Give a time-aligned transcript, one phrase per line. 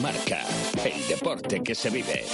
[0.00, 0.44] Marca,
[0.84, 2.24] el deporte que se vive.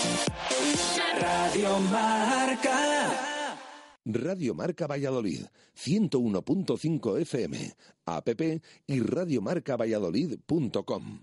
[1.21, 3.59] Radio Marca.
[4.05, 7.75] Radio Marca Valladolid, 101.5 FM,
[8.07, 8.29] app
[8.87, 11.21] y radiomarcavalladolid.com.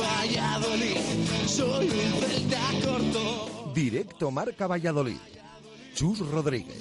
[0.00, 0.96] Valladolid,
[1.46, 1.99] soy.
[3.90, 5.18] Directo Marca Valladolid.
[5.94, 6.76] Chus Rodríguez.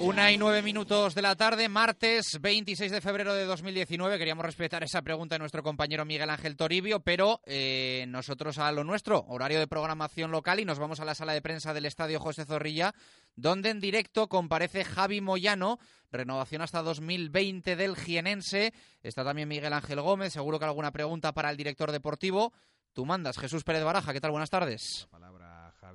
[0.00, 4.18] Una y nueve minutos de la tarde, martes 26 de febrero de 2019.
[4.18, 8.82] Queríamos respetar esa pregunta de nuestro compañero Miguel Ángel Toribio, pero eh, nosotros a lo
[8.82, 12.18] nuestro, horario de programación local, y nos vamos a la sala de prensa del Estadio
[12.18, 12.92] José Zorrilla,
[13.36, 15.78] donde en directo comparece Javi Moyano,
[16.10, 18.74] renovación hasta 2020 del jienense.
[19.04, 22.52] Está también Miguel Ángel Gómez, seguro que alguna pregunta para el director deportivo.
[22.92, 24.32] Tú mandas, Jesús Pérez Baraja, ¿qué tal?
[24.32, 25.08] Buenas tardes.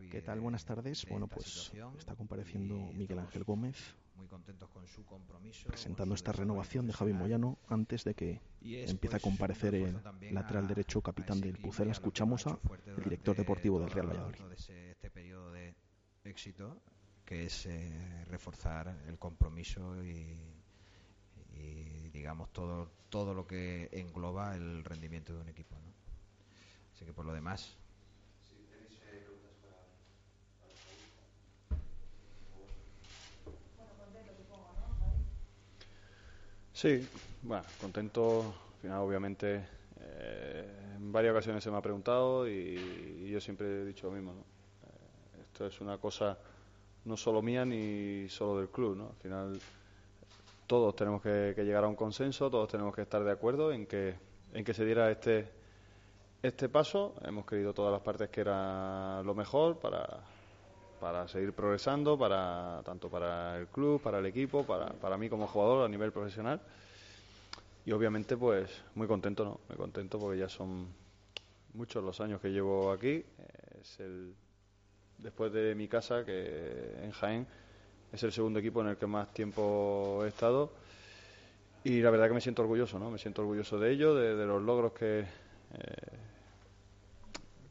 [0.09, 0.39] ¿Qué tal?
[0.39, 1.05] Buenas tardes.
[1.09, 3.95] Bueno, pues está compareciendo Miguel Ángel Gómez
[5.69, 8.41] presentando esta renovación de Javi Moyano antes de que
[8.89, 9.93] empiece a comparecer el
[10.33, 11.91] lateral derecho capitán del Pucela.
[11.91, 12.57] Escuchamos a
[12.97, 14.39] el director deportivo del Real Valladolid.
[14.49, 15.75] de ese- este periodo de
[16.23, 16.81] éxito
[17.25, 20.39] que es eh, reforzar el compromiso y,
[21.53, 25.86] y, digamos todo todo lo que engloba el rendimiento de un equipo ¿no?
[26.97, 27.77] Así que por lo demás
[36.77, 37.09] Sí,
[37.41, 38.53] bueno, contento.
[38.75, 39.65] Al final, obviamente,
[39.99, 42.51] eh, en varias ocasiones se me ha preguntado y,
[43.25, 44.33] y yo siempre he dicho lo mismo.
[44.33, 44.41] ¿no?
[44.41, 46.37] Eh, esto es una cosa
[47.05, 48.95] no solo mía ni solo del club.
[48.95, 49.07] ¿no?
[49.07, 49.59] Al final,
[50.67, 53.87] todos tenemos que, que llegar a un consenso, todos tenemos que estar de acuerdo en
[53.87, 54.13] que,
[54.53, 55.49] en que se diera este,
[56.47, 57.13] este paso.
[57.23, 60.05] Hemos creído todas las partes que era lo mejor para,
[60.99, 65.47] para seguir progresando, para tanto para el club, para el equipo, para, para mí como
[65.47, 66.61] jugador a nivel profesional.
[67.85, 69.59] Y obviamente, pues muy contento, ¿no?
[69.69, 70.87] Muy contento porque ya son
[71.73, 73.09] muchos los años que llevo aquí.
[73.09, 74.33] Eh, Es el
[75.17, 77.47] después de mi casa, que en Jaén
[78.11, 80.71] es el segundo equipo en el que más tiempo he estado.
[81.83, 83.09] Y la verdad que me siento orgulloso, ¿no?
[83.09, 85.25] Me siento orgulloso de ello, de, de los logros que, eh,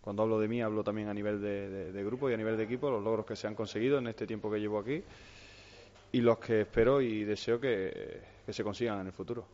[0.07, 2.57] cuando hablo de mí, hablo también a nivel de, de- de grupo y a nivel
[2.57, 5.03] de equipo, los logros que se han conseguido en este tiempo que llevo aquí
[6.13, 9.45] y los que espero y deseo que, que se consigan en el futuro.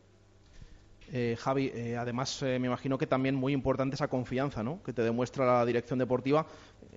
[1.11, 4.83] Eh, Javi, eh, además eh, me imagino que también muy importante esa confianza ¿no?
[4.83, 6.47] que te demuestra la dirección deportiva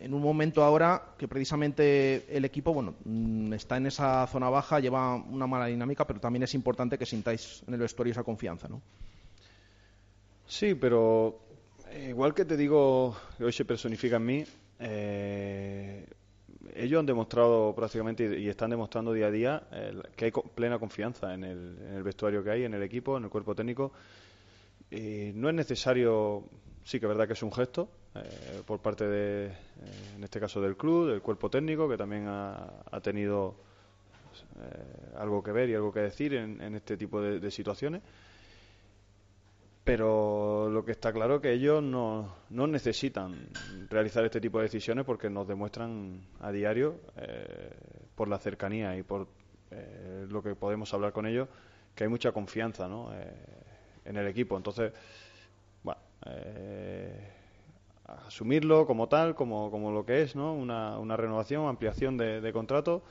[0.01, 4.81] en un momento ahora que precisamente el equipo bueno mm, está en esa zona baja,
[4.81, 8.67] lleva una mala dinámica, pero también es importante que sintáis en el vestuario esa confianza.
[8.67, 8.81] ¿no?
[10.45, 11.39] Sí, pero
[11.95, 14.45] igual que te digo que hoy se personifica en mí,
[14.79, 16.05] eh,
[16.75, 21.33] ellos han demostrado prácticamente y están demostrando día a día eh, que hay plena confianza
[21.33, 23.93] en el, en el vestuario que hay, en el equipo, en el cuerpo técnico.
[24.91, 26.43] Y no es necesario,
[26.83, 29.51] sí que es verdad que es un gesto eh, por parte de, eh,
[30.15, 33.55] en este caso del club, del cuerpo técnico, que también ha, ha tenido
[34.59, 38.01] eh, algo que ver y algo que decir en, en este tipo de situaciones
[39.85, 43.35] pero lo que está claro es que ellos no, no necesitan
[43.89, 47.69] realizar este tipo de decisiones porque nos demuestran a diario, eh,
[48.15, 49.27] por la cercanía y por
[49.71, 51.47] eh, lo que podemos hablar con ellos,
[51.93, 53.11] que hay mucha confianza ¿no?
[53.13, 53.31] Eh,
[54.05, 54.57] en el equipo.
[54.57, 54.91] Entonces,
[55.83, 57.29] bueno, eh,
[58.05, 60.53] asumirlo como tal, como, como lo que es, ¿no?
[60.55, 63.03] una, una renovación, ampliación de, de contrato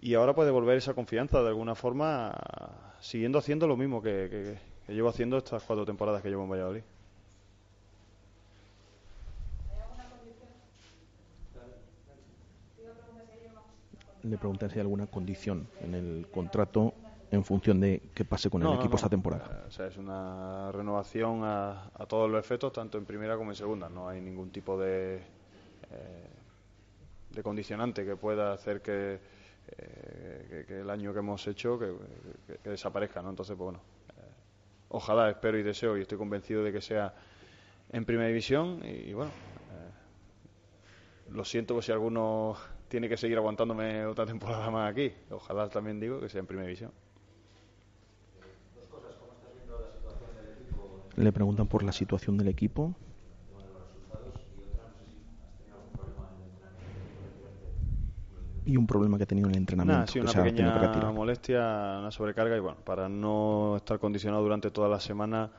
[0.00, 2.34] y ahora puede devolver esa confianza de alguna forma
[3.00, 6.50] siguiendo haciendo lo mismo que, que- que llevo haciendo estas cuatro temporadas que llevo en
[6.50, 6.82] Valladolid.
[14.22, 16.94] Le preguntan si hay alguna condición en el contrato
[17.30, 18.96] en función de qué pase con el No, equipo no.
[18.96, 19.44] esta temporada.
[19.64, 23.50] Eh, O sea, es una renovación a, a todos los efectos, tanto en primera como
[23.50, 23.88] en segunda.
[23.88, 26.28] No hay ningún tipo de, eh,
[27.30, 29.18] de condicionante que pueda hacer que,
[29.78, 31.92] eh, que, que el año que hemos hecho que,
[32.46, 33.20] que- que desaparezca.
[33.20, 33.30] ¿no?
[33.30, 33.80] Entonces, pues bueno,
[34.94, 37.14] ojalá, espero y deseo y estoy convencido de que sea
[37.90, 38.80] en primera división.
[38.84, 42.56] Y, bueno, eh, lo siento por si alguno
[42.88, 45.12] tiene que seguir aguantándome otra temporada más aquí.
[45.30, 46.92] Ojalá también digo que sea en primera división.
[51.16, 52.94] Le preguntan por la situación del equipo.
[58.66, 59.98] Y un problema que ha tenido en el entrenamiento.
[59.98, 64.88] Nada, sí, una pequeña molestia, una sobrecarga y bueno, para no estar condicionado durante toda
[64.88, 65.50] la semana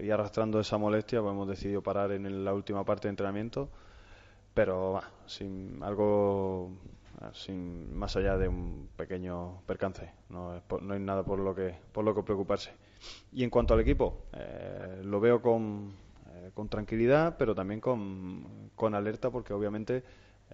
[0.00, 3.68] y arrastrando esa molestia, pues hemos decidido parar en la última parte de entrenamiento,
[4.54, 6.70] pero sin algo
[7.32, 12.04] sin más allá de un pequeño percance, no, no hay nada por lo que por
[12.04, 12.72] lo que preocuparse.
[13.32, 15.92] Y en cuanto al equipo, eh, lo veo con,
[16.34, 20.04] eh, con tranquilidad, pero también con, con alerta, porque obviamente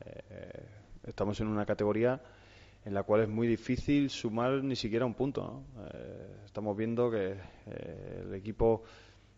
[0.00, 0.66] eh,
[1.06, 2.20] estamos en una categoría
[2.84, 5.62] en la cual es muy difícil sumar ni siquiera un punto.
[6.44, 7.36] estamos viendo que
[7.66, 8.82] el equipo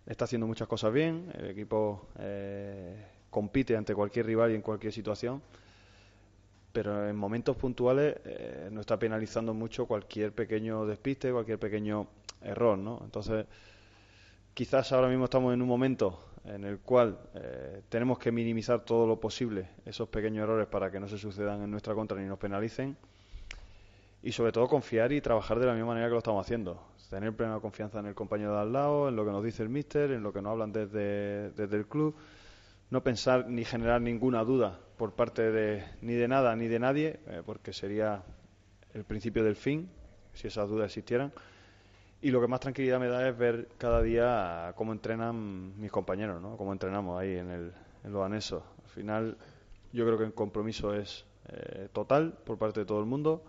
[0.07, 2.09] está haciendo muchas cosas bien, el equipo
[3.31, 5.43] compite ante cualquier rival y en cualquier situación
[6.73, 12.07] pero en momentos puntuales eh, nos está penalizando mucho cualquier pequeño despiste, cualquier pequeño
[12.43, 13.01] error, ¿no?
[13.05, 13.47] Entonces,
[14.55, 19.07] quizás ahora mismo estamos en un momento en el cual eh, tenemos que minimizar todo
[19.07, 22.39] lo posible esos pequeños errores para que no se sucedan en nuestra contra ni nos
[22.39, 22.97] penalicen
[24.23, 26.83] y sobre todo confiar y trabajar de la misma manera que lo estamos haciendo.
[27.09, 29.69] Tener plena confianza en el compañero de al lado, en lo que nos dice el
[29.69, 32.15] míster, en lo que nos hablan desde, desde el club
[32.91, 37.21] no pensar ni generar ninguna duda por parte de ni de nada ni de nadie,
[37.27, 38.23] eh, porque sería
[38.93, 39.89] el principio del fin,
[40.35, 41.33] si esas dudas existieran.
[42.23, 46.41] Y lo que más tranquilidad me da es ver cada día cómo entrenan mis compañeros,
[46.43, 46.57] ¿no?
[46.57, 47.73] cómo entrenamos ahí en, el,
[48.05, 48.63] en los anexos.
[48.85, 49.39] Al final,
[49.93, 53.43] yo creo que el compromiso es eh, total por parte de todo el mundo.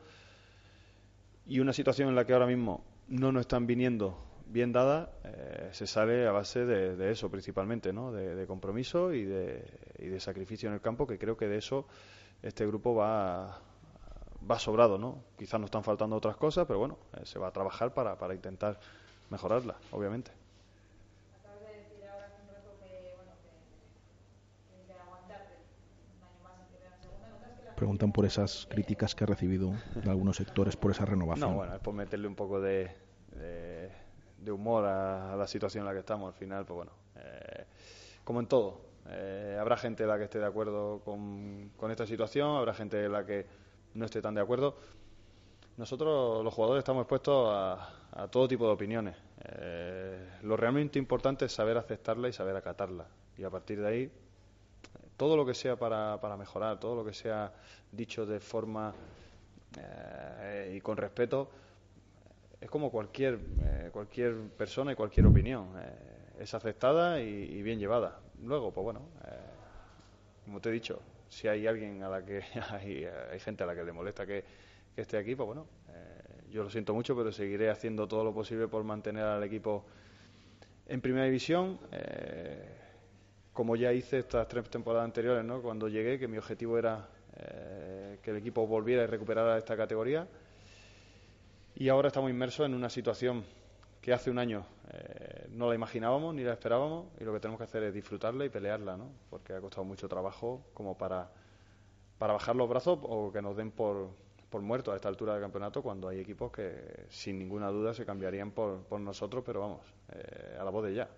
[1.45, 5.69] Y una situación en la que ahora mismo no nos están viniendo bien dada, eh,
[5.71, 8.11] se sale a base de, eso principalmente, ¿no?
[8.11, 9.65] De, compromiso y de,
[9.99, 11.87] y de, sacrificio en el campo, que creo que de eso
[12.41, 13.61] este grupo va,
[14.49, 15.19] va sobrado, ¿no?
[15.37, 18.33] Quizás nos están faltando otras cosas, pero bueno, eh, se va a trabajar para, para
[18.33, 18.79] intentar
[19.29, 20.31] mejorarla, obviamente.
[27.75, 31.49] Preguntan por esas críticas que ha recibido de algunos sectores por esa renovación.
[31.49, 32.95] No, bueno, es por meterle un poco de
[34.41, 36.33] de humor a, la situación en la que estamos.
[36.33, 37.65] Al final, pues bueno, eh,
[38.23, 42.73] como en todo, eh, habrá gente la que esté de acuerdo con, esta situación, habrá
[42.73, 43.45] gente la que
[43.93, 44.75] no esté tan de acuerdo.
[45.77, 49.15] Nosotros, los jugadores, estamos expuestos a, todo tipo de opiniones.
[49.43, 53.07] Eh, lo realmente importante es saber aceptarla y saber acatarla.
[53.37, 54.11] Y a partir de ahí,
[55.17, 57.53] todo lo que sea para, para mejorar, todo lo que sea
[57.91, 58.93] dicho de forma
[60.69, 61.49] y con respeto,
[62.61, 65.69] es como cualquier, eh, cualquier persona y cualquier opinión.
[65.77, 68.19] Eh, es aceptada y, bien llevada.
[68.43, 69.35] Luego, pues bueno, eh,
[70.45, 70.99] como te he dicho,
[71.31, 74.43] si hay alguien a la que hay, hay gente a la que le molesta que,
[74.95, 75.65] esté aquí, pues bueno,
[76.49, 79.85] yo lo siento mucho, pero seguiré haciendo todo lo posible por mantener al equipo
[80.85, 81.79] en primera división.
[83.53, 85.61] como ya hice estas tres temporadas anteriores, ¿no?
[85.61, 87.07] cuando llegué, que mi objetivo era
[88.21, 90.27] que el equipo volviera y recuperara esta categoría
[91.75, 93.43] y ahora estamos inmersos en una situación
[94.01, 97.59] que hace un año eh, no la imaginábamos ni la esperábamos y lo que tenemos
[97.59, 99.11] que hacer es disfrutarla y pelearla, ¿no?
[99.29, 101.31] Porque ha costado mucho trabajo como para,
[102.17, 104.09] para bajar los brazos o que nos den por,
[104.49, 108.05] por muertos a esta altura del campeonato cuando hay equipos que sin ninguna duda se
[108.05, 109.81] cambiarían por, por nosotros, pero vamos,
[110.13, 111.09] eh, a la voz de ya.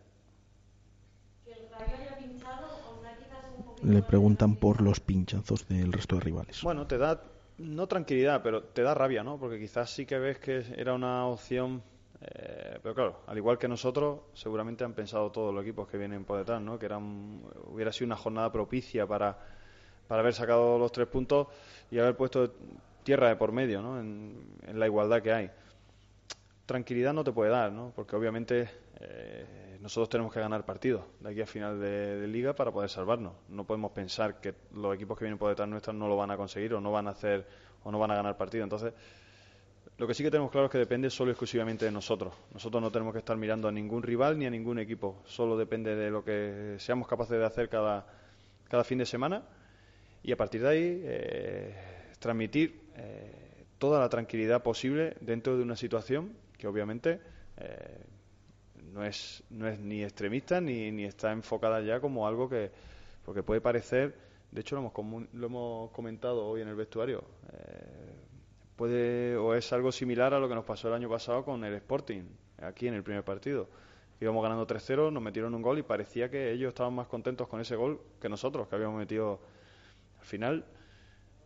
[3.81, 6.61] Le preguntan por los pinchazos del resto de rivales.
[6.61, 7.21] Bueno, te da
[7.57, 9.37] no tranquilidad, pero te da rabia, ¿no?
[9.37, 11.83] Porque quizás sí que ves que era una opción,
[12.25, 16.23] eh, pero claro, al igual que nosotros, seguramente han pensado todos los equipos que vienen
[16.23, 16.79] por detrás, ¿no?
[16.79, 16.87] Que
[17.67, 19.37] hubiera sido una jornada propicia para,
[20.07, 21.47] para haber sacado los tres puntos
[21.91, 22.53] y haber puesto
[23.03, 23.99] tierra de por medio, ¿no?
[23.99, 25.51] En, la igualdad que hay.
[26.65, 27.91] Tranquilidad no te puede dar, ¿no?
[27.93, 28.69] Porque obviamente
[29.01, 33.33] eh, nosotros tenemos que ganar partidos de aquí a final de, liga para poder salvarnos.
[33.49, 36.37] No podemos pensar que los equipos que vienen por detrás nuestras no lo van a
[36.37, 37.45] conseguir o no van a hacer
[37.83, 38.63] o no van a ganar partido.
[38.63, 38.93] Entonces,
[39.97, 42.33] lo que sí que tenemos claro es que depende solo y exclusivamente de nosotros.
[42.53, 45.21] Nosotros no tenemos que estar mirando a ningún rival ni a ningún equipo.
[45.25, 48.05] Solo depende de lo que seamos capaces de hacer cada,
[48.67, 49.43] cada fin de semana
[50.23, 51.75] y a partir de ahí eh,
[52.19, 57.19] transmitir eh, toda la tranquilidad posible dentro de una situación que obviamente
[57.57, 58.05] eh,
[58.93, 62.71] no es, no es ni extremista ni, ni está enfocada ya como algo que,
[63.25, 64.15] porque puede parecer,
[64.51, 68.22] de hecho lo hemos, lo hemos comentado hoy en el vestuario, eh,
[68.75, 71.73] puede o es algo similar a lo que nos pasó el año pasado con el
[71.75, 72.23] Sporting,
[72.61, 73.67] aquí en el primer partido.
[74.19, 77.59] Íbamos ganando 3-0, nos metieron un gol y parecía que ellos estaban más contentos con
[77.59, 79.39] ese gol que nosotros, que habíamos metido
[80.19, 80.65] al final.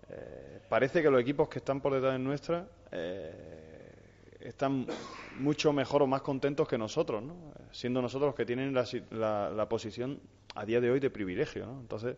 [0.10, 3.88] Eh, parece que los equipos que están por detrás de nuestra eh,
[4.40, 4.86] están
[5.40, 7.36] mucho mejor o más contentos que nosotros, ¿no?
[7.72, 10.20] siendo nosotros los que tienen la, la, posición
[10.56, 11.66] a día de hoy de privilegio.
[11.66, 11.80] ¿no?
[11.82, 12.16] Entonces,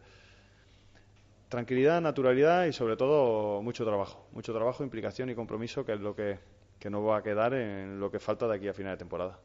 [1.50, 6.16] tranquilidad, naturalidad y sobre todo mucho trabajo, mucho trabajo, implicación y compromiso, que es lo
[6.16, 6.40] que,
[6.80, 9.40] que nos va a quedar en lo que falta de aquí a final de temporada.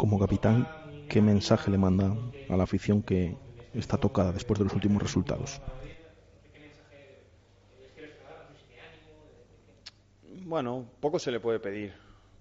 [0.00, 0.66] como capitán,
[1.10, 2.16] ¿qué mensaje le manda
[2.48, 3.36] a la afición que
[3.74, 5.60] está tocada después de los últimos resultados?
[10.46, 11.92] Bueno, poco se le puede pedir.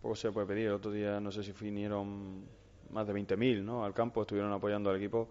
[0.01, 0.68] Poco se le puede pedir.
[0.68, 2.46] El otro día no sé si vinieron
[2.91, 3.86] más de 20.000 ¿no?
[3.86, 5.29] al campo, estuvieron apoyando al equipo.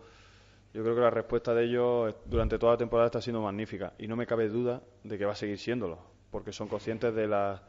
[0.75, 4.07] Yo creo que la respuesta de ellos durante toda la temporada está siendo magnífica y
[4.07, 5.99] no me cabe duda de que va a seguir siéndolo,
[6.31, 7.61] porque son conscientes de las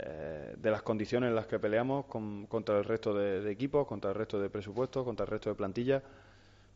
[0.00, 4.16] eh, de las condiciones en las que peleamos contra el resto de, equipos, contra el
[4.16, 6.02] resto de presupuestos, contra el resto de plantillas,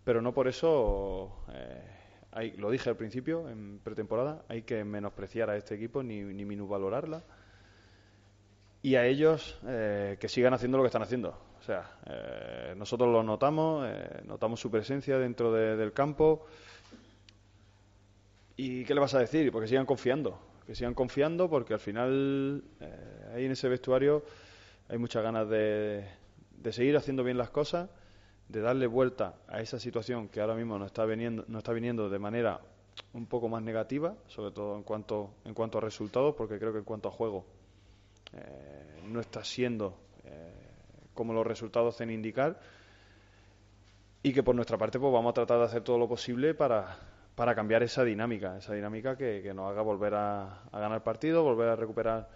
[0.03, 1.83] pero no por eso, eh,
[2.33, 6.45] hay, lo dije al principio, en pretemporada, hay que menospreciar a este equipo ni, ni
[6.45, 7.23] minusvalorarla
[8.83, 11.39] y a ellos eh, que sigan haciendo lo que están haciendo.
[11.63, 16.45] O sea, eh, nosotros lo notamos, eh, notamos su presencia dentro del campo.
[18.57, 19.53] ¿Y qué le vas a decir?
[19.53, 22.65] Porque sigan confiando, que sigan confiando porque al final
[23.33, 24.25] ahí en ese vestuario
[24.89, 26.05] hay muchas ganas de,
[26.51, 27.89] de seguir haciendo bien las cosas,
[28.49, 32.11] de darle vuelta a esa situación que ahora mismo nos está viniendo, nos está viniendo
[32.11, 32.61] de manera
[33.13, 36.81] un poco más negativa, sobre todo en cuanto, en cuanto a resultados, porque creo que
[36.81, 37.45] en cuanto a juego
[38.33, 40.62] eh, no está siendo eh,
[41.15, 42.61] como los resultados hacen indicar
[44.23, 46.97] y que por nuestra parte pues vamos a tratar de hacer todo lo posible para,
[47.35, 51.77] para cambiar esa dinámica, esa dinámica que, nos haga volver a, ganar partido, volver a
[51.77, 52.29] recuperar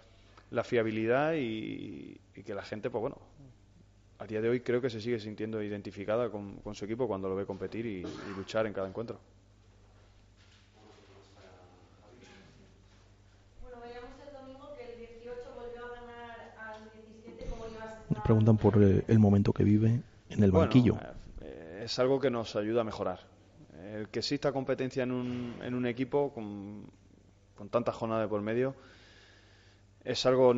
[0.51, 3.17] la fiabilidad y, que la gente, pues bueno,
[4.19, 7.35] a día de hoy creo que se sigue sintiendo identificada con, su equipo cuando lo
[7.35, 8.03] ve competir y
[8.35, 9.19] luchar en cada encuentro.
[18.23, 20.97] Preguntan por eh, el momento que vive en el banquillo.
[21.41, 23.19] Eh, es algo que nos ayuda a mejorar.
[23.93, 26.85] El que exista competencia en un, en un equipo con,
[27.55, 28.75] con tanta jornada de por medio
[30.03, 30.53] es algo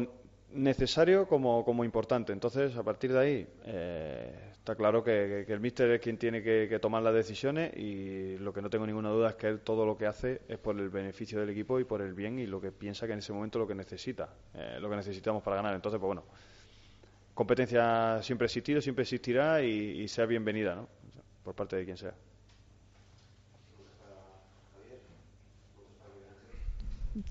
[0.51, 2.33] necesario como, como importante.
[2.33, 6.79] Entonces, a partir de ahí, eh, está claro que, el míster es quien tiene que,
[6.79, 9.97] tomar las decisiones y lo que no tengo ninguna duda es que él todo lo
[9.97, 12.71] que hace es por el beneficio del equipo y por el bien y lo que
[12.71, 14.29] piensa que en ese momento lo que necesita,
[14.79, 15.75] lo que necesitamos para ganar.
[15.75, 16.23] Entonces, pues bueno,
[17.39, 20.89] competencia siempre ha existido, siempre existirá y, sea bienvenida ¿no?
[21.41, 22.13] por parte de quien sea.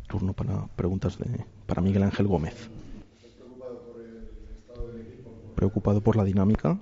[0.06, 2.70] Turno para preguntas de, para Miguel Ángel Gómez.
[5.54, 6.78] Preocupado por la dinámica.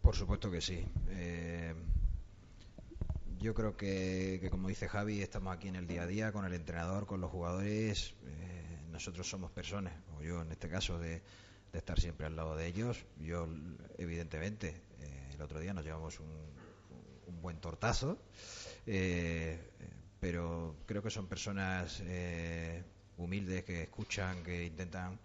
[0.00, 0.82] Por supuesto que sí.
[1.10, 1.74] Eh,
[3.42, 6.54] yo creo que, como dice Javi, estamos aquí en el día a día con el
[6.54, 8.14] entrenador, con los jugadores.
[8.24, 11.22] Eh, nosotros somos personas, o yo en este caso, de,
[11.72, 13.04] estar siempre al lado de ellos.
[13.18, 13.48] Yo,
[13.98, 14.68] evidentemente,
[15.00, 16.62] eh, el otro día nos llevamos un,
[17.40, 18.18] buen tortazo,
[18.86, 19.58] eh,
[20.20, 22.00] pero creo que son personas
[23.16, 25.18] humildes que escuchan, que intentan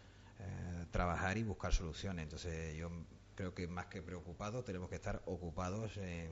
[0.90, 2.24] trabajar y buscar soluciones.
[2.24, 2.90] Entonces, yo
[3.38, 6.32] creo que más que preocupados tenemos que estar ocupados en,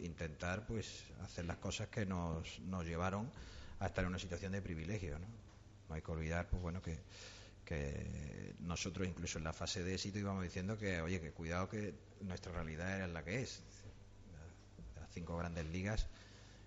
[0.00, 3.30] intentar pues hacer las cosas que nos, nos llevaron
[3.78, 5.26] a estar en una situación de privilegio ¿no?
[5.88, 6.98] no hay que olvidar pues bueno que,
[7.64, 11.94] que nosotros incluso en la fase de éxito íbamos diciendo que oye que cuidado que
[12.22, 13.62] nuestra realidad era la que es
[14.96, 16.08] las cinco grandes ligas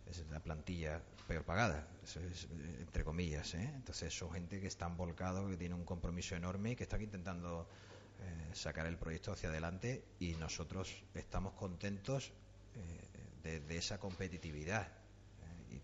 [0.09, 2.47] es la plantilla peor pagada, eso es,
[2.79, 3.53] entre comillas.
[3.53, 3.71] ¿eh?
[3.75, 7.69] Entonces son gente que están volcados, que tiene un compromiso enorme y que están intentando
[8.21, 12.31] eh, sacar el proyecto hacia adelante y nosotros estamos contentos
[13.43, 15.81] eh, de, esa competitividad eh,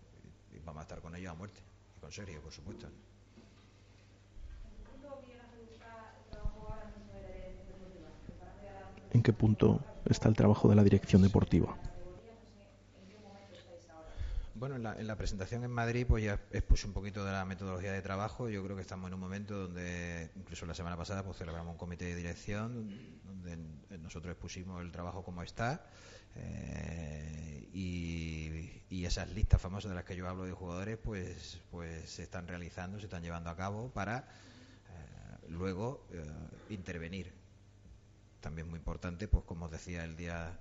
[0.52, 1.60] y, vamos a estar con ellos a muerte
[1.96, 2.88] y con serio, por supuesto.
[9.12, 11.76] ¿En qué punto está el trabajo de la dirección deportiva?
[14.58, 18.00] Bueno, en la, presentación en Madrid pues ya expuse un poquito de la metodología de
[18.00, 18.48] trabajo.
[18.48, 21.78] Yo creo que estamos en un momento donde, incluso la semana pasada, pues celebramos un
[21.78, 23.58] comité de dirección donde
[23.98, 25.84] nosotros expusimos el trabajo como está
[26.36, 28.72] eh, y,
[29.04, 32.98] esas listas famosas de las que yo hablo de jugadores pues, pues se están realizando,
[32.98, 36.24] se están llevando a cabo para eh, luego eh,
[36.70, 37.32] intervenir.
[38.40, 40.58] También muy importante, pues como os decía el día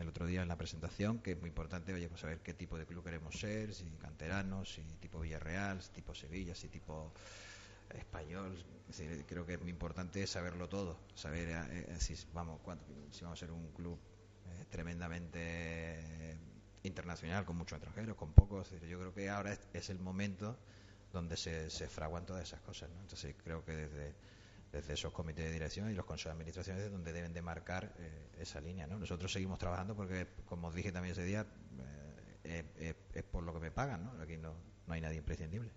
[0.00, 2.78] el otro día en la presentación, que es muy importante, oye, pues saber qué tipo
[2.78, 7.12] de club queremos ser, si canteranos, si tipo Villarreal, si tipo Sevilla, si tipo
[7.90, 8.56] español.
[9.26, 12.60] creo que es muy importante saberlo todo, saber eh, eh, si, vamos,
[13.10, 13.98] si vamos a ser un club
[14.46, 16.36] eh, tremendamente
[16.82, 18.70] internacional, con muchos extranjeros, con pocos.
[18.88, 20.56] Yo creo que ahora es, el momento
[21.12, 22.88] donde se, se fraguan todas esas cosas.
[22.90, 23.00] ¿no?
[23.00, 24.14] Entonces creo que desde
[24.72, 27.92] desde esos comités de dirección y los consejos de administración es donde deben de marcar
[27.98, 28.86] eh, esa línea.
[28.86, 28.98] ¿no?
[28.98, 31.46] Nosotros seguimos trabajando porque, como os dije también ese día,
[32.44, 34.04] eh, es por lo que me pagan.
[34.04, 34.22] ¿no?
[34.22, 34.54] Aquí no,
[34.86, 35.70] no hay nadie imprescindible.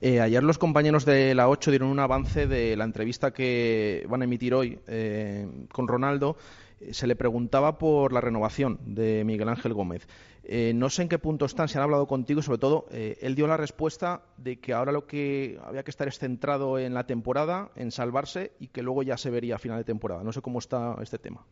[0.00, 4.20] Eh, ayer los compañeros de la 8 dieron un avance de la entrevista que van
[4.20, 6.36] a emitir hoy eh, con Ronaldo.
[6.80, 10.06] Eh, se le preguntaba por la renovación de Miguel Ángel Gómez.
[10.44, 13.34] Eh, no sé en qué punto están, si han hablado contigo, sobre todo, eh, él
[13.34, 17.06] dio la respuesta de que ahora lo que había que estar es centrado en la
[17.06, 20.22] temporada, en salvarse y que luego ya se vería a final de temporada.
[20.22, 21.44] No sé cómo está este tema.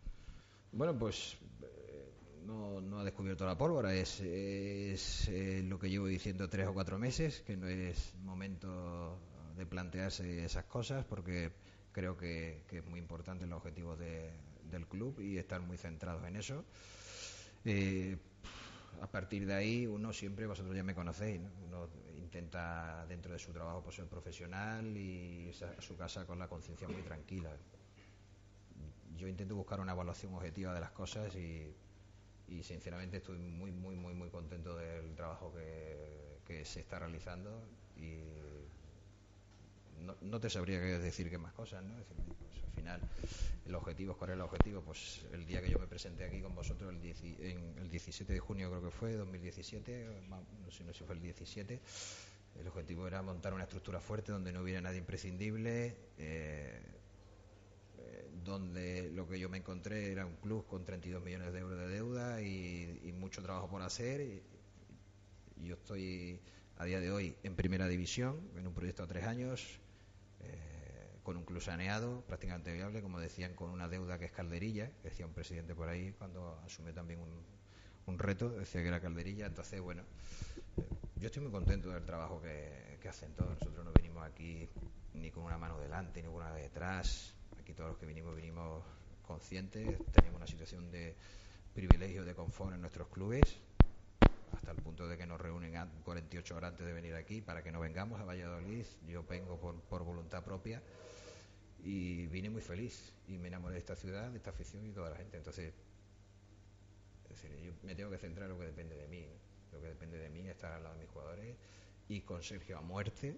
[0.72, 2.10] Bueno, pues eh,
[2.46, 5.28] no, no ha descubierto la pólvora, es, es
[5.64, 9.18] lo que llevo diciendo tres o cuatro meses, que no es momento
[9.56, 11.50] de plantearse esas cosas porque
[11.92, 14.30] creo que, que es muy importante los objetivos de-
[14.70, 16.64] del club y estar muy centrados en eso.
[17.64, 18.16] Eh,
[19.00, 21.50] a partir de ahí uno siempre, vosotros ya me conocéis, ¿no?
[21.66, 26.48] uno intenta dentro de su trabajo pues, ser profesional y a su casa con la
[26.48, 27.50] conciencia muy tranquila.
[29.16, 31.72] Yo intento buscar una evaluación objetiva de las cosas y,
[32.48, 37.62] y sinceramente estoy muy, muy, muy, muy contento del trabajo que, que se está realizando
[37.96, 38.18] y
[40.00, 41.96] no, no te sabría qué decir qué más cosas, ¿no?
[41.98, 43.02] Decir, pues, al final,
[43.66, 44.82] el objetivo cuál es el objetivo.
[44.82, 48.32] Pues el día que yo me presenté aquí con vosotros, el, dieci- en el 17
[48.32, 51.80] de junio creo que fue, 2017, ma- no sé no sé si fue el 17,
[52.60, 56.80] el objetivo era montar una estructura fuerte donde no hubiera nadie imprescindible, eh,
[57.98, 61.78] eh, donde lo que yo me encontré era un club con 32 millones de euros
[61.78, 64.20] de deuda y, mucho trabajo por hacer.
[64.20, 64.42] Y,
[65.56, 66.40] yo estoy
[66.76, 69.80] a día de hoy en primera división, en un proyecto a tres años,
[71.24, 75.08] con un club saneado, prácticamente viable, como decían, con una deuda que es calderilla, que
[75.08, 77.42] decía un presidente por ahí cuando asumió también un,
[78.06, 79.46] un reto, decía que era calderilla.
[79.46, 80.02] Entonces, bueno,
[80.76, 80.84] eh,
[81.16, 83.58] yo estoy muy contento del trabajo que, que hacen todos.
[83.58, 84.68] Nosotros no venimos aquí
[85.14, 87.34] ni con una mano delante ni con una detrás.
[87.58, 88.84] Aquí todos los que vinimos vinimos
[89.26, 89.98] conscientes.
[90.12, 91.16] Tenemos una situación de
[91.74, 93.58] privilegio, de confort en nuestros clubes,
[94.64, 97.62] hasta el punto de que nos reúnen a 48 horas antes de venir aquí para
[97.62, 98.86] que no vengamos a Valladolid.
[99.06, 100.82] Yo vengo por, por voluntad propia
[101.82, 105.10] y vine muy feliz y me enamoré de esta ciudad, de esta afición y toda
[105.10, 105.36] la gente.
[105.36, 105.74] Entonces,
[107.24, 109.26] es decir, yo me tengo que centrar en lo que depende de mí.
[109.26, 109.76] ¿no?
[109.76, 111.56] Lo que depende de mí es estar al lado de mis jugadores
[112.08, 113.36] y con Sergio a muerte,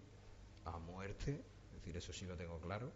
[0.65, 1.43] a muerte.
[1.71, 2.93] Es decir, eso sí lo tengo claro.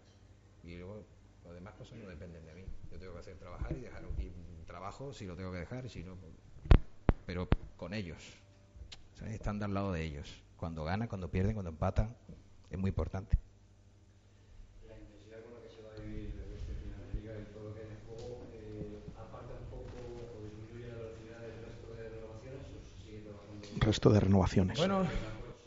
[0.62, 1.04] Y luego
[1.44, 2.64] las demás cosas no dependen de mí.
[2.92, 5.88] Yo tengo que hacer trabajar y dejar un trabajo si lo tengo que dejar y
[5.88, 6.32] si no, pues,
[7.26, 7.48] pero
[7.80, 8.18] con ellos.
[9.14, 9.32] ¿sabes?
[9.32, 10.42] Estando al lado de ellos.
[10.58, 12.14] Cuando ganan, cuando pierden, cuando empatan,
[12.68, 13.38] es muy importante.
[14.86, 17.70] la intensidad con la que se va a vivir este final de liga y todo
[17.70, 21.94] lo que hay en juego, eh, aparta un poco o disminuye la velocidad del resto
[21.96, 23.86] de renovaciones o se sigue trabajando.
[23.86, 24.78] Resto de renovaciones.
[24.78, 25.06] Bueno,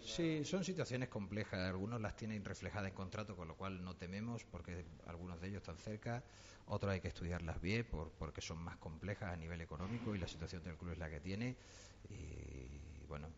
[0.05, 1.59] sí, son situaciones complejas.
[1.69, 5.57] Algunos las tienen reflejadas en contrato, con lo cual no tememos porque algunos de ellos
[5.61, 6.23] están cerca.
[6.65, 10.27] Otros hay que estudiarlas bien por, porque son más complejas a nivel económico y la
[10.27, 11.57] situación del club es la que tiene.
[12.09, 13.29] Y bueno,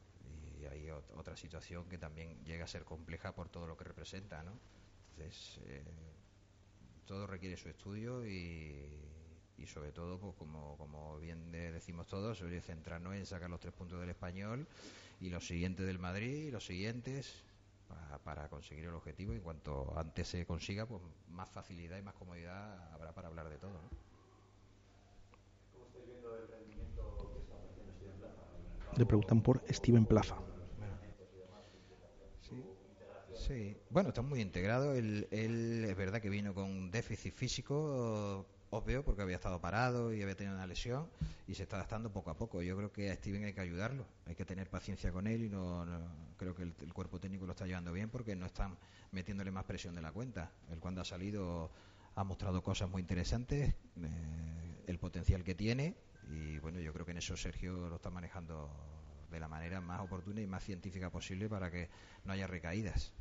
[0.59, 3.83] y hay ot- otra situación que también llega a ser compleja por todo lo que
[3.83, 4.59] representa, ¿no?
[5.17, 5.83] Entonces, eh,
[7.05, 8.89] todo requiere su estudio y,
[9.57, 13.59] y sobre todo, pues como, como bien de- decimos todos, oye, centrarnos en sacar los
[13.59, 14.67] tres puntos del español
[15.19, 17.43] y los siguientes del Madrid y los siguientes
[17.87, 22.15] para, para conseguir el objetivo y cuanto antes se consiga, pues más facilidad y más
[22.15, 23.73] comodidad habrá para hablar de todo.
[23.73, 24.05] ¿no?
[28.97, 30.37] Le preguntan por Steven Plaza.
[33.33, 34.95] Sí, bueno, está muy integrado.
[34.95, 40.13] Él, él es verdad que vino con un déficit físico obvio porque había estado parado
[40.13, 41.07] y había tenido una lesión
[41.47, 42.61] y se está adaptando poco a poco.
[42.61, 45.49] Yo creo que a Steven hay que ayudarlo, hay que tener paciencia con él y
[45.49, 48.77] no, no- creo que el, cuerpo técnico lo está llevando bien porque no están
[49.11, 50.51] metiéndole más presión de la cuenta.
[50.69, 51.71] Él cuando ha salido
[52.15, 55.95] ha mostrado cosas muy interesantes, eh, el potencial que tiene
[56.29, 58.69] y bueno, yo creo que en eso Sergio lo está manejando
[59.31, 61.89] de la manera más oportuna y más científica posible para que
[62.23, 63.13] no haya recaídas.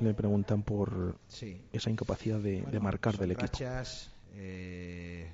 [0.00, 1.60] Le preguntan por Sí.
[1.72, 3.46] esa incapacidad de, marcar del equipo.
[3.46, 5.30] rachas, eh,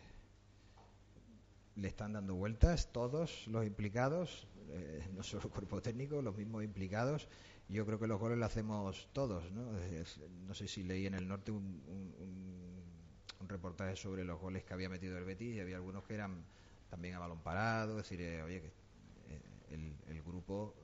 [1.76, 6.64] le están dando vueltas todos los implicados, eh, no solo el cuerpo técnico, los mismos
[6.64, 7.28] implicados.
[7.68, 9.76] Yo creo que los goles los hacemos todos, ¿no?
[9.78, 12.74] Es- no sé si leí en el norte un, un- un-
[13.46, 16.44] reportaje sobre los goles que había metido el Betis y había algunos que eran
[16.88, 19.40] también a balón parado, es decir, eh, oye, que eh,
[19.72, 20.74] el, el grupo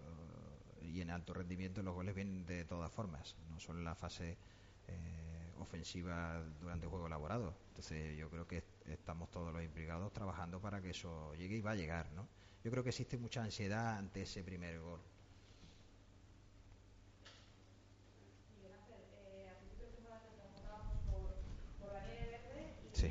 [0.82, 4.36] y en alto rendimiento los goles vienen de todas formas, no solo en la fase
[4.88, 7.54] eh, ofensiva durante el juego elaborado.
[7.68, 11.72] Entonces yo creo que estamos todos los implicados trabajando para que eso llegue y va
[11.72, 12.26] a llegar, ¿no?
[12.64, 15.00] Yo creo que existe mucha ansiedad ante ese primer gol.
[22.92, 23.10] Sí,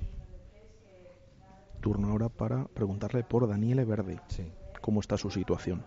[1.81, 4.19] Turno ahora para preguntarle por Daniele Verde.
[4.27, 4.51] sí.
[4.81, 5.83] cómo está su situación.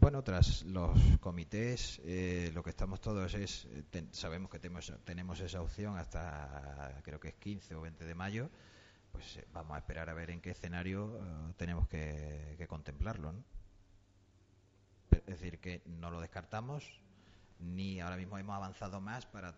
[0.00, 5.40] Bueno, tras los comités, eh, lo que estamos todos es, eh, sabemos que tenemos, tenemos
[5.40, 8.48] esa opción hasta creo que es 15 o 20 de mayo,
[9.12, 13.32] pues eh, vamos a esperar a ver en qué escenario eh, tenemos que, contemplarlo.
[13.32, 13.44] ¿no?
[15.10, 16.98] Es decir, que no lo descartamos,
[17.58, 19.54] ni ahora mismo hemos avanzado más para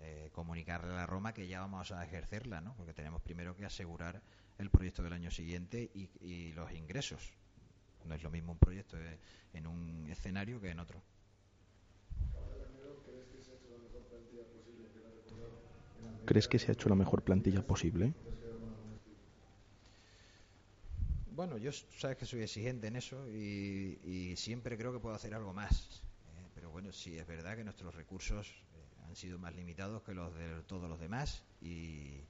[0.00, 2.74] eh, comunicarle a Roma que ya vamos a ejercerla, ¿no?
[2.74, 4.20] porque tenemos primero que asegurar
[4.58, 7.43] el proyecto del año siguiente y los ingresos.
[8.04, 8.96] No es lo mismo un proyecto
[9.52, 11.02] en un escenario que en otro.
[16.26, 18.14] ¿Crees que se ha hecho la mejor plantilla posible?
[21.26, 25.34] Bueno, yo sabes que soy exigente en eso y, y siempre creo que puedo hacer
[25.34, 26.02] algo más.
[26.28, 30.14] eh, pero bueno, sí es verdad que nuestros recursos eh, han sido más limitados que
[30.14, 32.26] los de todos los demás y,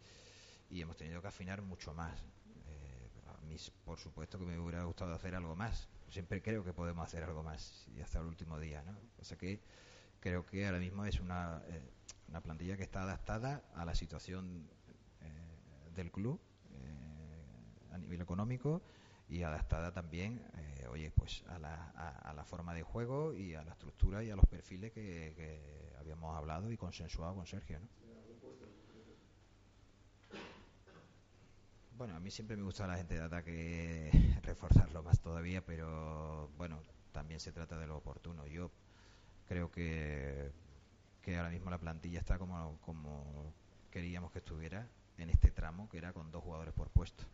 [0.70, 2.18] y hemos tenido que afinar mucho más.
[3.84, 5.88] Por supuesto que me hubiera gustado hacer algo más.
[6.10, 8.92] Siempre creo que podemos hacer algo más y hasta el último día, ¿no?
[8.92, 9.60] O que
[10.20, 11.82] creo que ahora mismo es una, eh,
[12.28, 14.68] una plantilla que está adaptada a la situación
[15.20, 16.40] eh, del club
[16.72, 18.82] eh, a nivel económico
[19.28, 23.54] y adaptada también, eh, oye, pues a la, a, a la forma de juego y
[23.54, 27.80] a la estructura y a los perfiles que, que habíamos hablado y consensuado con Sergio,
[27.80, 28.03] ¿no?
[31.96, 34.10] Bueno, a mí siempre me gusta la gente de ataque
[34.42, 38.46] reforzarlo más todavía, pero bueno, también se trata de lo oportuno.
[38.46, 38.70] Yo
[39.48, 40.52] creo que,
[41.22, 43.54] que ahora mismo la plantilla está como, como
[43.90, 47.24] queríamos que estuviera en este tramo, que era con dos jugadores por puesto.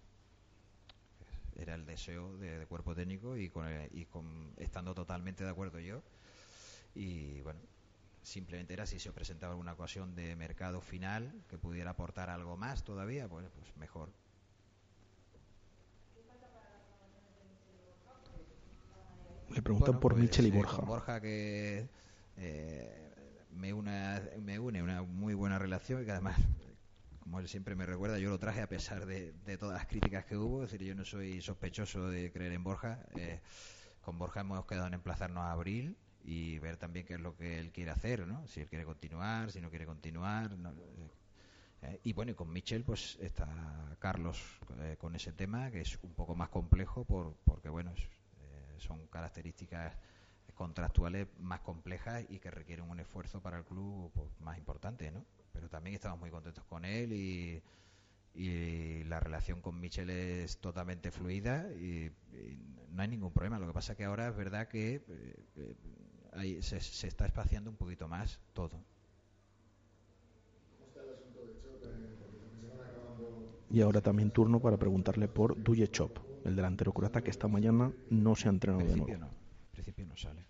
[1.57, 5.51] Era el deseo de, de cuerpo técnico y, con, el- y con, estando totalmente de
[5.51, 6.03] acuerdo yo.
[6.94, 7.61] Y bueno,
[8.23, 12.85] simplemente era si se presentaba alguna ocasión de mercado final que pudiera aportar algo más
[12.85, 14.12] todavía, pues, pues mejor.
[19.55, 20.77] Le preguntan Bueno, por pues, Michel y Borja.
[20.77, 21.89] con Borja que
[22.37, 23.11] eh,
[23.51, 26.39] me, una, me une una muy buena relación y que además,
[27.21, 30.25] como él siempre me recuerda, yo lo traje a pesar de, de todas las críticas
[30.25, 30.65] que hubo.
[30.65, 33.05] Es decir, yo no soy sospechoso de creer en Borja.
[33.17, 33.41] Eh,
[34.03, 37.59] con Borja hemos quedado en emplazarnos a abril y ver también qué es lo que
[37.59, 38.47] él quiere hacer, ¿no?
[38.47, 40.57] Si él quiere continuar, si no quiere continuar.
[40.57, 40.73] no,
[41.83, 43.49] eh, y bueno, y con Michel pues está
[43.99, 44.39] Carlos
[44.81, 48.09] eh, con ese tema que es un poco más complejo por, porque bueno, es-
[48.81, 49.95] son características
[50.55, 55.25] contractuales más complejas y que requieren un esfuerzo para el club pues, más importante, ¿no?
[55.53, 57.62] Pero también estamos muy contentos con él y,
[59.09, 62.12] la relación con Michel es totalmente fluida y,
[62.93, 63.59] no hay ningún problema.
[63.59, 65.77] Lo que pasa que ahora es verdad que eh,
[66.35, 68.85] eh, se, se está espaciando un poquito más todo.
[73.71, 75.57] Y ahora también turno para preguntarle por
[75.93, 79.16] Chop, el delantero croata que esta mañana no se ha En entrenado de nuevo.
[79.18, 80.44] no, en principio no sale.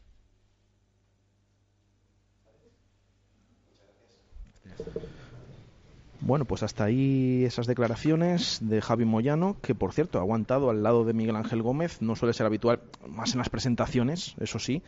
[6.22, 10.82] Bueno, pues hasta ahí esas declaraciones de Javi Moyano, que por cierto ha aguantado al
[10.82, 14.82] lado de Miguel Ángel Gómez, no suele ser habitual, más en las presentaciones, eso sí,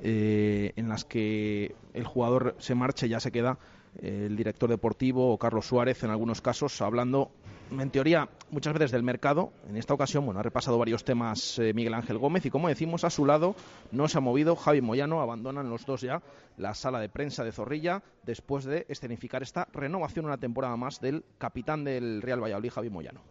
[0.00, 3.58] eh, en las que el jugador se marcha y ya se queda
[4.00, 7.30] el director deportivo o Carlos Suárez en algunos casos hablando
[7.70, 11.72] en teoría muchas veces del mercado en esta ocasión bueno ha repasado varios temas eh,
[11.74, 13.54] Miguel Ángel Gómez y como decimos a su lado
[13.90, 16.22] no se ha movido Javi Moyano abandonan los dos ya
[16.56, 21.24] la sala de prensa de Zorrilla después de escenificar esta renovación una temporada más del
[21.38, 23.22] capitán del Real Valladolid Javi Moyano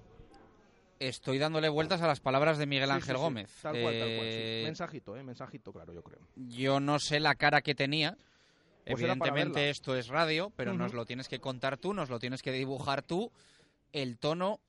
[0.99, 3.49] Estoy dándole vueltas a las palabras de Miguel Sí, Ángel sí, sí, Gómez.
[3.63, 4.27] tal cual, tal cual.
[4.27, 8.17] Eh, mensajito eh, mensajito claro yo creo Yo no sé la cara que tenía.
[8.85, 10.97] Pues Evidentemente esto es radio, pero nos Ujú.
[10.97, 13.31] lo tienes que contar tú, nos lo tienes que dibujar tú.
[13.93, 14.59] El tono,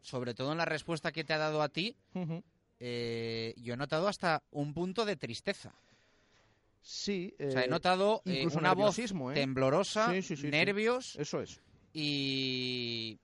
[0.00, 2.42] sobre todo en la respuesta que te ha dado a ti, Ujú.
[2.80, 5.72] eh, yo he notado hasta un punto de tristeza.
[6.82, 9.04] sí o sea, he eh, notado eh, una voz ¿eh?
[9.34, 10.48] temblorosa, sí, sí, sí.
[10.48, 11.60] nervios eso es
[11.92, 13.18] y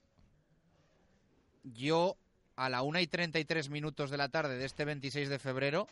[1.63, 2.17] yo
[2.57, 5.87] a la 1 y 33 minutos de la tarde de este 26 de febrero,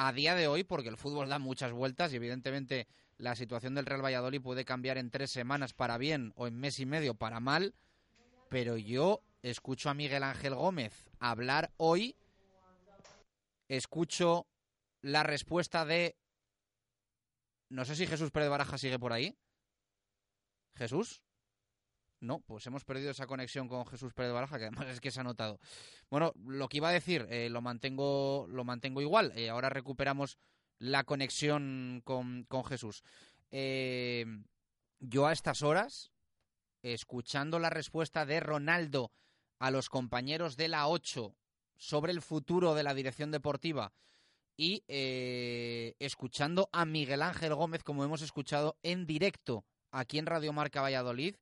[0.00, 3.84] a día de hoy, porque el fútbol da muchas vueltas y evidentemente la situación del
[3.84, 7.40] Real Valladolid puede cambiar en tres semanas para bien o en mes y medio para
[7.40, 7.74] mal,
[8.48, 12.14] pero yo escucho a Miguel Ángel Gómez hablar hoy,
[13.66, 14.46] escucho
[15.02, 16.16] la respuesta de...
[17.68, 19.36] No sé si Jesús Pérez Baraja sigue por ahí.
[20.76, 21.22] Jesús.
[22.20, 25.20] No, pues hemos perdido esa conexión con Jesús Pérez Baraja, que además es que se
[25.20, 25.58] ha notado.
[26.10, 29.32] Bueno, lo que iba a decir, eh, lo mantengo, lo mantengo igual.
[29.36, 30.38] Eh, ahora recuperamos
[30.78, 33.02] la conexión con, con Jesús.
[33.50, 34.26] Eh,
[35.00, 36.10] yo a estas horas,
[36.82, 39.12] escuchando la respuesta de Ronaldo
[39.58, 41.34] a los compañeros de la 8
[41.76, 43.92] sobre el futuro de la dirección deportiva
[44.56, 50.52] y eh, escuchando a Miguel Ángel Gómez, como hemos escuchado en directo aquí en Radio
[50.52, 51.36] Marca Valladolid,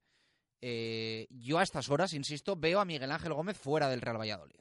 [0.61, 4.61] eh, yo a estas horas, insisto, veo a Miguel Ángel Gómez fuera del Real Valladolid.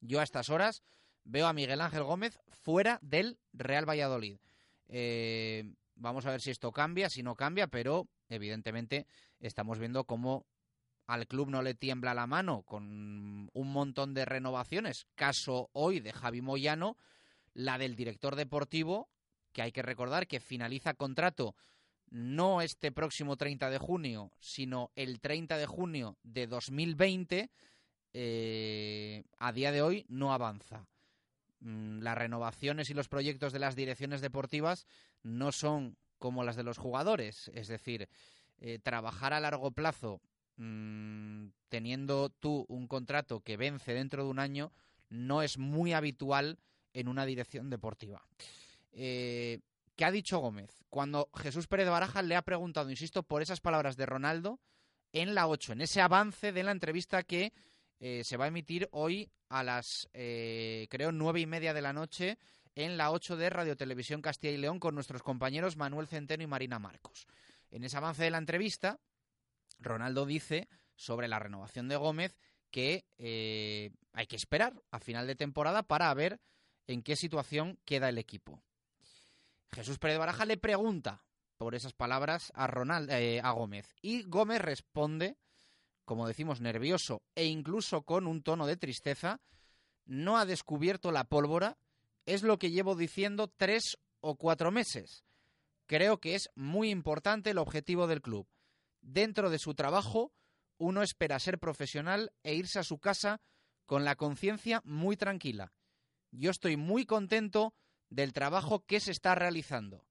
[0.00, 0.82] Yo a estas horas
[1.24, 4.38] veo a Miguel Ángel Gómez fuera del Real Valladolid.
[4.88, 9.06] Eh, vamos a ver si esto cambia, si no cambia, pero evidentemente
[9.40, 10.46] estamos viendo cómo
[11.06, 15.06] al club no le tiembla la mano con un montón de renovaciones.
[15.14, 16.96] Caso hoy de Javi Moyano,
[17.54, 19.08] la del director deportivo,
[19.52, 21.54] que hay que recordar que finaliza contrato
[22.10, 27.50] no este próximo 30 de junio, sino el 30 de junio de 2020,
[28.12, 30.86] eh, a día de hoy no avanza.
[31.60, 34.86] Mm, las renovaciones y los proyectos de las direcciones deportivas
[35.22, 38.08] no son como las de los jugadores, es decir,
[38.58, 40.20] eh, trabajar a largo plazo
[40.56, 44.72] mm, teniendo tú un contrato que vence dentro de un año
[45.08, 46.58] no es muy habitual
[46.94, 48.22] en una dirección deportiva.
[48.92, 49.60] Eh,
[49.96, 50.84] ¿Qué ha dicho Gómez?
[50.90, 54.60] Cuando Jesús Pérez Baraja le ha preguntado, insisto, por esas palabras de Ronaldo
[55.12, 57.54] en la 8, en ese avance de la entrevista que
[57.98, 61.94] eh, se va a emitir hoy a las, eh, creo, nueve y media de la
[61.94, 62.38] noche
[62.74, 66.46] en la 8 de Radio Televisión Castilla y León con nuestros compañeros Manuel Centeno y
[66.46, 67.26] Marina Marcos.
[67.70, 69.00] En ese avance de la entrevista,
[69.78, 72.36] Ronaldo dice sobre la renovación de Gómez
[72.70, 76.38] que eh, hay que esperar a final de temporada para ver
[76.86, 78.62] en qué situación queda el equipo.
[79.72, 81.24] Jesús Pérez Baraja le pregunta
[81.58, 85.36] por esas palabras a, Ronald, eh, a Gómez y Gómez responde,
[86.04, 89.40] como decimos, nervioso e incluso con un tono de tristeza,
[90.04, 91.78] no ha descubierto la pólvora,
[92.26, 95.24] es lo que llevo diciendo tres o cuatro meses.
[95.86, 98.46] Creo que es muy importante el objetivo del club.
[99.00, 100.32] Dentro de su trabajo,
[100.78, 103.40] uno espera ser profesional e irse a su casa
[103.86, 105.72] con la conciencia muy tranquila.
[106.32, 107.72] Yo estoy muy contento
[108.16, 110.06] del trabajo que se está realizando.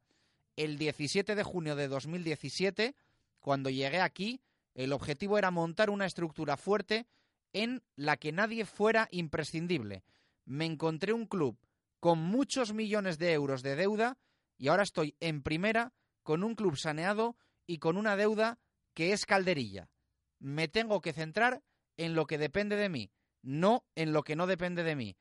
[0.56, 2.96] El 17 de junio de 2017,
[3.40, 4.42] cuando llegué aquí,
[4.76, 7.08] el objetivo era montar una estructura fuerte
[7.52, 10.04] en la que nadie fuera imprescindible.
[10.46, 11.58] Me encontré un club
[12.00, 14.20] con muchos millones de euros de deuda
[14.56, 15.92] y ahora estoy en primera
[16.22, 18.60] con un club saneado y con una deuda
[18.94, 19.90] que es calderilla.
[20.38, 21.64] Me tengo que centrar
[21.98, 25.18] en lo que depende de mí, no en lo que no depende de mí.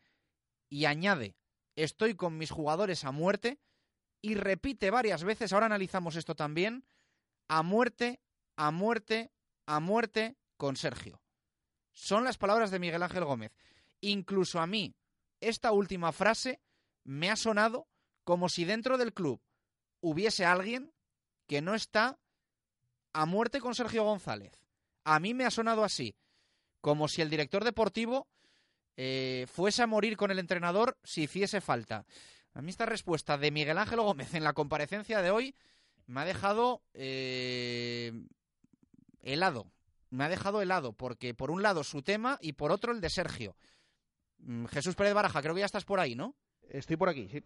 [0.69, 1.35] Y añade,
[1.77, 3.59] estoy con mis jugadores a muerte
[4.21, 6.85] y repite varias veces, ahora analizamos esto también,
[7.49, 8.21] a muerte,
[8.57, 9.33] a muerte,
[9.67, 11.21] a muerte con Sergio.
[11.93, 13.53] Son las palabras de Miguel Ángel Gómez.
[14.01, 14.95] Incluso a mí,
[15.41, 16.61] esta última frase
[17.05, 17.87] me ha sonado
[18.25, 19.41] como si dentro del club
[20.01, 20.93] hubiese alguien
[21.47, 22.19] que no está
[23.13, 24.59] a muerte con Sergio González.
[25.05, 26.17] A mí me ha sonado así,
[26.81, 28.27] como si el director deportivo
[28.97, 32.05] eh, fuese a morir con el entrenador si hiciese falta.
[32.55, 35.55] A mí esta respuesta de Miguel Ángel Gómez en la comparecencia de hoy
[36.07, 38.13] me ha dejado eh,
[39.23, 39.67] helado.
[40.11, 43.11] Me ha dejado helado, porque por un lado su tema y por otro el de
[43.11, 43.57] Sergio.
[44.39, 46.37] Mm, Jesús Pérez Baraja, creo que ya estás por ahí, ¿no?
[46.69, 47.43] Estoy por aquí, sí.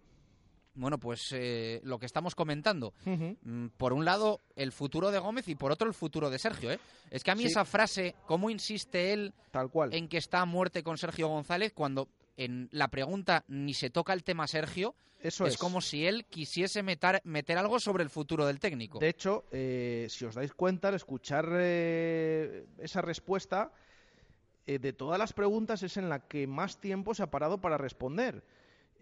[0.78, 2.94] Bueno, pues eh, lo que estamos comentando.
[3.04, 6.70] Mm, por un lado, el futuro de Gómez y por otro, el futuro de Sergio.
[6.70, 6.78] ¿eh?
[7.10, 9.92] Es que a mí esa frase, ¿cómo insiste él Tal cual.
[9.92, 14.12] en que está a muerte con Sergio González cuando en la pregunta ni se toca
[14.12, 14.94] el tema Sergio?
[15.20, 15.58] Eso es, es.
[15.58, 19.00] como si él quisiese meter, meter algo sobre el futuro del técnico.
[19.00, 23.72] De hecho, eh, si os dais cuenta, al escuchar eh, esa respuesta,
[24.68, 27.78] eh, de todas las preguntas es en la que más tiempo se ha parado para
[27.78, 28.44] responder.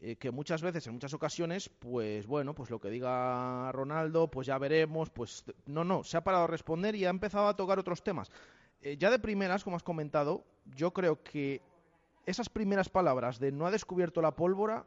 [0.03, 4.47] Eh, que muchas veces, en muchas ocasiones, pues bueno, pues lo que diga Ronaldo, pues
[4.47, 7.79] ya veremos, pues no, no, se ha parado a responder y ha empezado a tocar
[7.79, 8.31] otros temas.
[8.83, 11.63] Eh, ya de primeras, como has comentado, yo creo que
[12.27, 14.85] esas primeras palabras de no ha descubierto la pólvora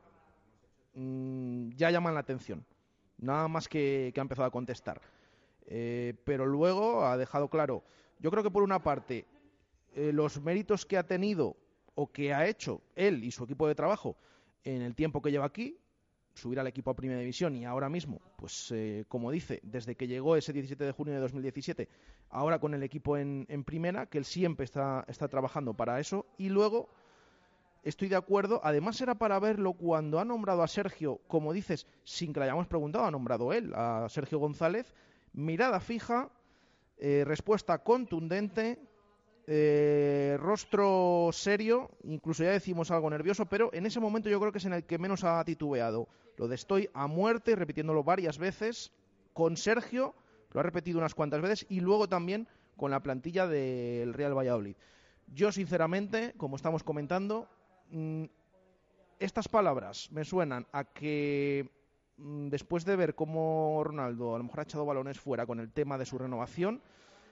[0.93, 2.63] mm, ya llaman la atención.
[3.17, 5.01] Nada más que, ha empezado a contestar.
[5.65, 7.83] Eh, pero luego ha dejado claro,
[8.19, 9.25] yo creo que por una parte,
[9.95, 11.57] los méritos que ha tenido
[11.95, 14.15] o que ha hecho él y su equipo de trabajo
[14.63, 15.77] en el tiempo que lleva aquí,
[16.33, 20.07] subir al equipo a Primera División y ahora mismo, pues eh, como dice, desde que
[20.07, 21.89] llegó ese 17 de junio de 2017,
[22.29, 26.49] ahora con el equipo en, Primera, que él siempre está, está trabajando para eso, y
[26.49, 26.89] luego
[27.83, 32.33] estoy de acuerdo, además era para verlo cuando ha nombrado a Sergio, como dices, sin
[32.33, 34.93] que le hayamos preguntado, ha nombrado él, a Sergio González,
[35.33, 36.29] mirada fija,
[36.97, 38.79] eh, respuesta contundente,
[39.51, 44.59] eh, rostro serio, incluso ya decimos algo nervioso, pero en ese momento yo creo que
[44.59, 46.07] es en el que menos ha titubeado.
[46.37, 48.91] Lo de estoy a muerte, repitiéndolo varias veces,
[49.33, 50.13] con Sergio,
[50.51, 54.75] lo ha repetido unas cuantas veces, y luego también con la plantilla del Real Valladolid.
[55.33, 57.49] Yo, sinceramente, como estamos comentando,
[57.89, 58.25] mm,
[59.17, 61.71] estas palabras me suenan a que
[62.17, 65.71] mm, después de ver cómo Ronaldo a lo mejor ha echado balones fuera con el
[65.71, 66.83] tema de su renovación,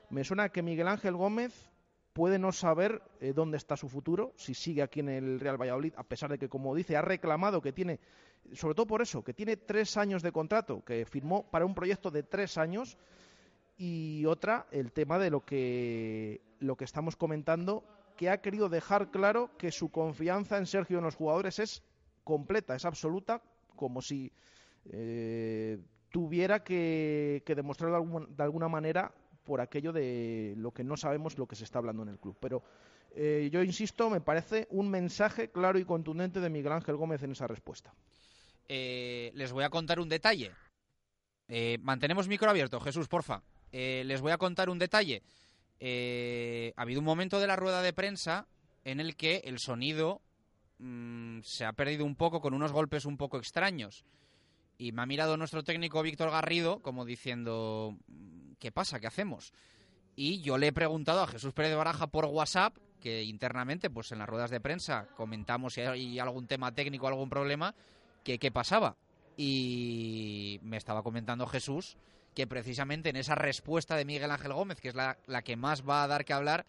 [0.10, 1.69] me suena a que Miguel Ángel Gómez
[2.17, 5.93] puede no saber eh, dónde está su futuro, si sigue aquí en el Real Valladolid,
[5.97, 7.99] a pesar de que, como dice, ha reclamado que tiene,
[8.53, 12.10] sobre todo por eso, que tiene tres años de contrato, que firmó para un proyecto
[12.10, 12.97] de tres años,
[13.77, 17.84] y otra, el tema de lo que, lo que estamos comentando,
[18.15, 21.84] que ha querido dejar claro que su confianza en Sergio en los jugadores es
[22.23, 23.43] completa, es absoluta,
[23.75, 24.32] como si
[24.86, 25.77] eh,
[26.10, 29.13] tuviera que, que demostrar de alguna manera
[29.47, 32.36] por aquello de lo que no sabemos lo que se está hablando en el club.
[32.41, 32.62] Pero
[33.15, 37.31] eh, yo insisto, me parece un mensaje claro y contundente de Miguel Ángel Gómez en
[37.31, 37.93] esa respuesta.
[38.67, 40.51] Eh, les voy a contar un detalle.
[41.47, 43.41] Eh, mantenemos micro abierto, Jesús, porfa.
[43.71, 45.23] Eh, les voy a contar un detalle.
[45.79, 48.47] Ha habido un momento de la rueda de prensa
[48.83, 50.21] en el que el sonido
[50.79, 54.03] mm, se ha perdido un poco con unos golpes un poco extraños.
[54.77, 58.99] Y me ha mirado nuestro técnico Víctor Garrido como diciendo, "Mm, ¿qué pasa?
[58.99, 59.53] ¿Qué hacemos?
[60.15, 64.11] Y yo le he preguntado a Jesús Pérez de Baraja por WhatsApp, que internamente, pues
[64.11, 67.75] en las ruedas de prensa comentamos si hay algún tema técnico, algún problema,
[68.23, 68.97] que qué pasaba.
[69.37, 71.97] Y me estaba comentando Jesús
[72.37, 75.87] que precisamente en esa respuesta de Miguel Ángel Gómez, que es la, la que más
[75.87, 76.67] va a dar que hablar,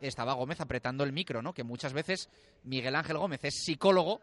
[0.00, 1.52] estaba Gómez apretando el micro, ¿no?
[1.52, 2.30] Que muchas veces
[2.62, 4.22] Miguel Ángel Gómez es psicólogo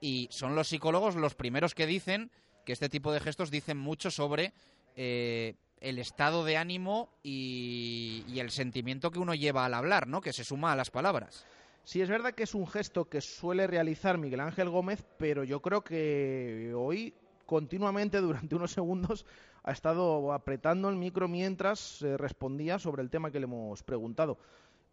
[0.00, 2.30] y son los psicólogos los primeros que dicen
[2.64, 4.52] que este tipo de gestos dicen mucho sobre
[4.94, 10.20] eh, el estado de ánimo y, el sentimiento que uno lleva al hablar, ¿no?
[10.20, 11.46] Que se suma a las palabras.
[11.84, 15.60] Sí, es verdad que es un gesto que suele realizar Miguel Ángel Gómez, pero yo
[15.60, 19.26] creo que hoy continuamente durante unos segundos
[19.62, 24.38] ha estado apretando el micro mientras eh, respondía sobre el tema que le hemos preguntado.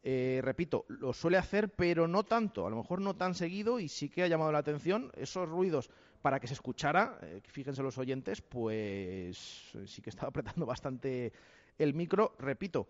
[0.03, 3.87] Eh, repito, lo suele hacer, pero no tanto, a lo mejor no tan seguido y
[3.87, 5.89] sí que ha llamado la atención esos ruidos
[6.21, 11.33] para que se escuchara, eh, fíjense los oyentes, pues eh, sí que estaba apretando bastante
[11.77, 12.87] el micro, repito,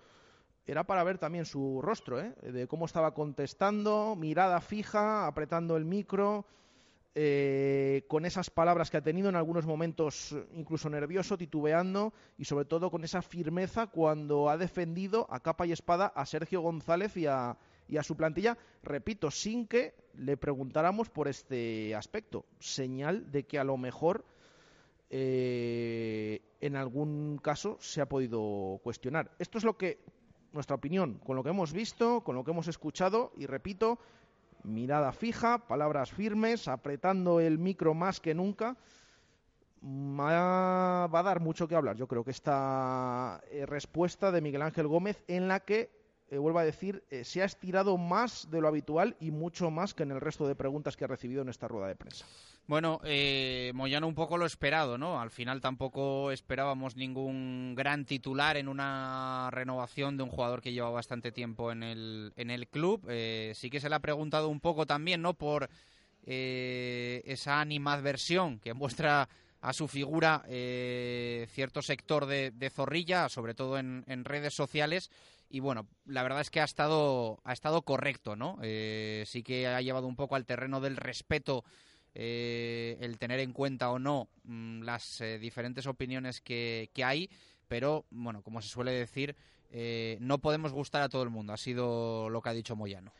[0.65, 2.36] era para ver también su rostro, ¿eh?
[2.41, 6.46] de cómo estaba contestando, mirada fija, apretando el micro,
[7.13, 12.63] eh, con esas palabras que ha tenido en algunos momentos incluso nervioso, titubeando y sobre
[12.63, 17.26] todo con esa firmeza cuando ha defendido a capa y espada a Sergio González y
[17.28, 17.58] a,
[17.91, 23.60] y a su plantilla, repito, sin que le preguntáramos por este aspecto, señal de que
[23.60, 24.25] a lo mejor
[25.10, 29.30] eh, en algún caso se ha podido cuestionar.
[29.39, 29.99] Esto es lo que
[30.54, 33.99] nuestra opinión, con lo que hemos visto, con lo que hemos escuchado y repito,
[34.63, 38.77] mirada fija, palabras firmes, apretando el micro más que nunca.
[39.84, 44.88] Va a dar mucho que hablar, yo creo que esta eh, respuesta de Miguel Ángel
[44.88, 45.89] Gómez en la que,
[46.32, 49.94] eh, vuelvo a decir, eh, se ha estirado más de lo habitual y mucho más
[49.94, 52.26] que en el resto de preguntas que ha recibido en esta rueda de prensa.
[52.67, 55.20] Bueno, eh, Moyano un poco lo esperado, ¿no?
[55.20, 60.89] Al final tampoco esperábamos ningún gran titular en una renovación de un jugador que lleva
[60.89, 63.06] bastante tiempo en el, en el club.
[63.10, 65.34] Eh, sí que se le ha preguntado un poco también, ¿no?
[65.34, 65.70] Por
[66.24, 69.28] esa animadversión que muestra
[69.62, 75.12] a su figura eh, cierto sector de, Zorrilla, sobre todo en, en redes sociales.
[75.50, 78.58] Y bueno, la verdad es que ha estado, ha estado correcto, ¿no?
[78.62, 81.63] Eh, sí que ha llevado un poco al terreno del respeto
[82.15, 87.30] eh, el tener en cuenta o no mm, las diferentes opiniones que, que hay,
[87.67, 89.36] pero bueno, como se suele decir,
[90.19, 91.54] no podemos gustar a todo el mundo.
[91.54, 93.13] Ha sido lo que ha dicho Moyano.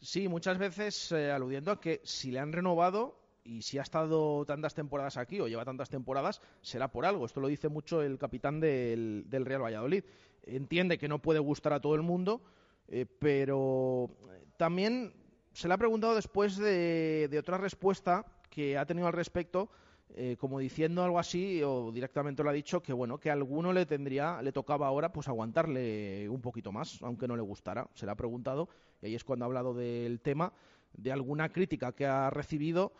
[0.00, 4.74] Sí, muchas veces aludiendo a que si le han renovado y si ha estado tantas
[4.74, 7.26] temporadas aquí o lleva tantas temporadas, será por algo.
[7.26, 10.04] Esto lo dice mucho el capitán del, del Real Valladolid.
[10.42, 12.42] Entiende que no puede gustar a todo el mundo,
[12.88, 14.10] eh, pero
[14.56, 15.14] también
[15.52, 19.70] se le ha preguntado después de, de otra respuesta que ha tenido al respecto,
[20.14, 23.86] eh, como diciendo algo así, o directamente lo ha dicho, que bueno, que alguno le
[23.86, 27.88] tendría, le tocaba ahora pues aguantarle un poquito más, aunque no le gustara.
[27.94, 28.68] Se le ha preguntado,
[29.02, 30.52] y ahí es cuando ha hablado del tema,
[30.92, 32.92] de alguna crítica que ha recibido.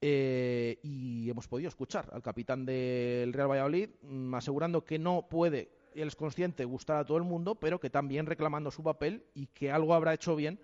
[0.00, 5.70] Eh, y hemos podido escuchar al capitán del Real Valladolid mm, asegurando que no puede,
[5.94, 9.46] él es consciente, gustar a todo el mundo, pero que también reclamando su papel y
[9.48, 10.60] que algo habrá hecho bien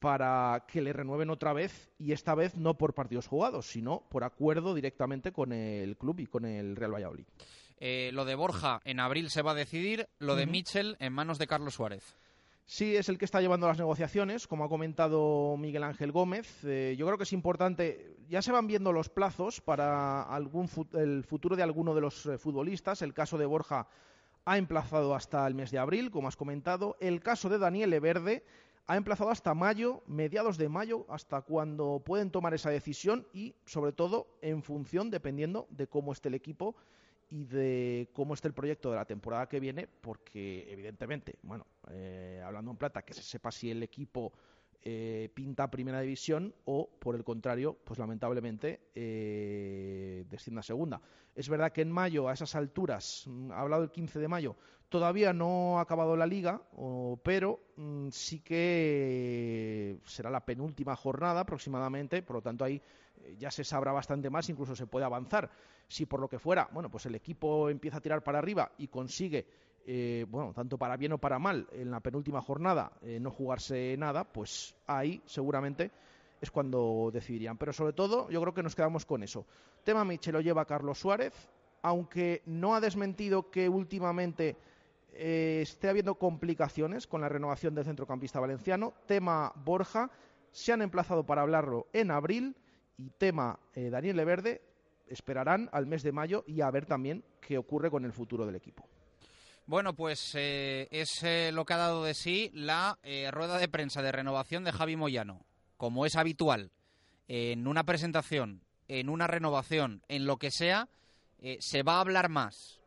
[0.00, 4.24] para que le renueven otra vez y esta vez no por partidos jugados, sino por
[4.24, 7.24] acuerdo directamente con el club y con el Real Valladolid.
[7.78, 10.52] Eh, lo de Borja en abril se va a decidir, lo de Ujú.
[10.52, 12.16] Mitchell en manos de Carlos Suárez.
[12.64, 16.64] Sí, es el que está llevando las negociaciones, como ha comentado Miguel Ángel Gómez.
[16.64, 21.24] Eh, yo creo que es importante, ya se van viendo los plazos para algún el
[21.24, 23.02] futuro de alguno de los eh, futbolistas.
[23.02, 23.88] El caso de Borja
[24.44, 26.96] ha emplazado hasta el mes de abril, como has comentado.
[27.00, 28.44] El caso de Daniel Everde
[28.86, 33.92] ha emplazado hasta mayo, mediados de mayo, hasta cuando pueden tomar esa decisión y, sobre
[33.92, 36.74] todo, en función, dependiendo de cómo esté el equipo
[37.32, 42.42] y de cómo esté el proyecto de la temporada que viene, porque, evidentemente, bueno, eh,
[42.44, 44.34] hablando en plata, que se sepa si el equipo
[44.82, 50.26] eh, pinta primera división o, por el contrario, pues lamentablemente eh,
[50.58, 51.00] a segunda.
[51.34, 54.54] Es verdad que en mayo, a esas alturas, mm, ha hablado el 15 de mayo,
[54.90, 61.40] todavía no ha acabado la liga, o- pero mm, sí que será la penúltima jornada
[61.40, 62.82] aproximadamente, por lo tanto ahí
[63.38, 65.50] ya se sabrá bastante más, incluso se puede avanzar.
[65.88, 68.88] Si por lo que fuera, bueno, pues el equipo empieza a tirar para arriba y
[68.88, 69.46] consigue
[69.84, 73.96] eh, bueno, tanto para bien o para mal, en la penúltima jornada eh, no jugarse
[73.98, 75.90] nada, pues ahí seguramente
[76.40, 77.58] es cuando decidirían.
[77.58, 79.44] Pero sobre todo, yo creo que nos quedamos con eso.
[79.84, 81.32] Tema Miche lo lleva Carlos Suárez,
[81.82, 84.56] aunque no ha desmentido que últimamente
[85.14, 88.92] eh, esté habiendo complicaciones con la renovación del centrocampista valenciano.
[89.06, 90.10] Tema Borja,
[90.52, 92.54] se han emplazado para hablarlo en abril.
[93.18, 94.62] Tema eh, Daniel Leverde,
[95.08, 98.56] esperarán al mes de mayo y a ver también qué ocurre con el futuro del
[98.56, 98.86] equipo.
[99.66, 102.98] Bueno, pues eh, es eh, lo que ha dado de sí la
[103.30, 105.44] rueda de prensa de renovación de Javi Moyano.
[105.76, 106.70] Como es habitual,
[107.28, 110.88] en una presentación, en una renovación, en lo que sea,
[111.58, 112.80] se va a hablar más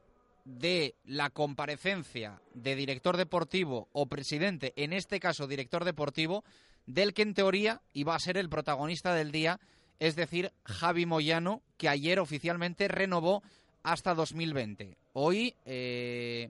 [0.45, 6.45] de la comparecencia de director deportivo o presidente, en este caso director deportivo,
[6.85, 9.59] del que en teoría iba a ser el protagonista del día,
[9.99, 13.43] es decir, Javi Moyano, que ayer oficialmente renovó
[13.83, 14.97] hasta 2020.
[15.13, 16.49] Hoy eh,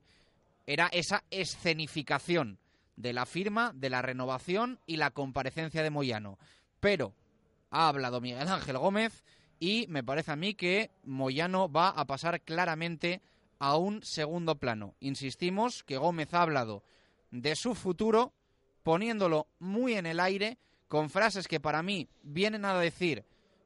[0.65, 2.57] era esa escenificación
[2.95, 6.37] de la firma, de la renovación y la comparecencia de Moyano.
[6.79, 7.13] Pero
[7.69, 9.23] ha hablado Miguel Ángel Gómez
[9.59, 13.21] y me parece a mí que Moyano va a pasar claramente
[13.59, 14.95] a un segundo plano.
[14.99, 16.83] Insistimos que Gómez ha hablado
[17.31, 18.33] de su futuro
[18.83, 23.25] poniéndolo muy en el aire con frases que para mí vienen a decir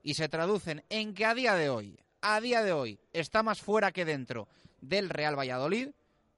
[0.10, 3.62] y se traducen en que a día de hoy, a día de hoy, está más
[3.62, 4.48] fuera que dentro
[4.82, 5.90] del Real Valladolid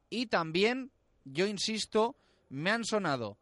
[0.10, 0.92] y también,
[1.24, 2.18] yo insisto,
[2.50, 3.38] me han sonado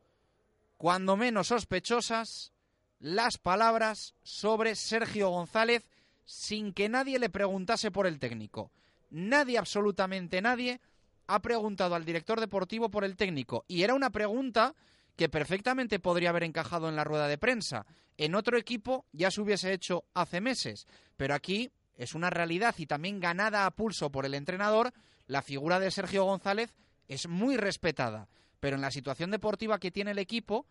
[0.78, 2.52] cuando menos sospechosas
[3.00, 5.88] las palabras sobre Sergio González
[6.26, 8.70] sin que nadie le preguntase por el técnico.
[9.10, 10.80] Nadie, absolutamente nadie,
[11.26, 13.66] ha preguntado al director deportivo por el técnico.
[13.68, 14.76] Y era una pregunta
[15.20, 17.86] que perfectamente podría haber encajado en la rueda de prensa.
[18.16, 20.88] En otro equipo ya se hubiese hecho hace meses.
[21.18, 24.94] Pero aquí es una realidad y también ganada a pulso por el entrenador.
[25.28, 26.74] La figura de Sergio González
[27.10, 28.30] es muy respetada.
[28.62, 30.66] Pero en la situación deportiva que tiene el equipo,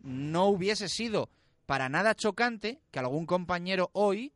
[0.00, 1.30] no hubiese sido
[1.64, 4.32] para nada chocante que algún compañero hoy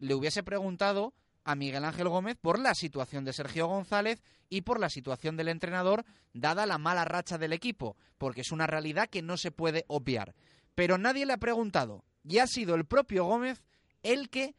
[0.00, 1.14] le hubiese preguntado
[1.44, 5.48] a Miguel Ángel Gómez por la situación de Sergio González y por la situación del
[5.48, 9.84] entrenador, dada la mala racha del equipo, porque es una realidad que no se puede
[9.88, 10.34] obviar.
[10.74, 13.62] Pero nadie le ha preguntado, y ha sido el propio Gómez
[14.02, 14.54] el que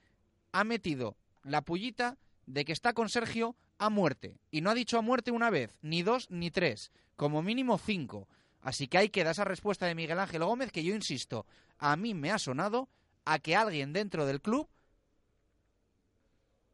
[0.51, 4.37] ha metido la pullita de que está con Sergio a muerte.
[4.51, 8.27] Y no ha dicho a muerte una vez, ni dos, ni tres, como mínimo cinco.
[8.61, 11.45] Así que hay que dar esa respuesta de Miguel Ángel Gómez que yo insisto,
[11.77, 12.89] a mí me ha sonado
[13.25, 14.69] a que alguien dentro del club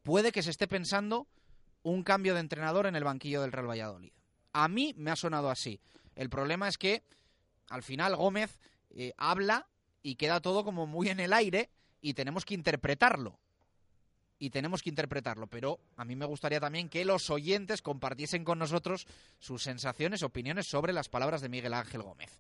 [0.10, 1.28] puede que se esté pensando
[1.84, 4.12] un cambio de entrenador en el banquillo del Real Valladolid.
[4.53, 5.80] A mí me ha sonado así.
[6.16, 7.03] El problema es que
[7.70, 9.68] al final Gómez eh, habla
[10.01, 11.70] y queda todo como muy en el aire
[12.01, 13.38] y tenemos que interpretarlo.
[14.39, 18.57] Y tenemos que interpretarlo, pero a mí me gustaría también que los oyentes compartiesen con
[18.57, 19.05] nosotros
[19.38, 22.32] sus sensaciones, opiniones sobre las palabras de Miguel Ángel Gómez.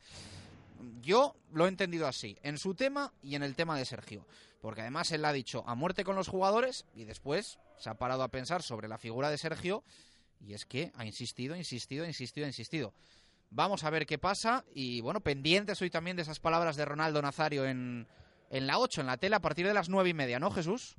[1.01, 4.25] Yo lo he entendido así, en su tema y en el tema de Sergio.
[4.61, 8.23] Porque además él ha dicho a muerte con los jugadores y después se ha parado
[8.23, 9.83] a pensar sobre la figura de Sergio
[10.39, 12.93] y es que ha insistido, insistido, insistido, insistido.
[13.51, 17.21] Vamos a ver qué pasa y bueno, pendientes hoy también de esas palabras de Ronaldo
[17.21, 18.07] Nazario en,
[18.49, 20.97] en la 8, en la tele, a partir de las nueve y media, ¿no, Jesús?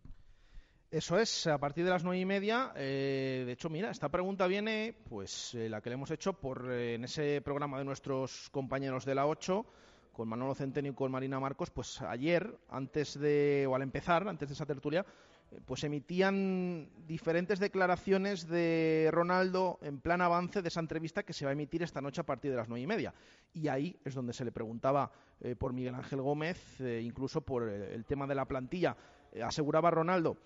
[0.91, 2.73] Eso es, a partir de las nueve y media.
[2.75, 6.69] eh, de hecho, mira, esta pregunta viene, pues, eh, la que le hemos hecho por
[6.69, 9.65] eh, en ese programa de nuestros compañeros de la 8,
[10.13, 14.49] con Manolo Centeno y con Marina Marcos, pues ayer, antes de, o al empezar, antes
[14.49, 15.07] de esa tertulia,
[15.53, 21.45] eh, pues emitían diferentes declaraciones de Ronaldo en plan avance de esa entrevista que se
[21.45, 23.15] va a emitir esta noche a partir de las nueve y media.
[23.53, 25.13] Y ahí es donde se le preguntaba
[25.57, 28.97] por Miguel Ángel Gómez, incluso por el tema de la plantilla.
[29.41, 30.37] Aseguraba Ronaldo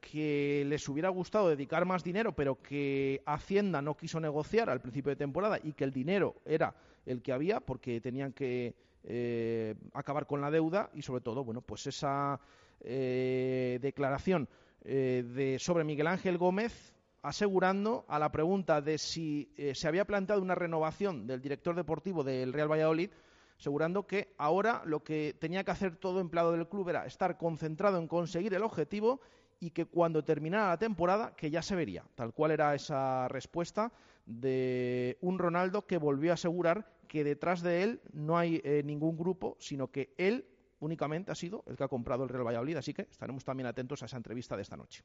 [0.00, 5.10] que les hubiera gustado dedicar más dinero, pero que Hacienda no quiso negociar al principio
[5.10, 6.74] de temporada y que el dinero era
[7.06, 11.60] el que había porque tenían que eh, acabar con la deuda y sobre todo, bueno,
[11.62, 12.38] pues esa
[12.80, 14.48] eh, declaración
[14.84, 16.92] eh, de sobre Miguel Ángel Gómez
[17.22, 22.24] asegurando a la pregunta de si eh, se había planteado una renovación del director deportivo
[22.24, 23.10] del Real Valladolid
[23.56, 27.98] asegurando que ahora lo que tenía que hacer todo empleado del club era estar concentrado
[27.98, 29.20] en conseguir el objetivo
[29.62, 32.04] y que cuando terminara la temporada, que ya se vería.
[32.16, 33.92] Tal cual era esa respuesta
[34.26, 39.16] de un Ronaldo que volvió a asegurar que detrás de él no hay eh, ningún
[39.16, 40.46] grupo, sino que él
[40.80, 44.02] únicamente ha sido el que ha comprado el Real Valladolid, así que estaremos también atentos
[44.02, 45.04] a esa entrevista de esta noche.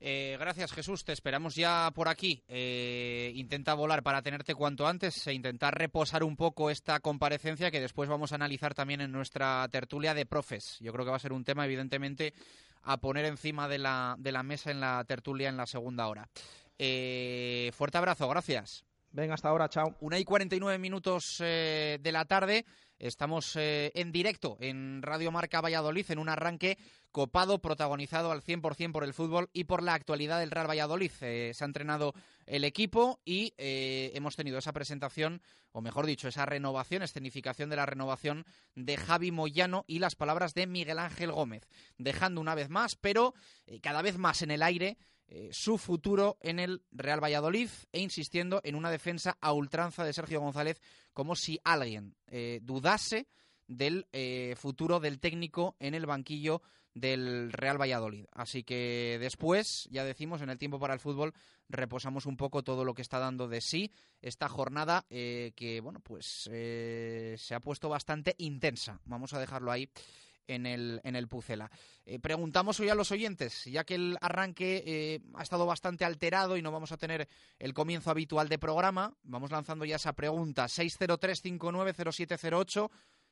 [0.00, 2.42] Eh, gracias Jesús, te esperamos ya por aquí.
[2.48, 7.80] Eh, intenta volar para tenerte cuanto antes e intentar reposar un poco esta comparecencia que
[7.80, 10.78] después vamos a analizar también en nuestra tertulia de profes.
[10.80, 12.32] Yo creo que va a ser un tema evidentemente
[12.82, 16.28] a poner encima de la, de la mesa en la tertulia en la segunda hora.
[16.78, 18.84] Eh, fuerte abrazo, gracias.
[19.12, 19.96] Venga, hasta ahora, chao.
[20.00, 22.64] Una y 49 minutos eh, de la tarde.
[23.00, 26.76] Estamos eh, en directo en Radio Marca Valladolid en un arranque
[27.10, 31.10] copado, protagonizado al 100% por el fútbol y por la actualidad del Real Valladolid.
[31.22, 32.12] Eh, se ha entrenado
[32.44, 35.40] el equipo y eh, hemos tenido esa presentación,
[35.72, 38.44] o mejor dicho, esa renovación, escenificación de la renovación
[38.74, 43.32] de Javi Moyano y las palabras de Miguel Ángel Gómez, dejando una vez más, pero
[43.80, 44.98] cada vez más en el aire,
[45.52, 50.40] su futuro en el Real Valladolid e insistiendo en una defensa a ultranza de Sergio
[50.40, 50.80] González
[51.12, 52.16] como si alguien
[52.62, 53.26] dudase
[53.66, 54.06] del
[54.56, 56.62] futuro del técnico en el banquillo
[56.94, 58.26] del Real Valladolid.
[58.32, 61.34] Así que después, ya decimos, en el tiempo para el fútbol,
[61.68, 66.00] reposamos un poco todo lo que está dando de sí esta jornada eh, que, bueno,
[66.00, 69.00] pues eh, se ha puesto bastante intensa.
[69.04, 69.88] Vamos a dejarlo ahí
[70.54, 71.70] en el, en el Pucela.
[72.04, 76.62] Eh, preguntamos hoy a los oyentes, ya que el arranque ha estado bastante alterado y
[76.62, 77.28] no vamos a tener
[77.58, 80.66] el comienzo habitual de programa, vamos lanzando ya esa pregunta.
[80.66, 82.90] 603590708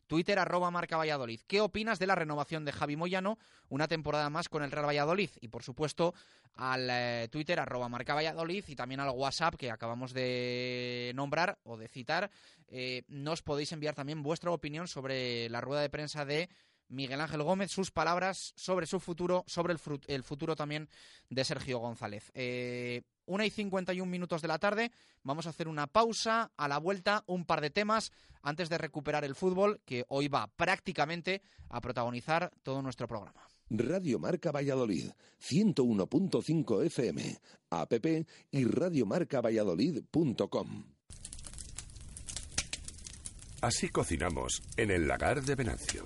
[0.09, 1.41] Twitter arroba Marca Valladolid.
[1.47, 3.39] ¿Qué opinas de la renovación de Javi Moyano?
[3.69, 5.31] Una temporada más con el Real Valladolid.
[5.41, 6.15] Y por supuesto
[6.55, 11.77] al eh, Twitter arroba Marca Valladolid y también al WhatsApp que acabamos de nombrar o
[11.77, 12.31] de citar.
[12.69, 16.49] Eh, nos podéis enviar también vuestra opinión sobre la rueda de prensa de
[16.89, 19.75] Miguel Ángel Gómez, sus palabras sobre su futuro, sobre
[20.07, 20.89] el, futuro también
[21.29, 22.31] de Sergio González.
[22.35, 24.91] Eh, una y 51 minutos de la tarde.
[25.23, 26.51] Vamos a hacer una pausa.
[26.57, 28.11] A la vuelta, un par de temas
[28.43, 33.43] antes de recuperar el fútbol, que hoy va prácticamente a protagonizar todo nuestro programa.
[33.71, 35.11] Radio Marca Valladolid,
[35.43, 37.39] 101.5 FM,
[37.71, 37.93] app
[38.51, 40.85] y radiomarcavalladolid.com.
[43.61, 46.05] Así cocinamos en el lagar de Venancio.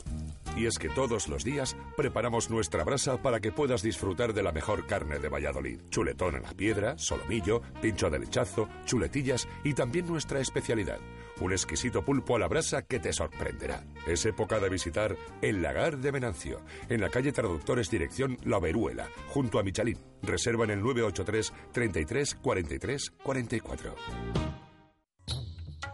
[0.56, 4.52] Y es que todos los días preparamos nuestra brasa para que puedas disfrutar de la
[4.52, 5.80] mejor carne de Valladolid.
[5.88, 10.98] Chuletón a la piedra, solomillo, pincho de lechazo, chuletillas y también nuestra especialidad,
[11.40, 13.84] un exquisito pulpo a la brasa que te sorprenderá.
[14.06, 19.08] Es época de visitar el lagar de Venancio, en la calle Traductores Dirección La Veruela,
[19.28, 19.98] junto a Michalín.
[20.22, 23.94] Reserva en el 983 33 43 44.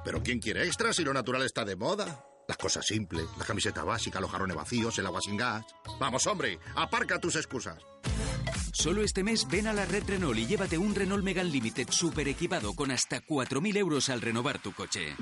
[0.05, 2.25] Pero ¿quién quiere extras si lo natural está de moda?
[2.49, 5.67] Las cosas simples, la camiseta básica, los jarrones vacíos, el agua sin gas.
[6.01, 7.77] Vamos, hombre, aparca tus excusas.
[8.73, 12.27] Solo este mes ven a la red Renault y llévate un Renault Megan Limited super
[12.27, 15.15] equipado con hasta 4.000 euros al renovar tu coche.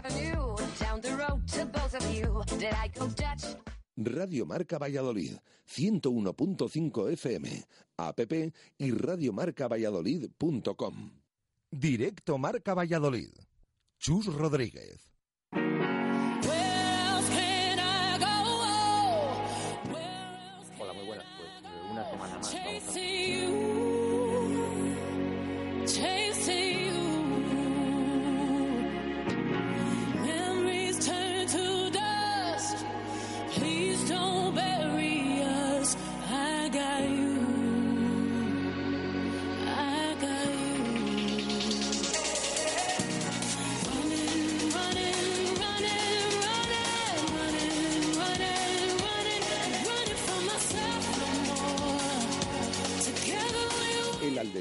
[3.98, 5.36] Radio Marca Valladolid,
[5.68, 7.66] 101.5 FM,
[7.98, 8.22] app
[8.78, 11.12] y radiomarcavalladolid.com.
[11.70, 13.32] Directo Marca Valladolid.
[14.00, 15.09] Chus Rodríguez.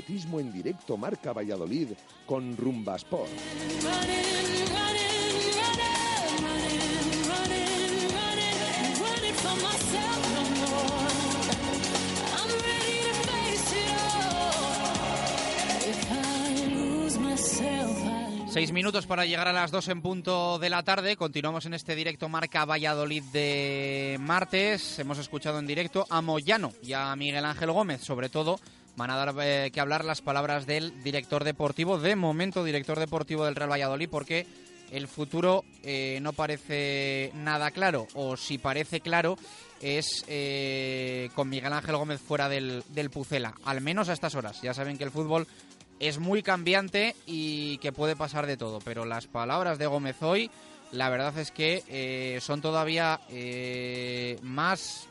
[0.08, 1.88] En directo Marca Valladolid
[2.24, 3.28] con Rumba Sport.
[18.50, 21.16] Seis minutos para llegar a las dos en punto de la tarde.
[21.16, 24.98] Continuamos en este directo Marca Valladolid de martes.
[24.98, 28.58] Hemos escuchado en directo a Moyano y a Miguel Ángel Gómez, sobre todo.
[28.96, 33.44] Van a dar eh, que hablar las palabras del director deportivo, de momento director deportivo
[33.44, 34.46] del Real Valladolid, porque
[34.90, 39.36] el futuro eh, no parece nada claro, o si parece claro,
[39.80, 44.60] es eh, con Miguel Ángel Gómez fuera del, del Pucela, al menos a estas horas.
[44.62, 45.46] Ya saben que el fútbol
[46.00, 50.50] es muy cambiante y que puede pasar de todo, pero las palabras de Gómez hoy,
[50.92, 53.20] la verdad es que eh, son todavía
[54.42, 55.06] más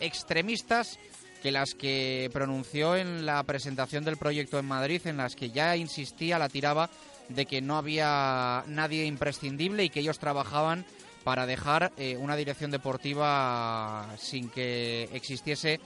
[0.00, 0.98] extremistas
[1.44, 5.76] que las que pronunció en la presentación del proyecto en Madrid, en las que ya
[5.76, 6.88] insistía, la tiraba,
[7.28, 10.86] de que no había nadie imprescindible y que ellos trabajaban
[11.22, 15.80] para dejar eh, una dirección deportiva sin que existiese,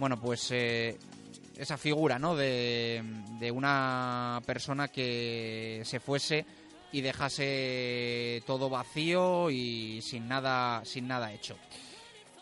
[0.00, 2.34] bueno, pues esa figura, ¿no?
[2.34, 3.00] De,
[3.38, 6.44] de una persona que se fuese
[6.90, 11.56] y dejase todo vacío y sin nada, sin nada hecho.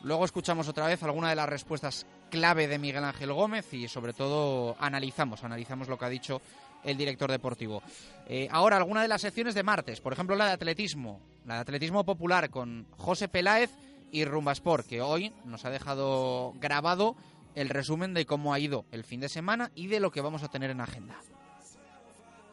[0.05, 4.14] Luego escuchamos otra vez alguna de las respuestas clave de Miguel Ángel Gómez y sobre
[4.14, 6.41] todo analizamos, analizamos lo que ha dicho
[6.83, 7.83] el director deportivo.
[8.26, 11.61] Eh, ahora, alguna de las secciones de martes, por ejemplo la de atletismo, la de
[11.61, 13.70] atletismo popular con José Peláez
[14.11, 17.16] y Rumbasport, que hoy nos ha dejado grabado
[17.55, 20.43] el resumen de cómo ha ido el fin de semana y de lo que vamos
[20.43, 21.14] a tener en agenda.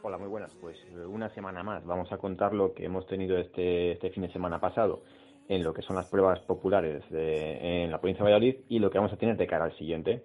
[0.02, 0.52] Hola, muy buenas.
[0.60, 1.86] Pues eh, una semana más.
[1.86, 5.02] Vamos a contar lo que hemos tenido este, este fin de semana pasado
[5.48, 8.90] en lo que son las pruebas populares de, en la provincia de Valladolid y lo
[8.90, 10.22] que vamos a tener de cara al siguiente.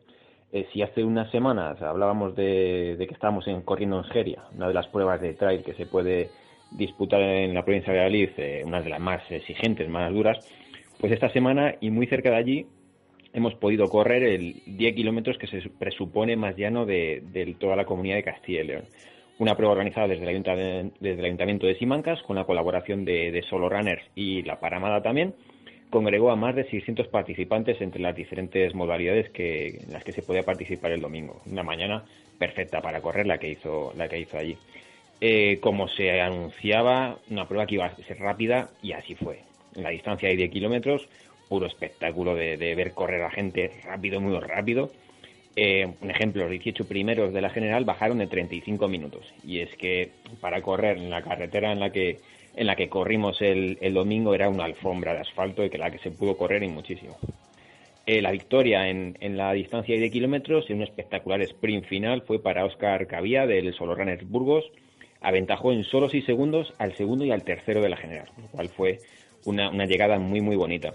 [0.52, 4.74] Eh, si hace unas semanas hablábamos de, que estábamos en, corriendo en Geria, una de
[4.74, 6.30] las pruebas de trail que se puede
[6.72, 10.40] disputar en la provincia de Valladolid, eh, una de las más exigentes, más duras,
[11.00, 12.68] pues esta semana y muy cerca de allí
[13.36, 18.16] hemos podido correr el 10 kilómetros que se presupone más llano de, toda la comunidad
[18.16, 18.84] de Castilla y León.
[19.38, 24.44] Una prueba organizada desde el, Ayuntamiento, de Simancas con la colaboración de, Solo Runners y
[24.44, 25.34] la Paramada también.
[25.90, 30.22] Congregó a más de 600 participantes entre las diferentes modalidades que, en las que se
[30.22, 31.42] podía participar el domingo.
[31.46, 32.04] Una mañana
[32.38, 34.58] perfecta para correr la que hizo, la que hizo allí.
[35.22, 39.40] Eh, como se anunciaba, una prueba que iba a ser rápida y así fue.
[39.76, 41.08] La distancia de 10 kilómetros,
[41.48, 44.92] puro espectáculo de, ver correr a gente rápido, muy rápido.
[45.56, 49.26] Eh, un ejemplo, los 18 primeros de la general bajaron de 35 minutos.
[49.44, 52.20] Y es que para correr en la carretera en la que,
[52.56, 56.00] en la que corrimos el, domingo era una alfombra de asfalto y que la que
[56.00, 57.18] se pudo correr y muchísimo.
[58.06, 62.42] Eh, la victoria en, la distancia de 10 kilómetros en un espectacular sprint final fue
[62.42, 64.66] para Oscar Cavía del Solo Runners Burgos.
[65.22, 68.70] Aventajó en solo 6 segundos al segundo y al tercero de la general, lo cual
[68.70, 69.00] fue
[69.46, 70.94] una, una llegada muy, muy bonita.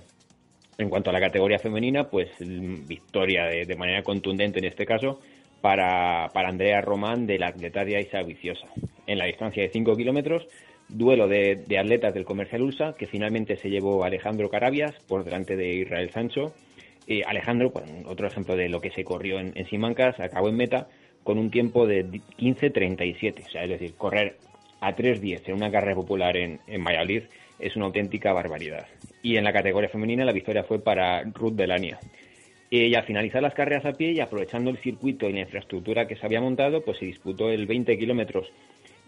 [0.81, 5.21] En cuanto a la categoría femenina, pues victoria de, manera contundente en este caso
[5.61, 8.67] para, Andrea Román de la atletaria Isa Viciosa.
[9.07, 10.47] En la distancia de 5 kilómetros,
[10.89, 15.71] duelo de, atletas del Comercial Ulsa, que finalmente se llevó Alejandro Carabias por delante de
[15.75, 16.55] Israel Sancho.
[17.27, 17.75] Alejandro,
[18.07, 20.89] otro ejemplo de lo que se corrió en, Simancas, acabó en meta
[21.25, 24.39] con un tiempo de 15.37, o sea, es decir, correr
[24.81, 27.25] a 3.10 en una carrera popular en, en Valladolid
[27.61, 28.87] es una auténtica barbaridad.
[29.23, 31.99] Y en la categoría femenina la victoria fue para Ruth Delania.
[32.71, 36.17] Y al finalizar las carreras a pie y aprovechando el circuito y la infraestructura que
[36.17, 38.51] se había montado, pues se disputó el 20 kilómetros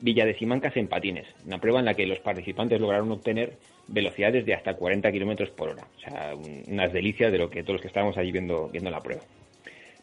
[0.00, 3.52] Villa de Simancas en patines, una prueba en la que los participantes lograron obtener
[3.86, 5.86] velocidades de hasta 40 kilómetros por hora.
[5.96, 6.34] O sea,
[6.68, 9.22] unas delicias de lo que todos los que estábamos allí viendo, viendo la prueba.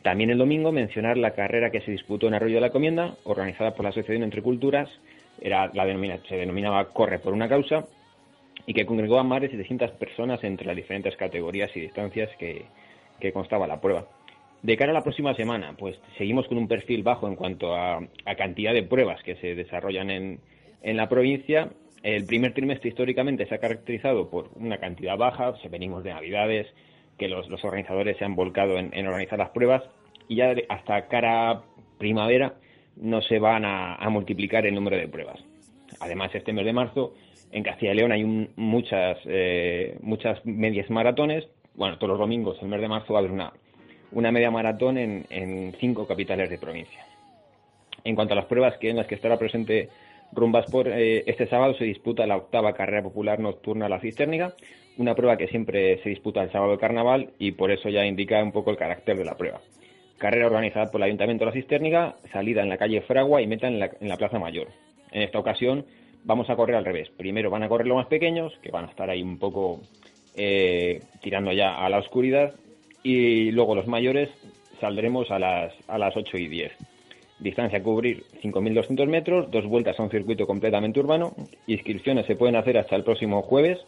[0.02, 3.72] También el domingo mencionar la carrera que se disputó en Arroyo de la Comienda, organizada
[3.72, 4.90] por la Asociación Entre Culturas,
[5.42, 5.86] era la
[6.30, 7.86] se denominaba Corre por una causa,
[8.70, 12.68] y que congregó a más de 700 personas entre las diferentes categorías y distancias que,
[13.34, 14.06] constaba la prueba.
[14.62, 18.00] De cara a la próxima semana, pues seguimos con un perfil bajo en cuanto a,
[18.38, 20.40] cantidad de pruebas que se desarrollan en,
[20.84, 21.72] en, la provincia.
[22.04, 26.68] El primer trimestre históricamente se ha caracterizado por una cantidad baja, se venimos de Navidades,
[27.18, 29.82] que los, organizadores se han volcado en, organizar las pruebas
[30.28, 31.64] y ya hasta cara
[31.98, 32.54] primavera
[32.98, 35.40] no se van a multiplicar el número de pruebas.
[36.00, 37.14] Además, este mes de marzo
[37.52, 38.24] en Castilla y León hay
[38.56, 41.48] muchas, eh, muchas medias maratones.
[41.76, 43.54] Bueno, todos los domingos, el mes de marzo, va a haber una,
[44.12, 47.06] una media maratón en, cinco capitales de provincia.
[48.04, 49.90] En cuanto a las pruebas que en las que estará presente
[50.32, 54.54] Rumbasport, eh, este sábado se disputa la octava carrera popular nocturna La Cisterniga,
[54.98, 58.44] una prueba que siempre se disputa el sábado de carnaval y por eso ya indica
[58.44, 59.62] un poco el carácter de la prueba.
[60.18, 63.68] Carrera organizada por el Ayuntamiento de la Cisterniga, salida en la calle Fragua y meta
[63.68, 64.68] en la, en la Plaza Mayor.
[65.12, 65.86] En esta ocasión
[66.30, 67.10] vamos a correr al revés.
[67.18, 69.82] Primero van a correr los más pequeños, que van a estar ahí un poco
[70.36, 72.54] eh, tirando ya a la oscuridad,
[73.02, 74.30] y luego los mayores
[74.80, 76.72] saldremos a las, a las 8 y 10.
[77.40, 81.34] Distancia a cubrir 5.200 metros, dos vueltas a un circuito completamente urbano.
[81.66, 83.80] Inscripciones se pueden hacer hasta el próximo jueves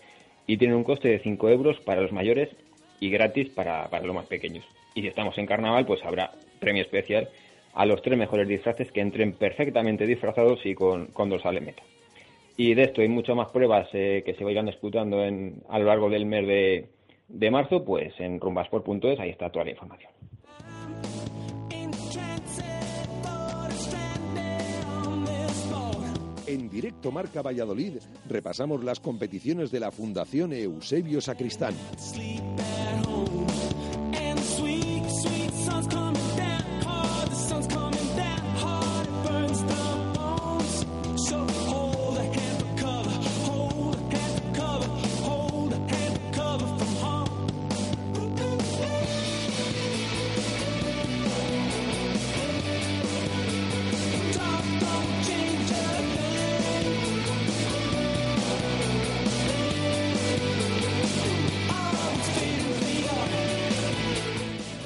[0.47, 2.49] y tienen un coste de 5 euros para los mayores
[2.99, 4.65] y gratis para, para los más pequeños.
[4.95, 7.29] Y si estamos en carnaval, pues habrá premio especial
[7.75, 11.83] a los tres mejores disfraces que entren perfectamente disfrazados y con, con dorsal en meta.
[12.63, 15.85] Y de esto y muchas más pruebas eh, que se vayan disputando en, a lo
[15.85, 16.89] largo del mes de,
[17.27, 20.11] de marzo, pues en rumbasport.es ahí está toda la información.
[26.45, 27.93] En directo Marca Valladolid
[28.29, 31.73] repasamos las competiciones de la Fundación Eusebio Sacristán.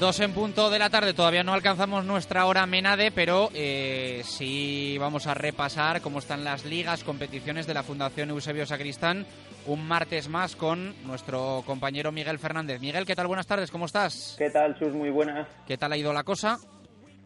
[0.06, 4.98] Dos en punto de la tarde, todavía no alcanzamos nuestra hora menade, pero eh, sí
[5.00, 9.26] vamos a repasar cómo están las ligas, competiciones de la Fundación Eusebio Sacristán,
[9.66, 12.80] un martes más con nuestro compañero Miguel Fernández.
[12.82, 13.26] Miguel, ¿qué tal?
[13.26, 14.36] Buenas tardes, ¿cómo estás?
[14.38, 14.94] ¿Qué tal, Chus?
[14.94, 15.48] Muy buenas.
[15.66, 16.58] ¿Qué tal ha ido la cosa?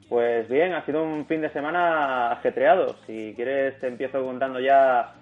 [0.07, 2.95] Pues bien, ha sido un fin de semana ajetreado.
[3.05, 5.15] Si quieres, te empiezo contando ya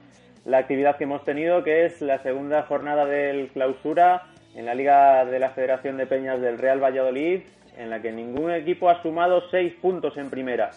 [0.46, 4.28] la actividad que hemos tenido, que es la segunda jornada del clausura
[4.58, 7.42] en la Liga de la Federación de Peñas del Real Valladolid,
[7.78, 10.72] en la que ningún equipo ha sumado seis puntos en primera.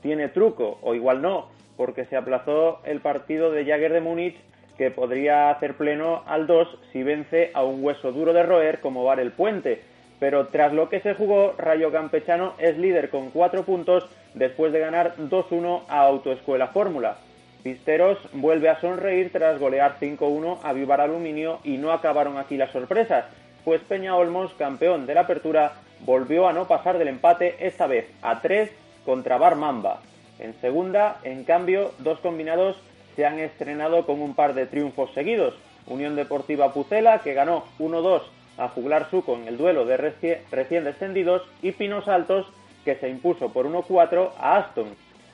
[0.00, 4.36] Tiene truco, o igual no, porque se aplazó el partido de Jagger de Múnich,
[4.78, 9.04] que podría hacer pleno al 2 si vence a un hueso duro de roer como
[9.04, 9.82] Var el Puente.
[10.18, 14.80] Pero tras lo que se jugó, Rayo Campechano es líder con cuatro puntos después de
[14.80, 17.18] ganar 2-1 a Autoescuela Fórmula.
[17.66, 22.70] Pisteros vuelve a sonreír tras golear 5-1 a Vivar Aluminio y no acabaron aquí las
[22.70, 23.24] sorpresas,
[23.64, 28.06] pues Peña Olmos, campeón de la apertura, volvió a no pasar del empate esta vez
[28.22, 28.70] a 3
[29.04, 30.00] contra Bar Mamba.
[30.38, 32.76] En segunda, en cambio, dos combinados
[33.16, 35.54] se han estrenado con un par de triunfos seguidos.
[35.88, 38.22] Unión Deportiva Pucela, que ganó 1-2
[38.58, 42.46] a Juglar Suco en el duelo de recién descendidos, y Pinos Altos,
[42.84, 44.86] que se impuso por 1-4 a Aston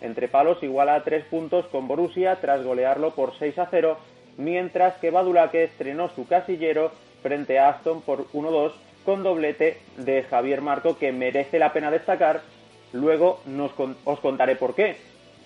[0.02, 3.96] entre palos iguala a tres puntos con Borussia tras golearlo por 6 a 0,
[4.36, 6.92] mientras que Badulaque estrenó su casillero
[7.22, 8.72] frente a Aston por 1-2
[9.04, 12.42] con doblete de Javier Marco que merece la pena destacar.
[12.92, 13.40] Luego
[14.04, 14.96] os contaré por qué.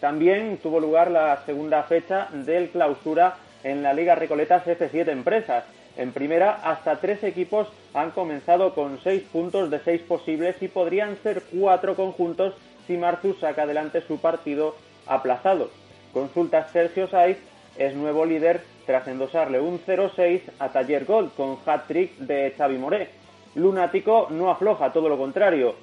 [0.01, 5.65] También tuvo lugar la segunda fecha del clausura en la Liga Recoletas F7 Empresas.
[5.97, 11.17] En primera, hasta tres equipos han comenzado con seis puntos de seis posibles y podrían
[11.23, 12.55] ser cuatro conjuntos
[12.87, 14.77] si Marzus saca adelante su partido
[15.07, 15.71] aplazado.
[16.13, 17.39] Consulta Sergio Saiz
[17.79, 23.09] es nuevo líder tras endosarle un 0-6 a Taller Gold con hat-trick de Xavi Moré.
[23.55, 25.75] Lunático no afloja, todo lo contrario.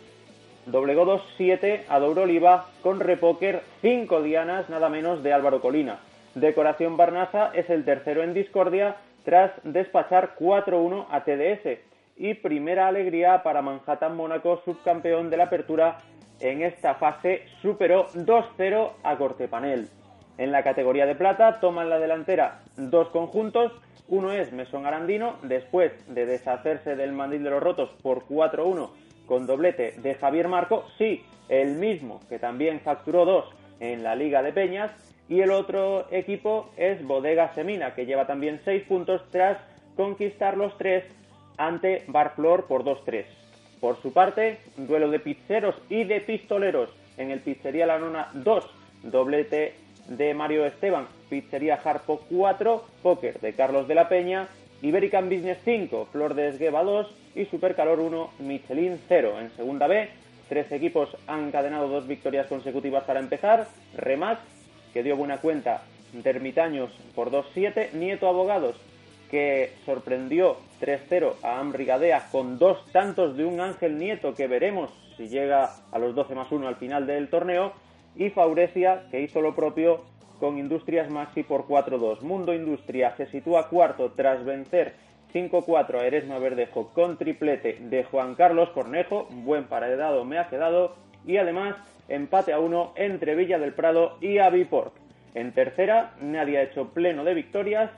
[0.66, 6.00] Doblegó 2-7 a Douro Oliva con repóker 5 dianas nada menos de Álvaro Colina.
[6.36, 8.96] Decoración Barnasa es el tercero en discordia
[9.26, 11.80] tras despachar 4-1 a TDS.
[12.16, 15.98] Y primera alegría para Manhattan Mónaco, subcampeón de la apertura
[16.44, 19.88] en esta fase superó 2-0 a Cortepanel.
[20.38, 23.72] En la categoría de plata toman la delantera dos conjuntos.
[24.10, 28.90] Uno es Mesón Arandino, después de deshacerse del mandil de los rotos por 4-1
[29.26, 33.46] con doblete de Javier Marco, sí, el mismo que también facturó dos
[33.80, 34.92] en la Liga de Peñas.
[35.30, 39.58] Y el otro equipo es Bodega Semina, que lleva también seis puntos tras
[39.96, 41.06] conquistar los tres
[41.58, 43.43] ante Barflor por 2-3.
[43.84, 48.64] Por su parte, duelo de pizzeros y de pistoleros en el Pizzería La Nona 2,
[49.04, 49.74] doblete
[50.08, 54.48] de Mario Esteban, Pizzería Harpo 4, Póker de Carlos de la Peña,
[54.82, 59.42] Iberican Business 5, Flor de Esgueva 2 y Supercalor 1, Michelin 0.
[59.42, 60.08] En segunda B,
[60.48, 63.68] tres equipos han encadenado dos victorias consecutivas para empezar.
[63.98, 64.40] Remax,
[64.94, 65.82] que dio buena cuenta
[66.14, 68.78] de por 2-7, Nieto Abogados,
[69.30, 75.28] que sorprendió 3-0 a Ambrigadea con dos tantos de un Ángel Nieto que veremos si
[75.28, 77.74] llega a los 12 más 1 al final del torneo
[78.16, 80.02] y Faurecia que hizo lo propio
[80.40, 82.22] con Industrias Maxi por 4-2.
[82.22, 84.94] Mundo Industria se sitúa cuarto tras vencer
[85.34, 90.96] 5-4 a Eresma Verdejo con triplete de Juan Carlos Cornejo, buen paredado me ha quedado,
[91.26, 91.76] y además
[92.08, 94.94] empate a uno entre Villa del Prado y Aviport.
[95.34, 97.90] En tercera, nadie ha hecho pleno de victorias.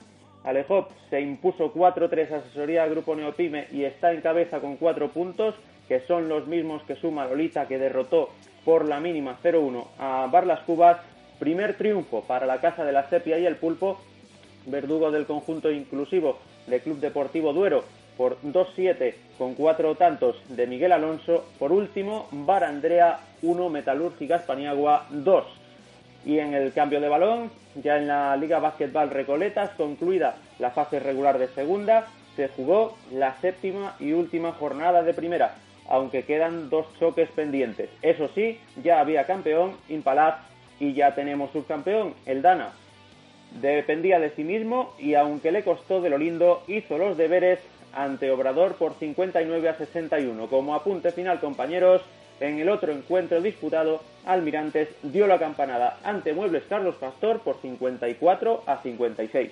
[0.45, 5.55] Alejop se impuso 4-3 a asesoría Grupo Neopime y está en cabeza con 4 puntos,
[5.87, 8.29] que son los mismos que suma Lolita, que derrotó
[8.63, 10.97] por la mínima 0-1 a Barlas Cubas.
[11.39, 13.99] Primer triunfo para la Casa de la Sepia y el Pulpo,
[14.67, 16.37] verdugo del conjunto inclusivo
[16.67, 17.83] del Club Deportivo Duero
[18.17, 21.45] por 2-7 con cuatro tantos de Miguel Alonso.
[21.59, 25.64] Por último, Bar Andrea 1, Metalúrgica Espaniagua 2.
[26.25, 30.99] Y en el cambio de balón, ya en la Liga Básquetbol Recoletas, concluida la fase
[30.99, 35.55] regular de segunda, se jugó la séptima y última jornada de primera,
[35.87, 37.89] aunque quedan dos choques pendientes.
[38.01, 40.35] Eso sí, ya había campeón, Impalaz,
[40.79, 42.71] y ya tenemos subcampeón, el Dana.
[43.61, 47.59] Dependía de sí mismo y aunque le costó de lo lindo, hizo los deberes
[47.93, 50.47] ante Obrador por 59 a 61.
[50.47, 52.01] Como apunte final, compañeros,
[52.39, 58.63] en el otro encuentro disputado, Almirantes dio la campanada ante Muebles Carlos Pastor por 54
[58.65, 59.51] a 56.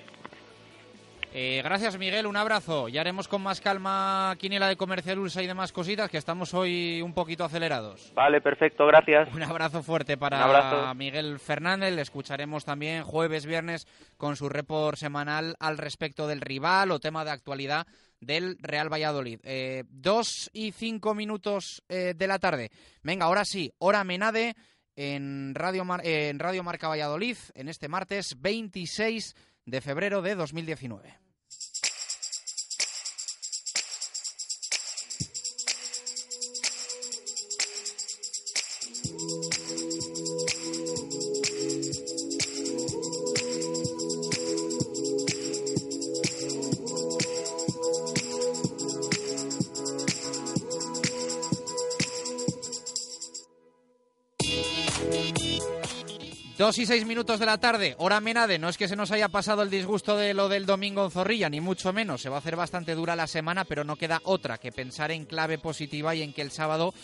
[1.36, 2.28] Eh, gracias, Miguel.
[2.28, 2.88] Un abrazo.
[2.88, 7.02] Ya haremos con más calma Quiniela de Comercial Ulsa y demás cositas, que estamos hoy
[7.02, 8.12] un poquito acelerados.
[8.14, 9.34] Vale, perfecto, gracias.
[9.34, 10.94] Un abrazo fuerte para abrazo.
[10.94, 11.92] Miguel Fernández.
[11.92, 17.24] Le escucharemos también jueves, viernes con su report semanal al respecto del rival o tema
[17.24, 17.84] de actualidad
[18.20, 19.40] del Real Valladolid.
[19.42, 22.70] Eh, dos y cinco minutos eh, de la tarde.
[23.02, 24.54] Venga, ahora sí, hora Menade
[24.96, 29.34] en Radio, eh, en Radio Marca Valladolid en este martes 26
[29.66, 31.23] de febrero de 2019.
[56.64, 58.58] Dos y seis minutos de la tarde, hora Menade.
[58.58, 61.50] No es que se nos haya pasado el disgusto de lo del domingo en Zorrilla,
[61.50, 62.22] ni mucho menos.
[62.22, 65.26] Se va a hacer bastante dura la semana, pero no queda otra que pensar en
[65.26, 66.94] clave positiva y en que el sábado,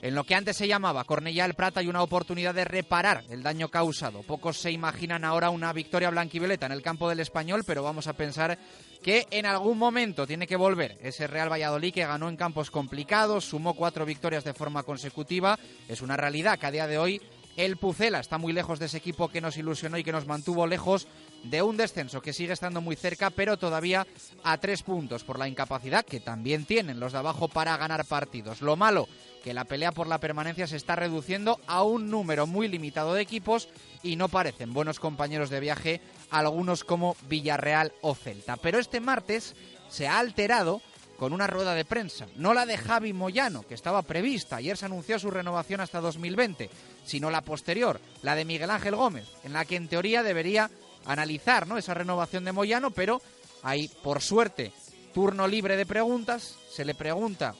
[0.00, 3.42] en lo que antes se llamaba Cornellá el Prat, hay una oportunidad de reparar el
[3.42, 4.22] daño causado.
[4.22, 8.14] Pocos se imaginan ahora una victoria blanquivioleta en el campo del español, pero vamos a
[8.14, 8.58] pensar
[9.02, 13.44] que en algún momento tiene que volver ese Real Valladolid que ganó en campos complicados,
[13.44, 15.58] sumó cuatro victorias de forma consecutiva.
[15.86, 17.20] Es una realidad que a día de hoy
[17.56, 20.66] el Pucela está muy lejos de ese equipo que nos ilusionó y que nos mantuvo
[20.66, 21.08] lejos
[21.42, 24.06] de un descenso que sigue estando muy cerca, pero todavía
[24.44, 28.60] a tres puntos por la incapacidad que también tienen los de abajo para ganar partidos.
[28.60, 29.08] Lo malo,
[29.42, 33.22] que la pelea por la permanencia se está reduciendo a un número muy limitado de
[33.22, 33.68] equipos
[34.02, 36.00] y no parecen buenos compañeros de viaje
[36.30, 38.56] algunos como Villarreal o Celta.
[38.56, 39.54] Pero este martes
[39.88, 40.82] se ha alterado
[41.18, 44.86] con una rueda de prensa, no la de Javi Moyano, que estaba prevista, ayer se
[44.86, 46.70] anunció su renovación hasta 2020,
[47.04, 50.70] sino la posterior, la de Miguel Ángel Gómez, en la que en teoría debería
[51.06, 51.78] analizar ¿no?
[51.78, 53.22] esa renovación de Moyano, pero
[53.62, 54.72] hay, por suerte,
[55.14, 57.54] turno libre de preguntas, se le pregunta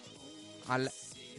[0.68, 0.90] al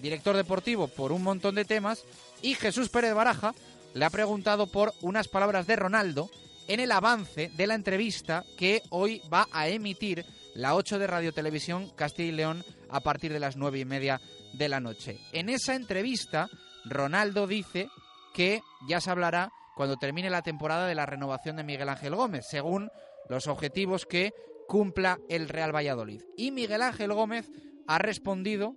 [0.01, 2.03] director deportivo por un montón de temas
[2.41, 3.53] y Jesús Pérez Baraja
[3.93, 6.29] le ha preguntado por unas palabras de Ronaldo
[6.67, 10.25] en el avance de la entrevista que hoy va a emitir
[10.57, 14.19] la 8 de Radio Televisión Castilla y León a partir de las nueve y media
[14.53, 15.19] de la noche.
[15.31, 16.49] En esa entrevista,
[16.83, 17.89] Ronaldo dice
[18.33, 22.45] que ya se hablará cuando termine la temporada de la renovación de Miguel Ángel Gómez,
[22.49, 22.89] según
[23.29, 24.33] los objetivos que
[24.67, 26.23] cumpla el Real Valladolid.
[26.35, 27.51] Y Miguel Ángel Gómez
[27.85, 28.75] ha respondido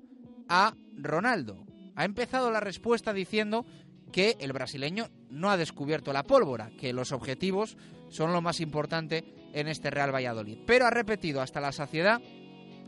[0.51, 1.65] a Ronaldo.
[1.97, 3.65] Ha empezado la respuesta diciendo
[4.13, 7.79] que el brasileño no ha descubierto la pólvora, que los objetivos
[8.11, 10.59] son lo más importante en este Real Valladolid.
[10.67, 12.21] Pero ha repetido hasta la saciedad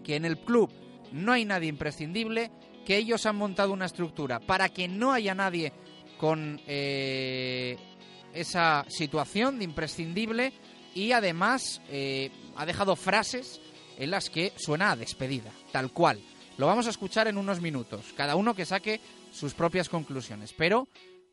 [0.04, 0.70] que en el club
[1.12, 2.50] no hay nadie imprescindible,
[2.84, 5.72] que ellos han montado una estructura para que no haya nadie
[6.18, 7.76] con eh,
[8.34, 10.52] esa situación de imprescindible
[10.94, 13.60] y además eh, ha dejado frases
[13.98, 16.20] en las que suena a despedida, tal cual.
[16.58, 19.00] Lo vamos a escuchar en unos minutos, cada uno que saque
[19.32, 20.86] sus propias conclusiones, pero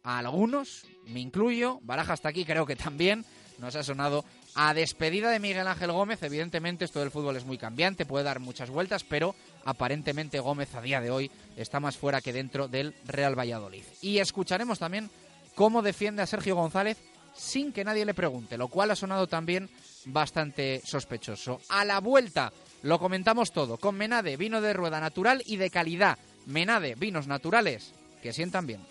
[0.03, 3.25] a algunos, me incluyo, Baraja hasta aquí creo que también,
[3.57, 4.23] nos ha sonado
[4.55, 6.21] a despedida de Miguel Ángel Gómez.
[6.23, 9.35] Evidentemente esto del fútbol es muy cambiante, puede dar muchas vueltas, pero
[9.65, 13.83] aparentemente Gómez a día de hoy está más fuera que dentro del Real Valladolid.
[14.01, 15.09] Y escucharemos también
[15.55, 16.97] cómo defiende a Sergio González
[17.35, 19.69] sin que nadie le pregunte, lo cual ha sonado también
[20.05, 21.61] bastante sospechoso.
[21.69, 22.51] A la vuelta
[22.83, 26.17] lo comentamos todo, con Menade, vino de rueda natural y de calidad.
[26.45, 28.81] Menade, vinos naturales que sientan bien.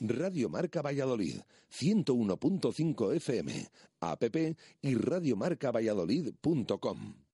[0.00, 1.40] Radio Marca Valladolid,
[1.70, 3.70] 101.5 FM,
[4.00, 4.24] app
[4.80, 7.28] y radiomarcavalladolid.com.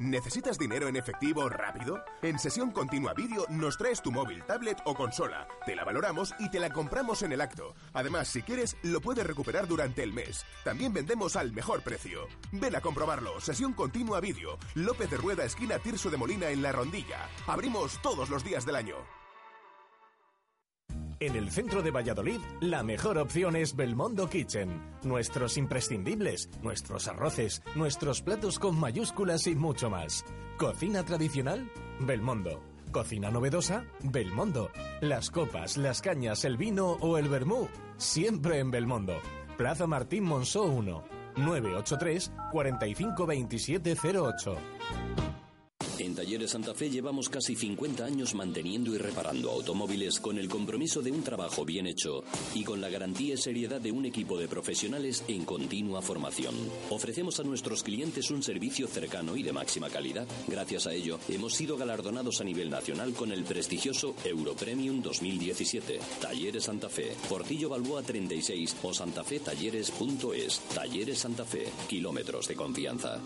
[0.00, 1.98] ¿Necesitas dinero en efectivo rápido?
[2.22, 5.48] En Sesión Continua Vídeo nos traes tu móvil, tablet o consola.
[5.66, 7.74] Te la valoramos y te la compramos en el acto.
[7.94, 10.44] Además, si quieres, lo puedes recuperar durante el mes.
[10.64, 12.28] También vendemos al mejor precio.
[12.52, 13.40] Ven a comprobarlo.
[13.40, 14.56] Sesión Continua Vídeo.
[14.76, 17.28] López de Rueda, esquina Tirso de Molina en La Rondilla.
[17.48, 18.94] Abrimos todos los días del año.
[21.20, 24.80] En el centro de Valladolid, la mejor opción es Belmondo Kitchen.
[25.02, 30.24] Nuestros imprescindibles, nuestros arroces, nuestros platos con mayúsculas y mucho más.
[30.58, 32.62] Cocina tradicional, Belmondo.
[32.92, 34.70] Cocina novedosa, Belmondo.
[35.00, 39.20] Las copas, las cañas, el vino o el vermú, siempre en Belmondo.
[39.56, 41.02] Plaza Martín Monzó 1,
[41.36, 44.56] 983 452708.
[45.98, 51.02] En Talleres Santa Fe llevamos casi 50 años manteniendo y reparando automóviles con el compromiso
[51.02, 52.22] de un trabajo bien hecho
[52.54, 56.54] y con la garantía y seriedad de un equipo de profesionales en continua formación.
[56.90, 60.28] Ofrecemos a nuestros clientes un servicio cercano y de máxima calidad.
[60.46, 65.98] Gracias a ello, hemos sido galardonados a nivel nacional con el prestigioso Europremium 2017.
[66.20, 70.60] Talleres Santa Fe, Portillo Balboa 36 o santafetalleres.es.
[70.72, 73.20] Talleres Santa Fe, kilómetros de confianza.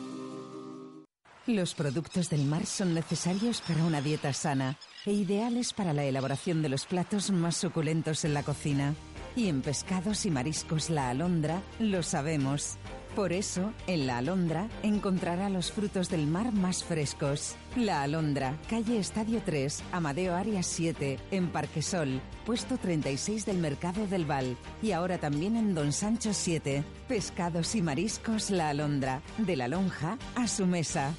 [1.46, 6.62] Los productos del mar son necesarios para una dieta sana e ideales para la elaboración
[6.62, 8.94] de los platos más suculentos en la cocina.
[9.34, 12.78] Y en pescados y mariscos La Alondra lo sabemos.
[13.16, 17.56] Por eso, en La Alondra encontrará los frutos del mar más frescos.
[17.74, 24.26] La Alondra, calle Estadio 3, Amadeo Arias 7, en Parquesol, puesto 36 del Mercado del
[24.26, 24.56] Val.
[24.80, 26.84] Y ahora también en Don Sancho 7.
[27.08, 31.12] Pescados y mariscos La Alondra, de la lonja a su mesa.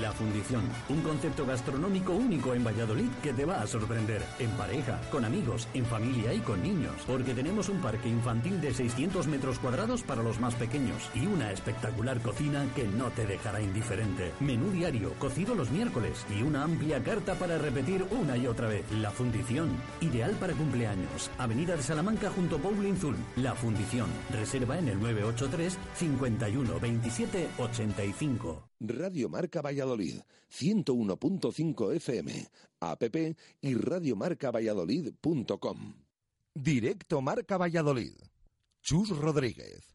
[0.00, 4.22] La Fundición, un concepto gastronómico único en Valladolid que te va a sorprender.
[4.38, 6.94] En pareja, con amigos, en familia y con niños.
[7.06, 11.52] Porque tenemos un parque infantil de 600 metros cuadrados para los más pequeños y una
[11.52, 14.32] espectacular cocina que no te dejará indiferente.
[14.40, 18.90] Menú diario, cocido los miércoles y una amplia carta para repetir una y otra vez.
[18.92, 19.70] La Fundición,
[20.00, 21.30] ideal para cumpleaños.
[21.38, 23.16] Avenida de Salamanca junto a Bowling Zul.
[23.36, 28.71] La Fundición, reserva en el 983 51 27 85.
[28.88, 30.20] Radio Marca Valladolid,
[30.50, 32.48] 101.5 FM,
[32.80, 33.02] app
[33.60, 35.94] y radiomarcavalladolid.com.
[36.54, 38.14] Directo Marca Valladolid.
[38.82, 39.94] Chus Rodríguez.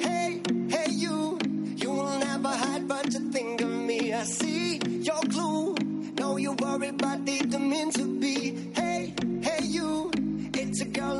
[0.00, 1.38] Hey, hey, you,
[1.76, 4.12] you will never hide, but you think of me.
[4.12, 5.74] I see your clue.
[6.18, 8.67] Know you worry, but didn't mean to be.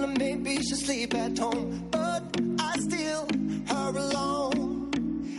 [0.07, 2.23] Maybe she'll sleep at home, but
[2.61, 3.27] I still
[3.67, 4.91] her alone.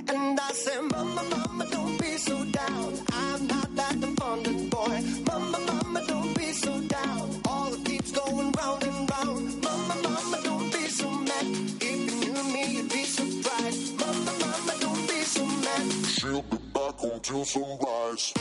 [0.09, 2.93] And I say, Mama, Mama, don't be so down.
[3.11, 5.01] I'm not that abundant boy.
[5.27, 7.41] Mama, Mama, don't be so down.
[7.47, 9.63] All it keeps going round and round.
[9.63, 11.45] Mama, Mama, don't be so mad.
[11.81, 13.99] If you knew me, you'd be surprised.
[13.99, 16.05] Mama, Mama, don't be so mad.
[16.05, 18.33] She'll be back until sunrise.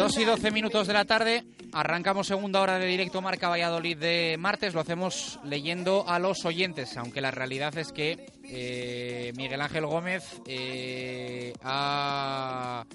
[0.00, 1.44] 2 y 12 minutos de la tarde,
[1.74, 6.96] arrancamos segunda hora de directo Marca Valladolid de martes, lo hacemos leyendo a los oyentes,
[6.96, 12.86] aunque la realidad es que eh, Miguel Ángel Gómez eh, ha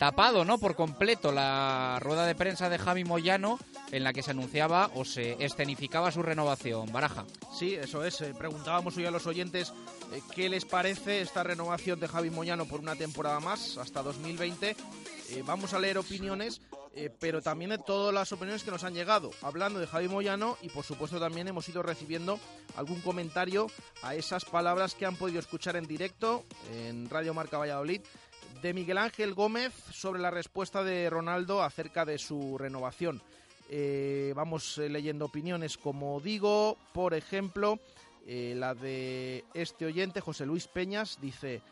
[0.00, 0.56] tapado ¿no?
[0.56, 3.58] por completo la rueda de prensa de Javi Moyano
[3.92, 6.90] en la que se anunciaba o se escenificaba su renovación.
[6.90, 7.26] Baraja.
[7.52, 8.18] Sí, eso es.
[8.22, 9.74] eh, preguntábamos hoy a los oyentes
[10.10, 14.70] eh, qué les parece esta renovación de Javi Moyano por una temporada más, hasta 2020.
[14.70, 16.62] Eh, vamos a leer opiniones,
[16.94, 20.56] eh, pero también de todas las opiniones que nos han llegado, hablando de Javi Moyano
[20.62, 22.40] y por supuesto también hemos ido recibiendo
[22.74, 23.66] algún comentario
[24.02, 26.42] a esas palabras que han podido escuchar en directo
[26.72, 28.00] en Radio Marca Valladolid
[28.62, 33.22] de Miguel Ángel Gómez sobre la respuesta de Ronaldo acerca de su renovación.
[33.72, 37.78] Eh, vamos eh, leyendo opiniones, como digo, por ejemplo,
[38.26, 41.62] eh, la de este oyente, José Luis Peñas, dice,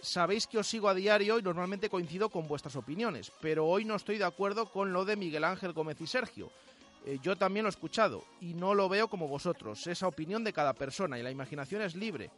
[0.00, 3.94] sabéis que os sigo a diario y normalmente coincido con vuestras opiniones, pero hoy no
[3.94, 6.50] estoy de acuerdo con lo de Miguel Ángel Gómez y Sergio.
[7.22, 10.72] Yo también lo he escuchado y no lo veo como vosotros, esa opinión de cada
[10.72, 12.30] persona y la imaginación es libre.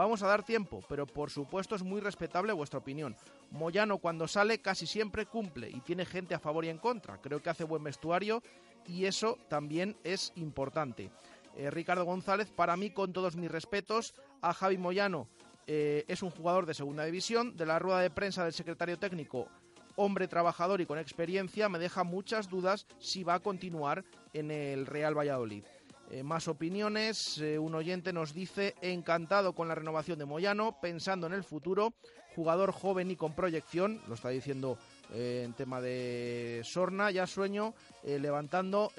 [0.00, 3.14] Vamos a dar tiempo, pero por supuesto es muy respetable vuestra opinión.
[3.50, 7.18] Moyano cuando sale casi siempre cumple y tiene gente a favor y en contra.
[7.20, 8.42] Creo que hace buen vestuario
[8.86, 11.10] y eso también es importante.
[11.54, 15.28] Eh, Ricardo González, para mí, con todos mis respetos, a Javi Moyano
[15.66, 17.54] Eh, es un jugador de segunda división.
[17.58, 19.48] De la rueda de prensa del secretario técnico,
[19.96, 24.86] hombre trabajador y con experiencia, me deja muchas dudas si va a continuar en el
[24.86, 25.64] Real Valladolid.
[26.10, 27.38] Eh, más opiniones.
[27.38, 31.94] Eh, un oyente nos dice encantado con la renovación de Moyano, pensando en el futuro,
[32.34, 34.76] jugador joven y con proyección, lo está diciendo
[35.12, 38.92] eh, en tema de Sorna, ya sueño levantando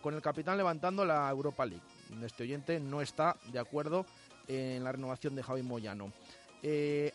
[0.00, 1.82] con el capitán levantando la Europa League.
[2.24, 4.06] Este oyente no está de acuerdo
[4.46, 6.12] en la renovación de Javi Moyano.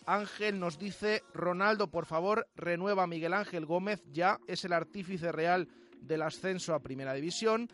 [0.06, 5.32] Ángel nos dice, Ronaldo, por favor, renueva a Miguel Ángel Gómez, ya es el artífice
[5.32, 5.68] real
[6.02, 7.70] del ascenso a Primera División.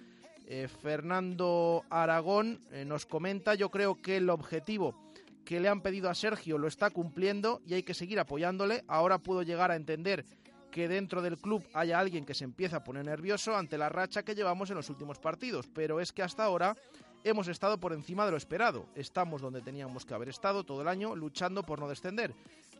[0.47, 4.95] Eh, Fernando Aragón eh, nos comenta, yo creo que el objetivo
[5.43, 8.83] que le han pedido a Sergio lo está cumpliendo y hay que seguir apoyándole.
[8.87, 10.25] Ahora puedo llegar a entender
[10.71, 14.23] que dentro del club haya alguien que se empieza a poner nervioso ante la racha
[14.23, 16.75] que llevamos en los últimos partidos, pero es que hasta ahora
[17.23, 18.85] hemos estado por encima de lo esperado.
[18.93, 22.33] Estamos donde teníamos que haber estado todo el año luchando por no descender.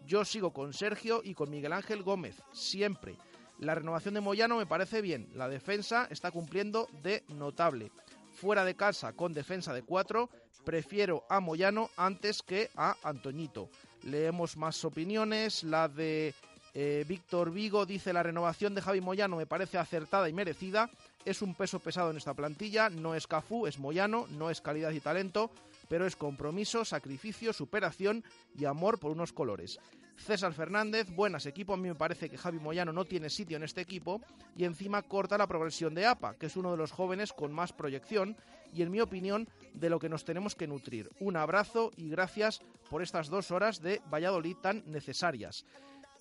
[0.05, 3.15] Yo sigo con Sergio y con Miguel Ángel Gómez, siempre.
[3.59, 5.29] La renovación de Moyano me parece bien.
[5.33, 7.91] La defensa está cumpliendo de notable.
[8.33, 10.29] Fuera de casa con defensa de cuatro,
[10.65, 13.69] prefiero a Moyano antes que a Antoñito.
[14.03, 15.63] Leemos más opiniones.
[15.63, 16.33] La de
[16.73, 20.89] eh, Víctor Vigo dice la renovación de Javi Moyano me parece acertada y merecida.
[21.23, 22.89] Es un peso pesado en esta plantilla.
[22.89, 24.27] No es Cafú, es Moyano.
[24.31, 25.49] No es calidad y talento,
[25.87, 29.79] pero es compromiso, sacrificio, superación y amor por unos colores.
[30.17, 31.73] César Fernández, buenas equipo.
[31.73, 34.21] A mí me parece que Javi Moyano no tiene sitio en este equipo
[34.55, 37.73] y encima corta la progresión de APA, que es uno de los jóvenes con más
[37.73, 38.37] proyección
[38.73, 41.11] y, en mi opinión, de lo que nos tenemos que nutrir.
[41.19, 45.65] Un abrazo y gracias por estas dos horas de Valladolid tan necesarias.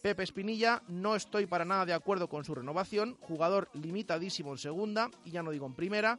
[0.02, 5.10] Pepe Espinilla, no estoy para nada de acuerdo con su renovación, jugador limitadísimo en segunda
[5.24, 6.18] y ya no digo en primera,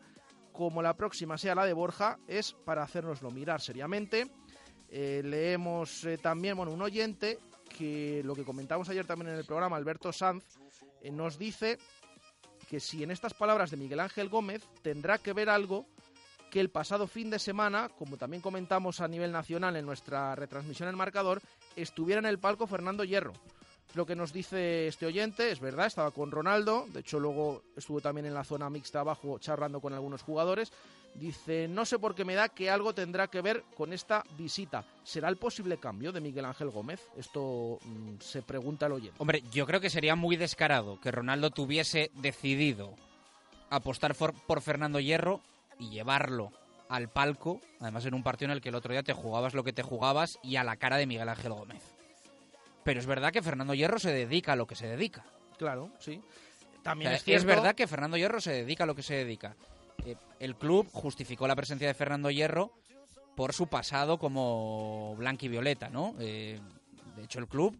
[0.52, 4.32] como la próxima sea la de Borja, es para hacernoslo mirar seriamente.
[4.90, 7.38] Eh, leemos eh, también, un oyente
[7.78, 10.44] que lo que comentamos ayer también en el programa, Alberto Sanz,
[11.02, 11.78] eh, nos dice
[12.70, 15.86] que si en estas palabras de Miguel Ángel Gómez tendrá que ver algo
[16.50, 20.88] que el pasado fin de semana, como también comentamos a nivel nacional en nuestra retransmisión
[20.88, 21.42] en marcador,
[21.76, 23.34] estuviera en el palco Fernando Hierro.
[23.94, 28.02] Lo que nos dice este oyente es verdad, estaba con Ronaldo, de hecho luego estuvo
[28.02, 30.72] también en la zona mixta abajo charlando con algunos jugadores,
[31.16, 34.84] Dice, no sé por qué me da que algo tendrá que ver con esta visita.
[35.04, 37.02] ¿Será el posible cambio de Miguel Ángel Gómez?
[37.16, 39.16] Esto mm, se pregunta el oyente.
[39.20, 42.96] Hombre, yo creo que sería muy descarado que Ronaldo tuviese decidido
[43.70, 45.40] apostar por, Fernando Hierro
[45.80, 46.52] y llevarlo
[46.90, 49.64] al palco, además en un partido en el que el otro día te jugabas lo
[49.64, 51.82] que te jugabas y a la cara de Miguel Ángel Gómez.
[52.84, 55.26] Pero es verdad que Fernando Hierro se dedica a lo que se dedica.
[55.58, 56.22] Claro, sí.
[56.84, 59.56] También es, es verdad que Fernando Hierro se dedica a lo que se dedica.
[60.04, 62.72] Eh, el club justificó la presencia de Fernando Hierro
[63.36, 66.16] por su pasado como blanqui violeta, ¿no?
[66.20, 66.60] Eh,
[67.16, 67.76] de hecho, el club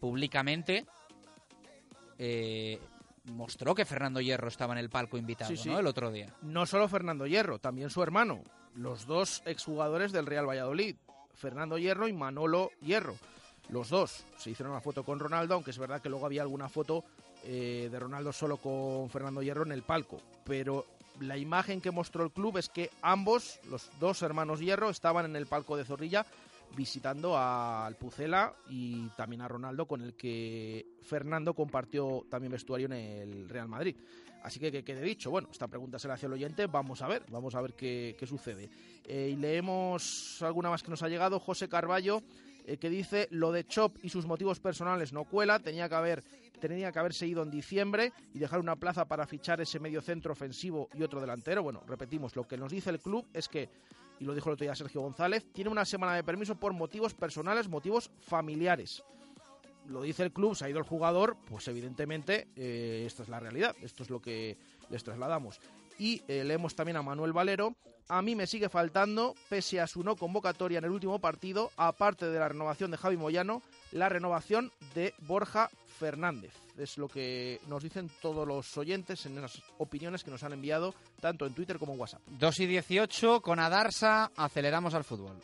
[0.00, 0.86] públicamente
[2.18, 2.78] eh,
[3.26, 5.78] mostró que Fernando Hierro estaba en el palco invitado, ¿no?
[5.78, 6.34] El otro día.
[6.42, 8.42] No solo Fernando Hierro, también su hermano,
[8.74, 10.96] los dos exjugadores del Real Valladolid,
[11.34, 13.16] Fernando Hierro y Manolo Hierro.
[13.68, 16.68] Los dos se hicieron una foto con Ronaldo, aunque es verdad que luego había alguna
[16.68, 17.04] foto
[17.42, 20.18] de Ronaldo solo con Fernando Hierro en el palco.
[20.44, 20.86] Pero
[21.20, 25.36] la imagen que mostró el club es que ambos, los dos hermanos Hierro, estaban en
[25.36, 26.26] el palco de Zorrilla
[26.76, 32.92] visitando al Pucela y también a Ronaldo, con el que Fernando compartió también vestuario en
[32.92, 33.96] el Real Madrid.
[34.42, 37.08] Así que, que quede dicho, bueno, esta pregunta se la hace el oyente, vamos a
[37.08, 38.68] ver, vamos a ver qué, sucede.
[39.04, 42.22] Eh, y leemos alguna más que nos ha llegado, José Carballo,
[42.66, 46.24] eh, que dice, lo de Chop y sus motivos personales no cuela, tenía que haber
[46.68, 50.32] tenía que haberse ido en diciembre y dejar una plaza para fichar ese medio centro
[50.32, 51.62] ofensivo y otro delantero.
[51.62, 53.68] Bueno, repetimos, lo que nos dice el club es que,
[54.18, 57.12] y lo dijo el otro día Sergio González, tiene una semana de permiso por motivos
[57.14, 59.02] personales, motivos familiares.
[59.88, 63.40] Lo dice el club, se ha ido el jugador, pues evidentemente eh, esta es la
[63.40, 64.56] realidad, esto es lo que
[64.88, 65.60] les trasladamos.
[65.98, 67.76] Y eh, leemos también a Manuel Valero.
[68.08, 72.26] A mí me sigue faltando, pese a su no convocatoria en el último partido, aparte
[72.26, 73.62] de la renovación de Javi Moyano,
[73.92, 76.52] la renovación de Borja Fernández.
[76.76, 80.94] Es lo que nos dicen todos los oyentes en las opiniones que nos han enviado
[81.20, 82.22] tanto en Twitter como en WhatsApp.
[82.26, 85.40] 2 y 18 con Adarsa, aceleramos al fútbol.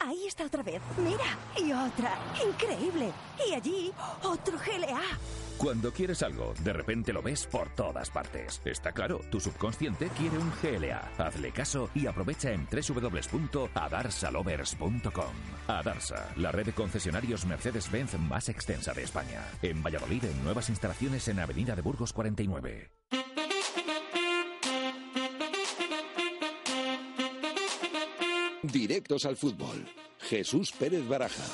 [0.00, 0.82] Ahí está otra vez.
[0.98, 1.38] Mira.
[1.56, 2.18] Y otra.
[2.44, 3.12] Increíble.
[3.48, 3.92] Y allí,
[4.24, 5.00] otro GLA.
[5.62, 8.60] Cuando quieres algo, de repente lo ves por todas partes.
[8.64, 11.12] Está claro, tu subconsciente quiere un GLA.
[11.16, 15.34] Hazle caso y aprovecha en www.adarsalovers.com.
[15.68, 19.40] Adarsa, la red de concesionarios Mercedes-Benz más extensa de España.
[19.62, 22.90] En Valladolid, en nuevas instalaciones en Avenida de Burgos 49.
[28.64, 29.86] Directos al fútbol.
[30.18, 31.44] Jesús Pérez Baraja.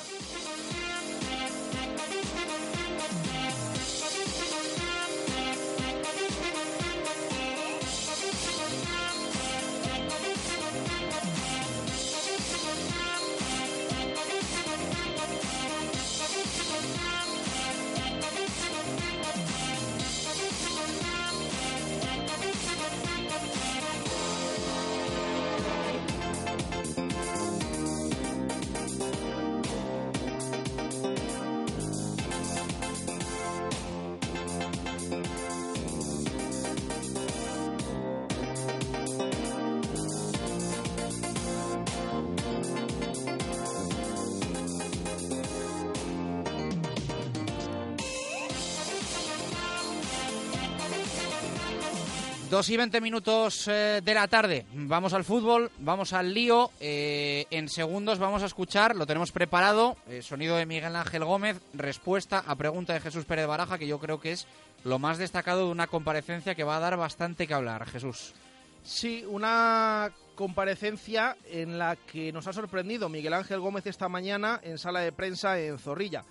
[52.58, 54.66] Dos y veinte minutos eh, de la tarde.
[54.72, 56.72] Vamos al fútbol, vamos al lío.
[56.80, 61.60] Eh, en segundos vamos a escuchar, lo tenemos preparado, eh, sonido de Miguel Ángel Gómez,
[61.72, 64.48] respuesta a pregunta de Jesús Pérez Baraja, que yo creo que es
[64.82, 67.86] lo más destacado de una comparecencia que va a dar bastante que hablar.
[67.86, 68.34] Jesús.
[68.82, 74.78] Sí, una comparecencia en la que nos ha sorprendido Miguel Ángel Gómez esta mañana en
[74.78, 76.24] sala de prensa en Zorrilla.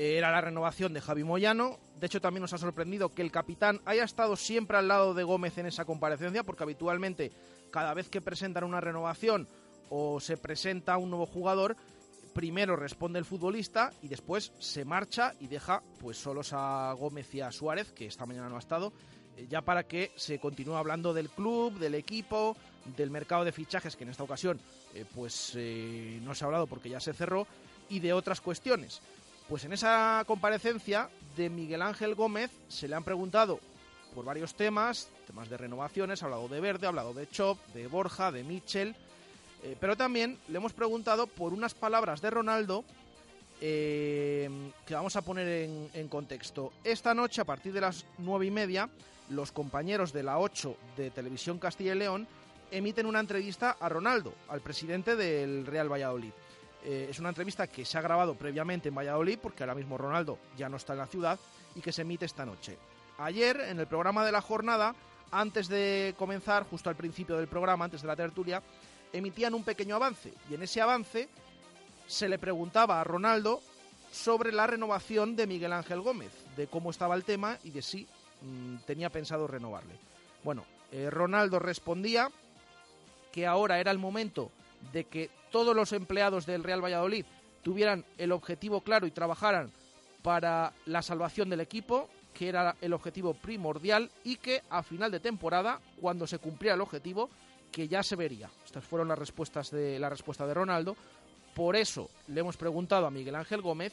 [0.00, 1.80] Era la renovación de Javi Moyano.
[1.98, 5.24] De hecho, también nos ha sorprendido que el capitán haya estado siempre al lado de
[5.24, 7.32] Gómez en esa comparecencia, porque habitualmente
[7.72, 9.48] cada vez que presentan una renovación
[9.90, 11.76] o se presenta un nuevo jugador,
[12.32, 17.40] primero responde el futbolista y después se marcha y deja pues solos a Gómez y
[17.40, 18.92] a Suárez, que esta mañana no ha estado,
[19.36, 22.56] eh, ya para que se continúe hablando del club, del equipo,
[22.96, 24.60] del mercado de fichajes, que en esta ocasión
[24.94, 27.48] eh, pues eh, no se ha hablado porque ya se cerró,
[27.88, 29.00] y de otras cuestiones.
[29.48, 33.60] Pues en esa comparecencia de Miguel Ángel Gómez se le han preguntado
[34.14, 37.86] por varios temas, temas de renovaciones, ha hablado de Verde, ha hablado de Chop, de
[37.86, 38.94] Borja, de Mitchell,
[39.62, 42.84] eh, pero también le hemos preguntado por unas palabras de Ronaldo
[43.62, 44.50] eh,
[44.86, 45.48] que vamos a poner
[45.94, 46.72] en, contexto.
[46.84, 48.90] Esta noche, a partir de las nueve y media,
[49.30, 52.28] los compañeros de la 8 de Televisión Castilla y León
[52.70, 56.32] emiten una entrevista a Ronaldo, al presidente del Real Valladolid.
[56.84, 60.38] Eh, es una entrevista que se ha grabado previamente en Valladolid, porque ahora mismo Ronaldo
[60.56, 61.38] ya no está en la ciudad,
[61.74, 62.78] y que se emite esta noche.
[63.18, 64.94] Ayer, en el programa de la jornada,
[65.30, 68.62] antes de comenzar, justo al principio del programa, antes de la tertulia,
[69.12, 71.28] emitían un pequeño avance, y en ese avance
[72.06, 73.60] se le preguntaba a Ronaldo
[74.10, 78.06] sobre la renovación de Miguel Ángel Gómez, de cómo estaba el tema y de si
[78.42, 79.94] mm, tenía pensado renovarle.
[80.42, 82.30] Bueno, eh, Ronaldo respondía
[83.32, 84.50] que ahora era el momento
[84.92, 87.24] de que todos los empleados del Real Valladolid
[87.62, 89.70] tuvieran el objetivo claro y trabajaran
[90.22, 95.20] para la salvación del equipo, que era el objetivo primordial, y que a final de
[95.20, 97.30] temporada, cuando se cumpliera el objetivo,
[97.70, 98.50] que ya se vería.
[98.64, 100.96] Estas fueron las respuestas de la respuesta de Ronaldo.
[101.54, 103.92] Por eso le hemos preguntado a Miguel Ángel Gómez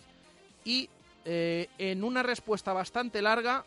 [0.63, 0.89] y
[1.25, 3.65] eh, en una respuesta bastante larga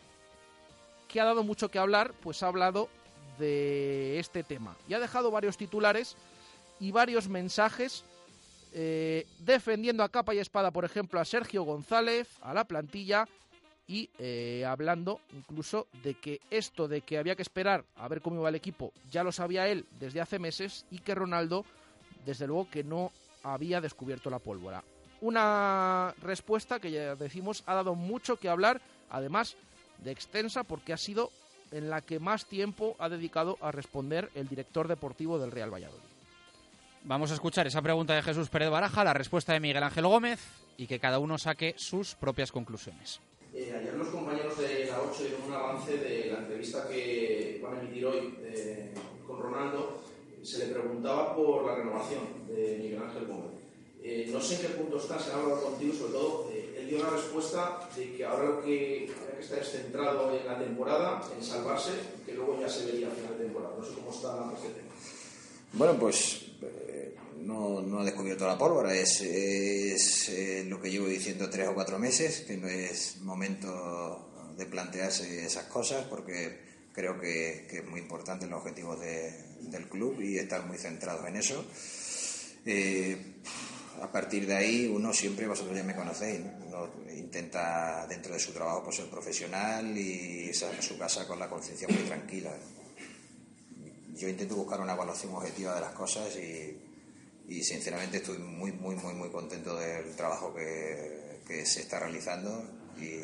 [1.07, 2.89] que ha dado mucho que hablar, pues ha hablado
[3.37, 6.15] de este tema y ha dejado varios titulares
[6.79, 8.03] y varios mensajes
[8.71, 13.27] eh, defendiendo a capa y espada, por ejemplo, a Sergio González, a la plantilla
[13.87, 18.39] y eh, hablando incluso de que esto de que había que esperar a ver cómo
[18.39, 21.65] iba el equipo ya lo sabía él desde hace meses y que Ronaldo,
[22.23, 23.11] desde luego, que no
[23.41, 24.83] había descubierto la pólvora.
[25.21, 28.79] Una respuesta que ya decimos ha dado mucho que hablar,
[29.09, 29.55] además
[30.03, 31.31] de extensa, porque ha sido
[31.71, 36.08] en la que más tiempo ha dedicado a responder el director deportivo del Real Valladolid.
[37.03, 40.39] Vamos a escuchar esa pregunta de Jesús Pérez Baraja, la respuesta de Miguel Ángel Gómez
[40.77, 43.21] y que cada uno saque sus propias conclusiones.
[43.53, 47.77] Eh, ayer los compañeros de la 8 dieron un avance de la entrevista que van
[47.77, 48.93] a emitir hoy eh,
[49.25, 50.01] con Ronaldo.
[50.43, 53.51] Se le preguntaba por la renovación de Miguel Ángel Gómez.
[54.03, 56.87] Eh, no sé en qué punto está, se ha hablado contigo, sobre todo, eh, él
[56.87, 60.57] dio la respuesta de que ahora lo que había que estar es centrado en la
[60.57, 61.91] temporada, en salvarse,
[62.25, 63.75] que luego ya se vería a final de temporada.
[63.77, 64.89] No sé cómo está este tema.
[65.73, 66.38] Bueno, pues
[67.49, 71.97] no, no he descubierto la pólvora, es, eh, lo que llevo diciendo tres o cuatro
[71.97, 76.59] meses, que no es momento de plantearse esas cosas porque
[76.93, 81.35] creo que, es muy importante los objetivos de- del club y estar muy centrados en
[81.37, 81.65] eso.
[82.65, 83.17] Eh,
[84.01, 86.39] a partir de ahí uno siempre, vosotros ya me conocéis,
[87.15, 91.49] intenta dentro de su trabajo pues, ser profesional y salir a su casa con la
[91.49, 92.51] conciencia muy tranquila.
[94.15, 96.77] Yo intento buscar una evaluación objetiva de las cosas y,
[97.49, 102.63] y sinceramente estoy muy, muy, muy, muy contento del trabajo que, que se está realizando
[102.97, 103.19] y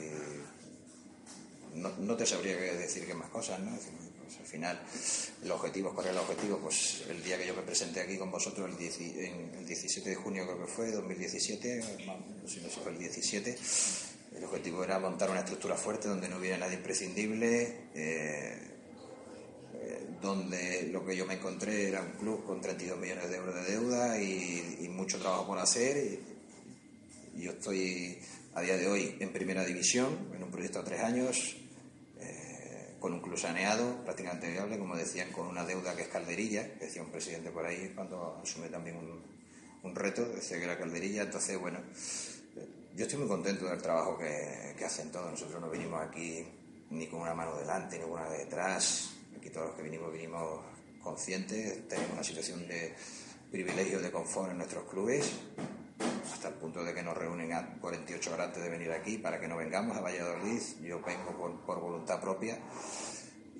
[1.76, 3.72] no, no te sabría decir qué más cosas, ¿no?
[4.26, 4.82] Pues, al final,
[5.44, 6.58] el objetivo, ¿cuál era el objetivo?
[6.58, 10.10] Pues el día que yo me presenté aquí con vosotros, el, 10 en el 17
[10.10, 13.58] de junio creo que fue, 2017, no sé si fue el 17,
[14.38, 18.75] el objetivo era montar una estructura fuerte donde no hubiera nadie imprescindible, eh,
[20.22, 23.64] donde lo que yo me encontré era un club con 32 millones de euros de
[23.64, 26.20] deuda y, mucho trabajo por hacer.
[27.36, 28.18] Yo estoy
[28.54, 31.58] a día de hoy en primera división, en un proyecto a tres años,
[32.20, 36.64] eh, con un club saneado, prácticamente viable, como decían, con una deuda que es calderilla,
[36.80, 38.96] decía un presidente por ahí cuando asume también
[39.84, 41.80] un, reto, decía que era calderilla, entonces, bueno,
[42.96, 46.44] yo estoy muy contento del trabajo que, que hacen todos, nosotros no vinimos aquí
[46.90, 49.15] ni con una mano delante, ni con una detrás,
[49.46, 50.60] aquí todos los que vinimos vinimos
[51.04, 52.96] conscientes, tenemos una situación de
[53.52, 55.34] privilegio, de confort en nuestros clubes,
[56.34, 59.40] hasta el punto de que nos reúnen a 48 horas antes de venir aquí para
[59.40, 60.60] que no vengamos a Valladolid.
[60.82, 62.58] Yo vengo por, por voluntad propia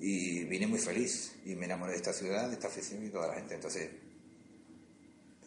[0.00, 3.28] y vine muy feliz y me enamoré de esta ciudad, de esta afición y toda
[3.28, 3.54] la gente.
[3.54, 3.88] Entonces,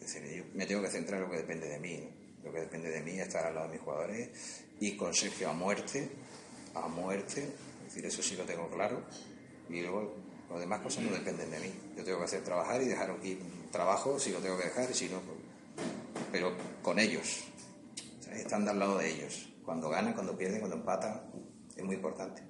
[0.00, 2.08] decir, yo me tengo que centrar en lo que depende de mí.
[2.42, 4.30] Lo que depende de mí es estar al lado de mis jugadores
[4.80, 6.08] y con Sergio a muerte,
[6.74, 7.42] a muerte.
[7.86, 9.04] Es decir, eso sí lo tengo claro.
[9.68, 11.72] Y luego las demás cosas no dependen de mí.
[11.96, 14.90] Yo tengo que hacer trabajar y dejar aquí un trabajo si lo tengo que dejar
[14.90, 15.38] y si no, pues,
[16.32, 16.52] pero
[16.82, 17.44] con ellos.
[18.18, 19.48] O sea, estando al lado de ellos.
[19.64, 21.22] Cuando ganan, cuando pierden, cuando empatan,
[21.76, 22.42] es muy importante.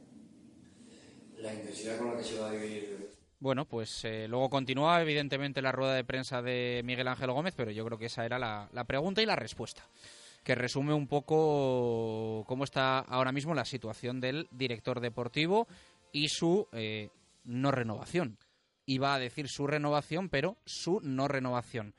[1.36, 5.62] La intensidad con la que se va a vivir Bueno, pues eh, luego continúa evidentemente
[5.62, 8.68] la rueda de prensa de Miguel Ángel Gómez, pero yo creo que esa era la,
[8.72, 9.86] la pregunta y la respuesta,
[10.44, 15.66] que resume un poco cómo está ahora mismo la situación del director deportivo
[16.12, 17.09] y su eh,
[17.45, 18.39] no renovación.
[18.87, 21.95] Iba a decir su renovación, pero su no renovación.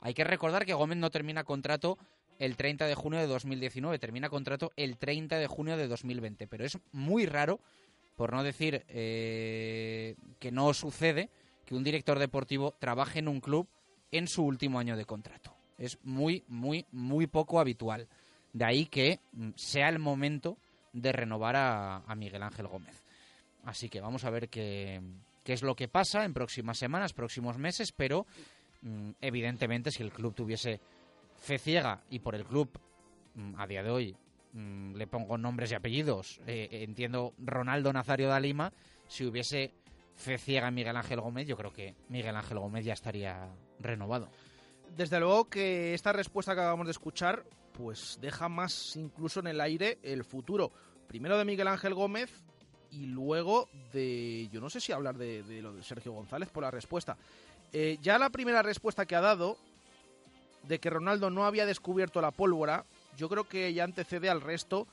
[0.00, 1.98] Hay que recordar que Gómez no termina contrato
[2.38, 6.64] el 30 de junio de 2019, termina contrato el 30 de junio de 2020, pero
[6.64, 7.60] es muy raro,
[8.16, 11.28] por no decir eh, que no sucede,
[11.66, 13.68] que un director deportivo trabaje en un club
[14.10, 15.54] en su último año de contrato.
[15.76, 18.08] Es muy, muy, muy poco habitual.
[18.52, 20.56] De ahí que mm, sea el momento
[20.94, 23.04] de renovar a, a Miguel Ángel Gómez.
[23.64, 25.00] Así que vamos a ver qué,
[25.44, 28.26] qué es lo que pasa en próximas semanas, próximos meses, pero
[28.82, 30.80] mm, evidentemente si el club tuviese
[31.36, 32.70] fe ciega y por el club
[33.34, 34.16] mm, a día de hoy
[34.52, 38.72] mm, le pongo nombres y apellidos, eh, entiendo Ronaldo Nazario da Lima,
[39.08, 39.72] si hubiese
[40.16, 44.30] fe ciega en Miguel Ángel Gómez, yo creo que Miguel Ángel Gómez ya estaría renovado.
[44.96, 49.60] Desde luego que esta respuesta que acabamos de escuchar, pues deja más incluso en el
[49.60, 50.72] aire el futuro.
[51.06, 52.30] Primero de Miguel Ángel Gómez
[52.92, 54.48] y luego de.
[54.52, 57.16] Yo no sé si hablar de, lo de Sergio González por la respuesta.
[57.72, 59.56] Eh, ya la primera respuesta que ha dado
[60.64, 62.84] de que Ronaldo no había descubierto la pólvora,
[63.16, 64.86] yo creo que ya antecede al resto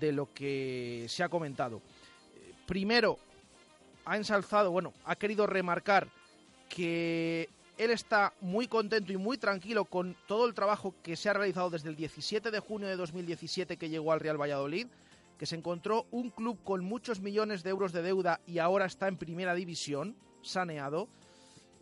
[0.00, 1.78] de lo que se ha comentado.
[2.36, 3.18] Eh, Primero,
[4.04, 6.08] ha ensalzado, bueno, ha querido remarcar
[6.68, 7.48] que
[7.78, 11.70] él está muy contento y muy tranquilo con todo el trabajo que se ha realizado
[11.70, 14.86] desde el 17 de junio de 2017 que llegó al Real Valladolid,
[15.42, 19.08] que se encontró un club con muchos millones de euros de deuda y ahora está
[19.08, 21.08] en primera división, saneado,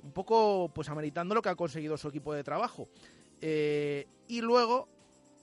[0.03, 2.89] un poco pues ameritando lo que ha conseguido su equipo de trabajo.
[3.39, 4.89] Eh, y luego,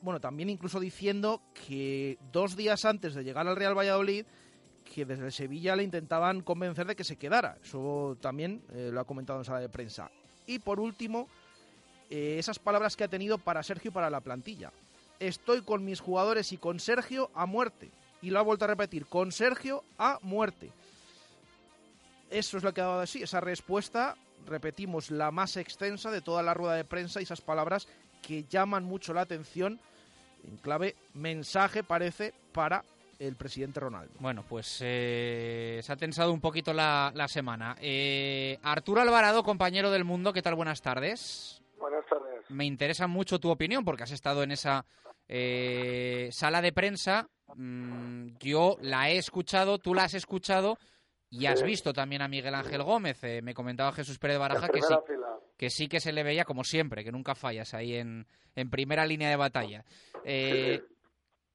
[0.01, 4.25] bueno, también incluso diciendo que dos días antes de llegar al Real Valladolid,
[4.83, 7.59] que desde Sevilla le intentaban convencer de que se quedara.
[7.63, 10.09] Eso también eh, lo ha comentado en sala de prensa.
[10.47, 11.27] Y por último,
[12.09, 14.71] eh, esas palabras que ha tenido para Sergio y para la plantilla.
[15.19, 17.91] Estoy con mis jugadores y con Sergio a muerte.
[18.21, 20.71] Y lo ha vuelto a repetir, con Sergio a muerte.
[22.29, 24.15] Eso es lo que ha dado así, esa respuesta,
[24.45, 27.87] repetimos, la más extensa de toda la rueda de prensa y esas palabras
[28.21, 29.79] que llaman mucho la atención
[30.43, 32.83] en clave mensaje, parece, para
[33.19, 34.13] el presidente Ronaldo.
[34.19, 37.75] Bueno, pues eh, se ha tensado un poquito la, la semana.
[37.79, 40.55] Eh, Arturo Alvarado, compañero del mundo, ¿qué tal?
[40.55, 41.61] Buenas tardes.
[41.79, 42.49] Buenas tardes.
[42.49, 44.85] Me interesa mucho tu opinión porque has estado en esa
[45.27, 47.29] eh, sala de prensa.
[47.55, 50.77] Mm, yo la he escuchado, tú la has escuchado
[51.29, 53.23] y has visto también a Miguel Ángel Gómez.
[53.23, 55.37] Eh, me comentaba Jesús Pérez Baraja que sí, fila.
[55.57, 59.05] que sí que se le veía como siempre, que nunca fallas ahí en, en primera
[59.05, 59.83] línea de batalla.
[60.23, 60.81] Eh,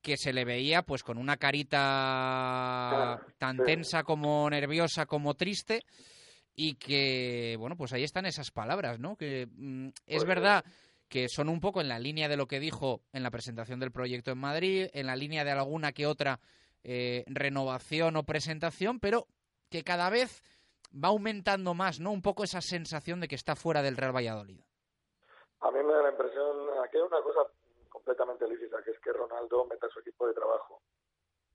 [0.03, 5.85] que se le veía pues con una carita tan tensa como nerviosa como triste
[6.55, 10.65] y que bueno pues ahí están esas palabras no que mm, es Pues, verdad
[11.13, 13.93] que son un poco en la línea de lo que dijo en la presentación del
[13.93, 16.41] proyecto en Madrid en la línea de alguna que otra
[16.85, 19.27] eh, renovación o presentación pero
[19.69, 20.43] que cada vez
[20.93, 24.63] va aumentando más no un poco esa sensación de que está fuera del Real Valladolid
[25.61, 27.41] A mí me da la impresión, aquí hay una cosa
[27.91, 30.81] completamente lícita, que es que Ronaldo meta su equipo de trabajo.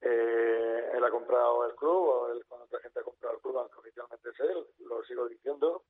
[0.02, 3.58] Eh, él ha comprado el club o él con otra gente ha comprado el club,
[3.58, 5.84] aunque oficialmente es él, lo sigo diciendo,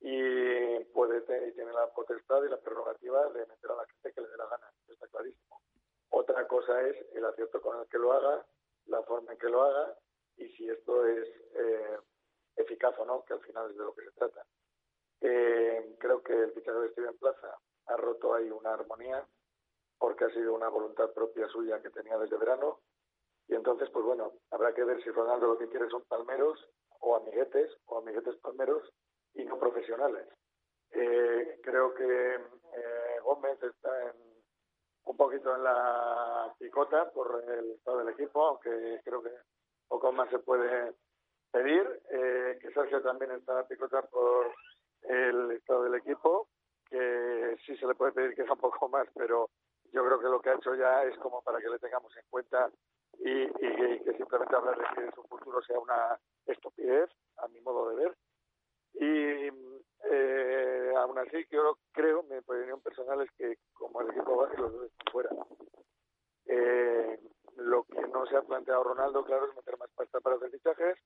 [0.00, 4.12] y puede te- y tiene la potestad y la prerrogativa de meter a la gente
[4.12, 5.60] que le dé la gana, está clarísimo.
[6.10, 8.46] Otra cosa es el acierto con el que lo haga,
[8.86, 9.94] la forma en que lo haga
[10.36, 11.98] y si esto es eh,
[12.56, 14.44] eficaz o no, que al final es de lo que se trata.
[15.20, 19.26] Eh, creo que el fichaje de Steven Plaza ha roto ahí una armonía
[19.98, 22.80] porque ha sido una voluntad propia suya que tenía desde verano
[23.48, 26.64] y entonces pues bueno habrá que ver si Ronaldo lo que quiere son palmeros
[27.00, 28.88] o amiguetes o amiguetes palmeros
[29.38, 30.26] y no profesionales
[30.90, 34.16] Eh, creo que eh, Gómez está en,
[35.04, 39.34] un poquito en la picota por el estado del equipo aunque creo que
[39.86, 40.94] poco más se puede
[41.52, 44.52] pedir eh, que Sergio también está en la picota por
[45.02, 46.48] el estado del equipo
[46.88, 49.50] que sí se le puede pedir que sea un poco más pero
[49.92, 52.24] yo creo que lo que ha hecho ya es como para que le tengamos en
[52.30, 52.70] cuenta
[53.18, 57.60] y, y y que simplemente hablar de que su futuro sea una estupidez, a mi
[57.60, 58.16] modo de ver.
[59.00, 59.48] Y
[60.10, 64.72] eh, aún así, yo creo, mi opinión personal es que como el equipo baje, los
[64.72, 65.30] dos están fuera.
[66.46, 67.20] Eh,
[67.56, 70.98] lo que no se ha planteado Ronaldo, claro, es meter más pasta para hacer fichajes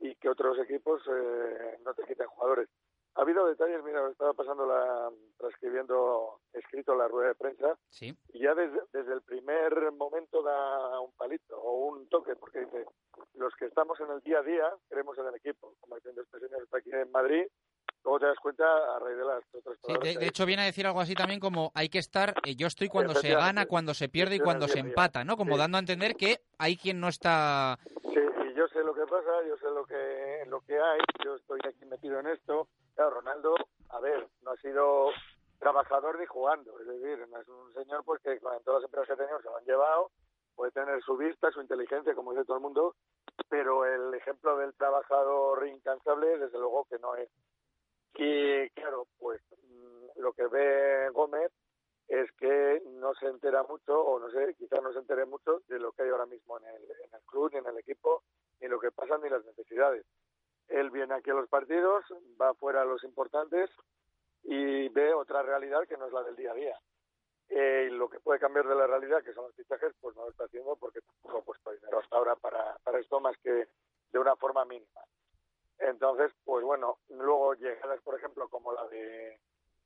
[0.00, 2.68] y que otros equipos eh, no te quiten jugadores.
[3.16, 8.16] Ha habido detalles, mira, estaba pasando la, transcribiendo escrito la rueda de prensa Sí.
[8.32, 12.86] y ya desde, desde el primer momento da un palito o un toque, porque dice,
[13.34, 16.38] los que estamos en el día a día creemos en el equipo, como diciendo este
[16.38, 17.46] señor está aquí en Madrid,
[18.04, 20.86] luego te das cuenta a raíz de las otras Sí, de, hecho viene a decir
[20.86, 24.08] algo así también como hay que estar, eh, yo estoy cuando se gana, cuando se
[24.08, 25.36] pierde y cuando se empata, ¿no?
[25.36, 25.58] Como Sí.
[25.58, 27.76] dando a entender que hay quien no está...
[28.02, 31.34] Sí, y yo sé lo que pasa, yo sé lo que lo que hay, yo
[31.36, 32.68] estoy aquí metido en esto.
[33.08, 33.54] Ronaldo,
[33.90, 35.10] a ver, no ha sido
[35.58, 39.06] trabajador ni jugando, es decir, no es un señor pues que con todas las empresas
[39.06, 40.10] que ha tenido se lo han llevado,
[40.54, 42.96] puede tener su vista, su inteligencia, como dice todo el mundo,
[43.48, 47.30] pero el ejemplo del trabajador incansable, desde luego que no es.
[48.14, 51.50] Y claro, pues mm, lo que ve Gómez
[52.08, 55.78] es que no se entera mucho, o no sé, quizás no se entere mucho de
[55.78, 58.24] lo que hay ahora mismo en el, en el club, ni en el equipo,
[58.60, 60.04] ni lo que pasa, ni las necesidades.
[60.70, 62.04] Él viene aquí a los partidos,
[62.40, 63.70] va fuera a los importantes
[64.42, 66.78] y ve otra realidad que no es la del día a día.
[67.48, 70.22] Eh, y lo que puede cambiar de la realidad, que son los fichajes, pues no
[70.22, 73.66] lo está haciendo porque tampoco ha puesto dinero hasta ahora para, para esto más que
[74.12, 75.00] de una forma mínima.
[75.78, 79.40] Entonces, pues bueno, luego llegadas, por ejemplo, como la de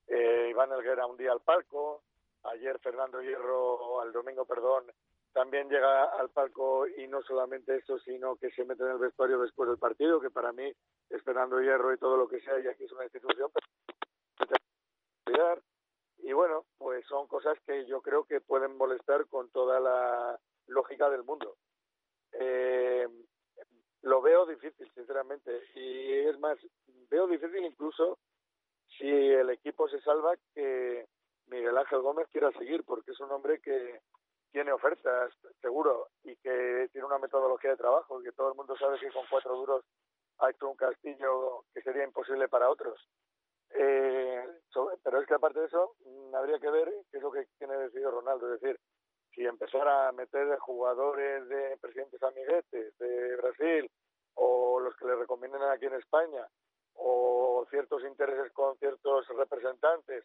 [0.08, 2.02] eh, Iván Elguera un día al palco,
[2.42, 4.92] ayer Fernando Hierro, al domingo, perdón,
[5.34, 9.40] también llega al palco y no solamente eso, sino que se mete en el vestuario
[9.40, 10.72] después del partido, que para mí
[11.10, 13.50] es Fernando Hierro y todo lo que sea, y aquí es una institución,
[15.24, 15.60] pero
[16.18, 20.38] y bueno, pues son cosas que yo creo que pueden molestar con toda la
[20.68, 21.56] lógica del mundo.
[22.32, 23.06] Eh,
[24.02, 26.58] lo veo difícil, sinceramente, y es más,
[27.10, 28.18] veo difícil incluso
[28.96, 31.06] si el equipo se salva que
[31.46, 34.00] Miguel Ángel Gómez quiera seguir, porque es un hombre que
[34.54, 39.00] tiene ofertas, seguro, y que tiene una metodología de trabajo, que todo el mundo sabe
[39.00, 39.84] que con cuatro duros
[40.38, 42.96] ha hecho un castillo que sería imposible para otros.
[43.70, 47.32] Eh, sobre- pero es que aparte de eso, mm, habría que ver qué es lo
[47.32, 48.54] que tiene decidido Ronaldo.
[48.54, 48.78] Es decir,
[49.34, 53.90] si empezara a meter jugadores de presidentes amiguetes de Brasil
[54.36, 56.46] o los que le recomienden aquí en España
[56.94, 60.24] o ciertos intereses con ciertos representantes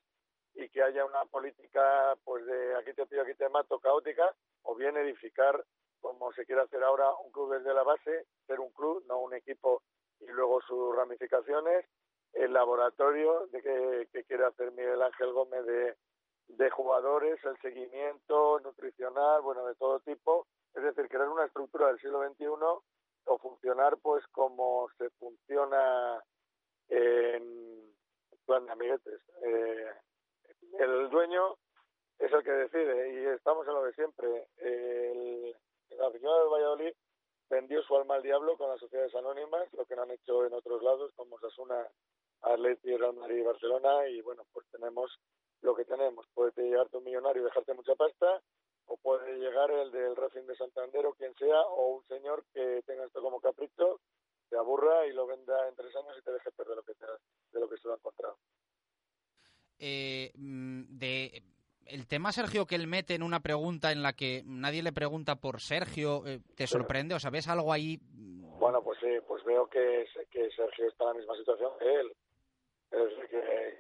[0.55, 4.75] y que haya una política pues de aquí te pido, aquí te mato caótica o
[4.75, 5.63] bien edificar
[6.01, 9.33] como se quiere hacer ahora un club desde la base, ser un club, no un
[9.33, 9.81] equipo
[10.19, 11.85] y luego sus ramificaciones,
[12.33, 13.61] el laboratorio de
[14.11, 15.95] que, quiere hacer Miguel Ángel Gómez de,
[16.47, 21.99] de jugadores, el seguimiento nutricional, bueno, de todo tipo, es decir, crear una estructura del
[21.99, 22.45] siglo XXI
[23.25, 26.23] o funcionar pues como se funciona
[26.89, 27.93] en
[28.45, 29.21] plan de amiguetes.
[29.43, 29.91] Eh,
[30.79, 31.57] el dueño
[32.19, 34.47] es el que decide y estamos en lo de siempre.
[34.57, 35.55] El,
[35.89, 36.93] el aficionado del Valladolid
[37.49, 40.53] vendió su alma al diablo con las sociedades anónimas, lo que no han hecho en
[40.53, 41.87] otros lados como Sasuna,
[42.41, 45.19] Atleti, Real Madrid y Barcelona y bueno, pues tenemos
[45.61, 46.25] lo que tenemos.
[46.33, 48.41] Puede llegarte un millonario y dejarte mucha pasta
[48.85, 52.81] o puede llegar el del Racing de Santander o quien sea o un señor que
[52.85, 53.99] tenga esto como capricho,
[54.49, 57.05] te aburra y lo venda en tres años y te deje perder lo que te,
[57.05, 58.37] de lo que se lo ha encontrado.
[59.79, 61.43] Eh, mm, de
[61.85, 65.35] el tema Sergio que él mete en una pregunta en la que nadie le pregunta
[65.35, 67.15] por Sergio, eh, ¿te sorprende?
[67.15, 67.99] O sea, ¿ves algo ahí?
[68.59, 72.11] Bueno, pues sí, pues veo que, que Sergio está en la misma situación que él.
[72.91, 73.79] Es decir, que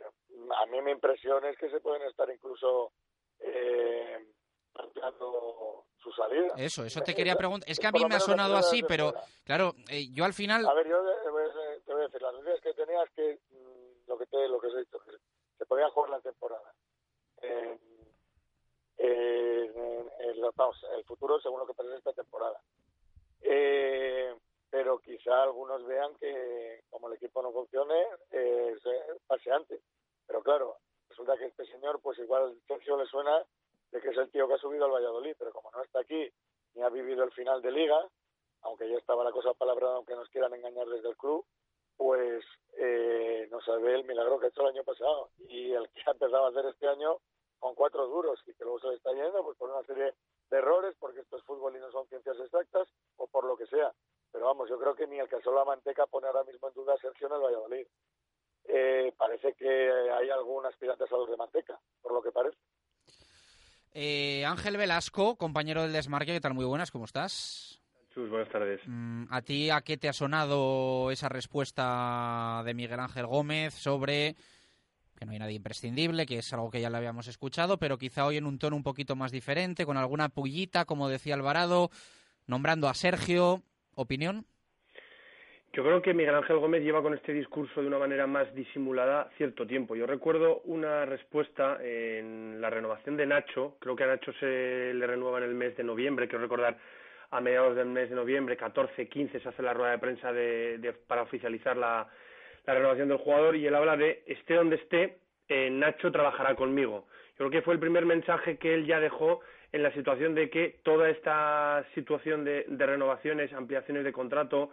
[0.57, 2.91] a mí mi impresión es que se pueden estar incluso
[3.39, 4.17] eh,
[6.01, 6.53] su salida.
[6.57, 7.69] Eso, eso te quería preguntar.
[7.69, 9.13] Es que a mí me ha sonado así, pero
[9.43, 10.65] claro, eh, yo al final...
[10.65, 14.17] A ver, yo te voy a decir, las noticias que tenía es que mm, lo
[14.17, 14.99] que te, lo que he dicho,
[15.59, 16.73] se podía jugar la temporada.
[17.41, 17.79] En,
[18.97, 22.59] en, en, vamos, el futuro según lo que pasa esta temporada.
[23.41, 24.33] Eh,
[24.69, 28.75] pero quizá algunos vean que como el equipo no funcione, eh,
[29.27, 29.81] pase antes.
[30.25, 30.77] Pero claro,
[31.09, 33.43] resulta que este señor, pues igual Sergio le suena
[33.91, 36.31] de que es el tío que ha subido al Valladolid, pero como no está aquí
[36.75, 38.07] ni ha vivido el final de liga,
[38.61, 41.43] aunque ya estaba la cosa palabrada, aunque nos quieran engañar desde el club,
[41.99, 42.45] pues
[42.77, 46.11] eh, no sabe el milagro que ha hecho el año pasado y el que ha
[46.11, 47.17] empezado a hacer este año
[47.59, 50.13] con cuatro duros y que luego se le está yendo pues por una serie
[50.49, 53.67] de errores, porque esto es fútbol y no son ciencias exactas o por lo que
[53.67, 53.91] sea.
[54.31, 56.73] Pero vamos, yo creo que ni el caso de la manteca pone ahora mismo en
[56.73, 57.87] duda a Sergio en el Valladolid.
[58.63, 62.57] Eh, parece que hay algún aspirante a los de manteca, por lo que parece.
[63.91, 66.53] Eh, Ángel Velasco, compañero del Desmarque, ¿qué tal?
[66.53, 67.78] Muy buenas, ¿cómo estás?
[68.13, 68.81] Chus, buenas tardes.
[68.85, 74.35] Mm, ¿A ti a qué te ha sonado esa respuesta de Miguel Ángel Gómez sobre
[75.19, 78.25] que no hay nadie imprescindible, que es algo que ya le habíamos escuchado, pero quizá
[78.25, 81.89] hoy en un tono un poquito más diferente, con alguna pullita, como decía Alvarado,
[82.47, 83.61] nombrando a Sergio?
[83.95, 84.45] ¿Opinión?
[85.73, 89.29] Yo creo que Miguel Ángel Gómez lleva con este discurso de una manera más disimulada
[89.37, 89.95] cierto tiempo.
[89.95, 95.05] Yo recuerdo una respuesta en la renovación de Nacho, creo que a Nacho se le
[95.05, 96.77] renueva en el mes de noviembre, quiero recordar
[97.31, 100.95] a mediados del mes de noviembre, 14, 15, se hace la rueda de prensa de,
[101.07, 102.07] para oficializar la,
[102.65, 107.07] renovación del jugador y él habla de esté donde esté, eh, Nacho trabajará conmigo.
[107.31, 109.39] Yo creo que fue el primer mensaje que él ya dejó
[109.71, 114.69] en la situación de que toda esta situación de renovaciones, ampliaciones de contrato,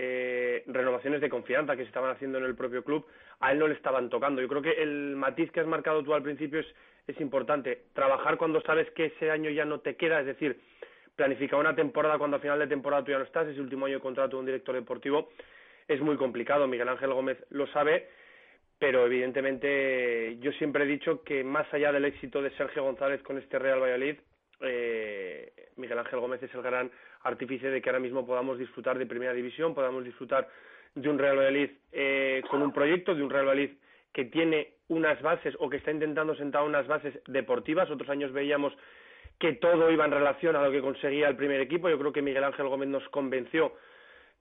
[0.00, 3.04] eh, renovaciones de confianza que se estaban haciendo en el propio club,
[3.40, 4.40] a él no le estaban tocando.
[4.40, 6.66] Yo creo que el matiz que has marcado tú al principio es,
[7.08, 7.86] es importante.
[7.94, 10.60] Trabajar cuando sabes que ese año ya no te queda, es decir,
[11.18, 13.96] planificar una temporada cuando al final de temporada tú ya no estás, ese último año
[13.96, 15.30] de contrato de un director deportivo,
[15.88, 16.68] es muy complicado.
[16.68, 18.08] Miguel Ángel Gómez lo sabe,
[18.78, 23.36] pero evidentemente yo siempre he dicho que más allá del éxito de Sergio González con
[23.36, 24.14] este Real Valladolid,
[24.60, 26.88] eh, Miguel Ángel Gómez es el gran
[27.24, 30.46] artífice de que ahora mismo podamos disfrutar de primera división, podamos disfrutar
[30.94, 33.72] de un Real Valladolid eh, con un proyecto, de un Real Valladolid
[34.12, 37.90] que tiene unas bases o que está intentando sentar unas bases deportivas.
[37.90, 38.72] Otros años veíamos
[39.38, 41.88] que todo iba en relación a lo que conseguía el primer equipo.
[41.88, 43.72] Yo creo que Miguel Ángel Gómez nos convenció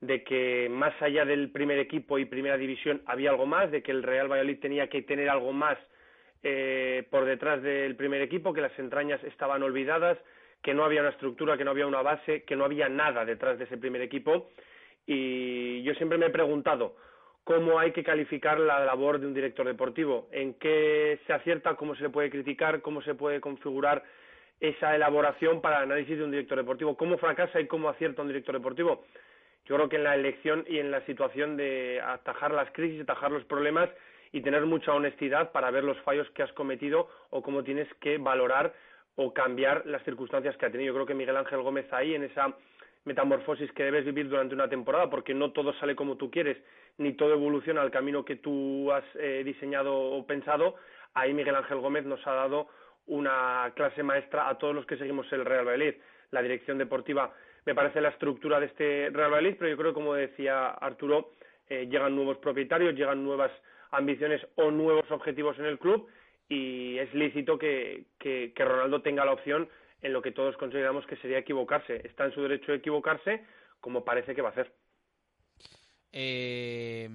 [0.01, 3.91] de que más allá del primer equipo y primera división había algo más, de que
[3.91, 5.77] el Real Valladolid tenía que tener algo más
[6.43, 10.17] eh, por detrás del primer equipo, que las entrañas estaban olvidadas,
[10.61, 13.57] que no había una estructura, que no había una base, que no había nada detrás
[13.57, 14.49] de ese primer equipo.
[15.05, 16.95] Y yo siempre me he preguntado
[17.43, 21.95] cómo hay que calificar la labor de un director deportivo, en qué se acierta, cómo
[21.95, 24.03] se le puede criticar, cómo se puede configurar
[24.59, 28.27] esa elaboración para el análisis de un director deportivo, cómo fracasa y cómo acierta un
[28.27, 29.03] director deportivo.
[29.65, 33.31] Yo creo que en la elección y en la situación de atajar las crisis, atajar
[33.31, 33.89] los problemas
[34.31, 38.17] y tener mucha honestidad para ver los fallos que has cometido o cómo tienes que
[38.17, 38.73] valorar
[39.15, 40.87] o cambiar las circunstancias que ha tenido.
[40.87, 42.55] Yo creo que Miguel Ángel Gómez ahí, en esa
[43.03, 46.57] metamorfosis que debes vivir durante una temporada, porque no todo sale como tú quieres,
[46.97, 50.75] ni todo evoluciona al camino que tú has eh, diseñado o pensado,
[51.13, 52.67] ahí Miguel Ángel Gómez nos ha dado
[53.07, 55.95] una clase maestra a todos los que seguimos el Real Valladolid.
[56.31, 57.33] La dirección deportiva
[57.65, 61.31] me parece la estructura de este Real Valladolid, pero yo creo que, como decía Arturo,
[61.69, 63.51] eh, llegan nuevos propietarios, llegan nuevas
[63.91, 66.07] ambiciones o nuevos objetivos en el club
[66.49, 69.67] y es lícito que, que, Ronaldo tenga la opción
[70.01, 72.07] en lo que todos consideramos que sería equivocarse.
[72.07, 73.43] Está en su derecho de equivocarse,
[73.81, 74.71] como parece que va a hacer.
[76.13, 77.09] Eh,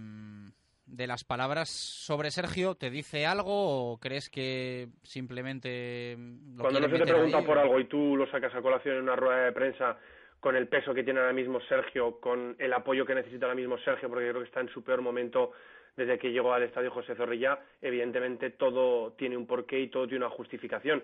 [0.93, 6.17] de las palabras sobre Sergio, ¿te dice algo o crees que simplemente...
[6.59, 9.17] Cuando no se te pregunta por algo y tú lo sacas a colación en una
[9.17, 9.97] rueda de prensa
[10.39, 13.79] con el peso que tiene ahora mismo Sergio, con el apoyo que necesita ahora mismo
[13.79, 15.53] Sergio, porque yo creo que está en su peor momento
[15.97, 20.27] desde que llegó al estadio José Zorrilla, evidentemente todo tiene un porqué y todo tiene
[20.27, 21.03] una justificación.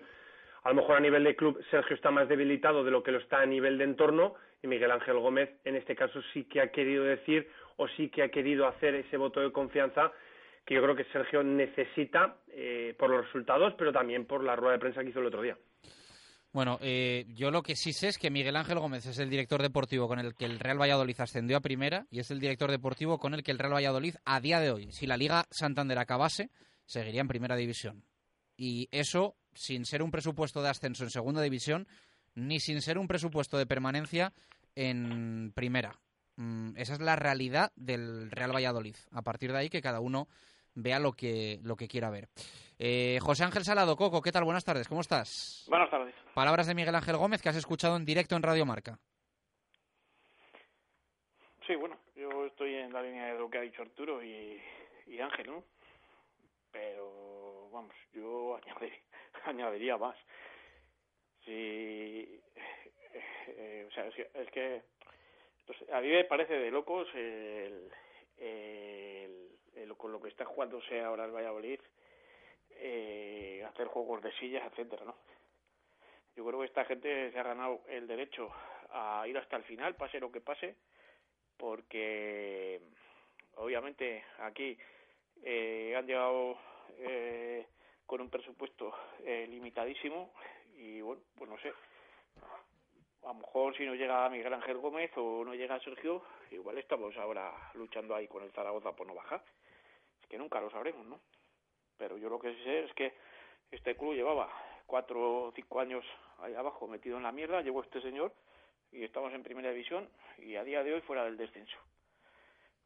[0.63, 3.17] A lo mejor a nivel de club Sergio está más debilitado de lo que lo
[3.17, 6.71] está a nivel de entorno y Miguel Ángel Gómez en este caso sí que ha
[6.71, 7.47] querido decir
[7.79, 10.11] o sí que ha querido hacer ese voto de confianza
[10.65, 14.73] que yo creo que Sergio necesita eh, por los resultados, pero también por la rueda
[14.73, 15.57] de prensa que hizo el otro día.
[16.51, 19.61] Bueno, eh, yo lo que sí sé es que Miguel Ángel Gómez es el director
[19.61, 23.17] deportivo con el que el Real Valladolid ascendió a primera y es el director deportivo
[23.17, 26.49] con el que el Real Valladolid a día de hoy, si la Liga Santander acabase,
[26.85, 28.03] seguiría en primera división.
[28.57, 31.87] Y eso sin ser un presupuesto de ascenso en segunda división,
[32.35, 34.33] ni sin ser un presupuesto de permanencia
[34.75, 35.99] en primera.
[36.39, 38.95] Mm, esa es la realidad del Real Valladolid.
[39.11, 40.29] A partir de ahí que cada uno
[40.73, 42.29] vea lo que, lo que quiera ver.
[42.79, 44.45] Eh, José Ángel Salado, Coco, ¿qué tal?
[44.45, 45.65] Buenas tardes, ¿cómo estás?
[45.67, 46.15] Buenas tardes.
[46.33, 48.97] Palabras de Miguel Ángel Gómez que has escuchado en directo en Radio Marca.
[51.67, 54.61] Sí, bueno, yo estoy en la línea de lo que ha dicho Arturo y,
[55.07, 55.65] y Ángel, ¿no?
[56.71, 59.01] Pero, vamos, yo añadiría,
[59.45, 60.15] añadiría más.
[61.43, 62.41] Si, eh,
[63.89, 64.83] o sea, es que, es que
[65.69, 67.91] entonces, a mí me parece de locos el-
[69.99, 71.79] con lo que está jugándose ahora el Valladolid,
[72.71, 75.15] eh, hacer juegos de sillas, etcétera, ¿no?
[76.35, 78.49] Yo creo que esta gente se ha ganado el derecho
[78.91, 80.75] a ir hasta el final, pase lo que pase,
[81.57, 82.79] porque
[83.55, 84.77] obviamente aquí
[85.43, 86.57] eh, han llegado
[86.99, 87.67] eh,
[88.05, 90.33] con un presupuesto eh, limitadísimo
[90.77, 91.73] y bueno, pues no sé,
[93.29, 97.15] a lo mejor si no llega Miguel Ángel Gómez o no llega Sergio, igual estamos
[97.15, 99.43] ahora luchando ahí con el Zaragoza por no bajar.
[100.19, 101.19] Es que nunca lo sabremos, ¿no?
[101.95, 103.13] Pero yo lo que sé es que
[103.69, 104.51] este club llevaba
[104.87, 106.03] cuatro o cinco años
[106.39, 108.33] ahí abajo metido en la mierda, llegó este señor
[108.91, 111.77] y estamos en primera división y a día de hoy fuera del descenso.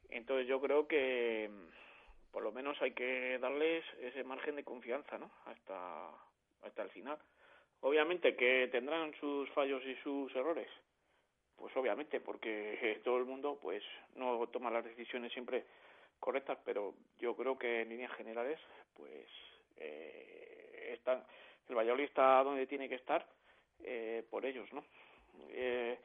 [0.10, 5.18] Entonces yo creo que mm, por lo menos hay que darles ese margen de confianza,
[5.18, 5.32] ¿no?
[5.46, 6.10] Hasta,
[6.64, 7.18] hasta el final.
[7.84, 10.70] Obviamente que tendrán sus fallos y sus errores.
[11.58, 13.84] Pues obviamente, porque todo el mundo pues
[14.16, 15.66] no toma las decisiones siempre
[16.18, 18.58] correctas, pero yo creo que en líneas generales
[18.96, 19.28] pues
[19.76, 21.26] eh, están,
[21.68, 23.28] el Valladolid está donde tiene que estar
[23.84, 24.86] eh, por ellos, ¿no?
[25.50, 26.00] Eh,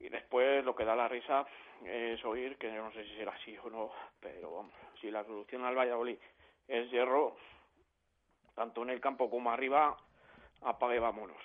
[0.00, 1.46] y después lo que da la risa
[1.84, 4.70] es oír, que yo no sé si será así o no, pero
[5.02, 6.16] si la solución al Valladolid
[6.66, 7.36] es hierro,
[8.54, 9.98] tanto en el campo como arriba,
[10.64, 11.36] apague vámonos.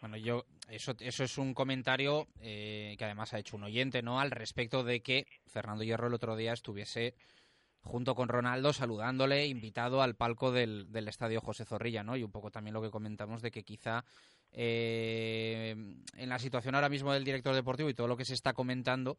[0.00, 4.20] Bueno, yo eso, eso es un comentario eh, que además ha hecho un oyente, ¿no?
[4.20, 7.14] Al respecto de que Fernando Hierro el otro día estuviese
[7.82, 12.16] junto con Ronaldo saludándole, invitado al palco del, del estadio José Zorrilla, ¿no?
[12.16, 14.04] Y un poco también lo que comentamos de que quizá
[14.52, 15.74] eh,
[16.16, 19.18] en la situación ahora mismo del director deportivo y todo lo que se está comentando,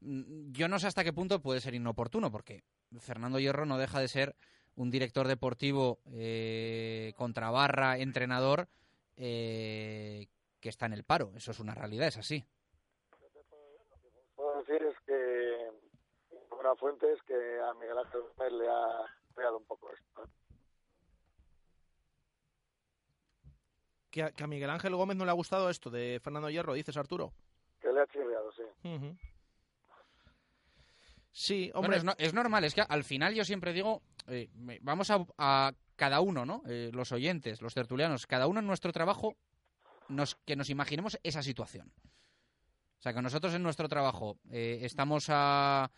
[0.00, 2.64] mm, yo no sé hasta qué punto puede ser inoportuno, porque
[3.00, 4.36] Fernando Hierro no deja de ser
[4.78, 8.68] un director deportivo eh, contra barra, entrenador,
[9.16, 10.28] eh,
[10.60, 11.32] que está en el paro.
[11.36, 12.44] Eso es una realidad, es así.
[14.36, 15.70] puedo decir es que
[16.58, 20.30] una fuente es que a Miguel Ángel Gómez le ha creado un poco esto.
[24.10, 26.74] Que a, que a Miguel Ángel Gómez no le ha gustado esto de Fernando Hierro,
[26.74, 27.32] dices Arturo.
[27.80, 28.62] Que le ha chirriado, sí.
[28.84, 29.16] Ujú.
[31.30, 31.96] Sí, Bueno, hombre.
[31.98, 34.48] es, no- es normal, es que al final yo siempre digo, eh,
[34.80, 36.62] vamos a, a cada uno, ¿no?
[36.66, 39.36] Eh, los oyentes, los tertulianos, cada uno en nuestro trabajo,
[40.08, 41.92] nos, que nos imaginemos esa situación.
[42.98, 45.90] O sea, que nosotros en nuestro trabajo eh, estamos a,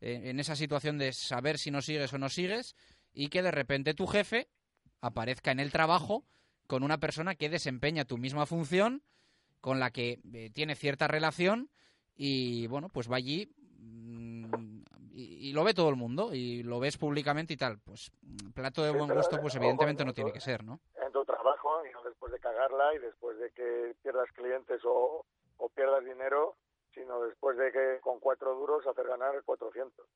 [0.00, 2.74] eh, en esa situación de saber si nos sigues o no sigues
[3.12, 4.48] y que de repente tu jefe
[5.00, 6.24] aparezca en el trabajo
[6.66, 9.02] con una persona que desempeña tu misma función,
[9.60, 10.18] con la que
[10.54, 11.70] tiene cierta relación
[12.16, 14.41] y, bueno, pues va allí mm,
[15.14, 17.78] y, y lo ve todo el mundo y lo ves públicamente y tal.
[17.78, 20.80] Pues mm, plato de Sí, buen gusto, pues evidentemente en no tiene que ser, ¿no?
[20.96, 25.24] En tu trabajo y no después de cagarla y después de que pierdas clientes o,
[25.58, 26.56] o pierdas dinero,
[26.94, 30.06] sino después de que con cuatro duros hacer ganar 400.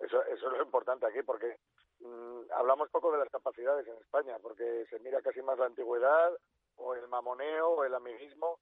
[0.00, 1.58] Eso, eso es lo importante aquí, porque
[2.00, 6.32] mm, hablamos poco de las capacidades en España, porque se mira casi más la antigüedad
[6.76, 8.58] o el mamoneo o el amiguismo,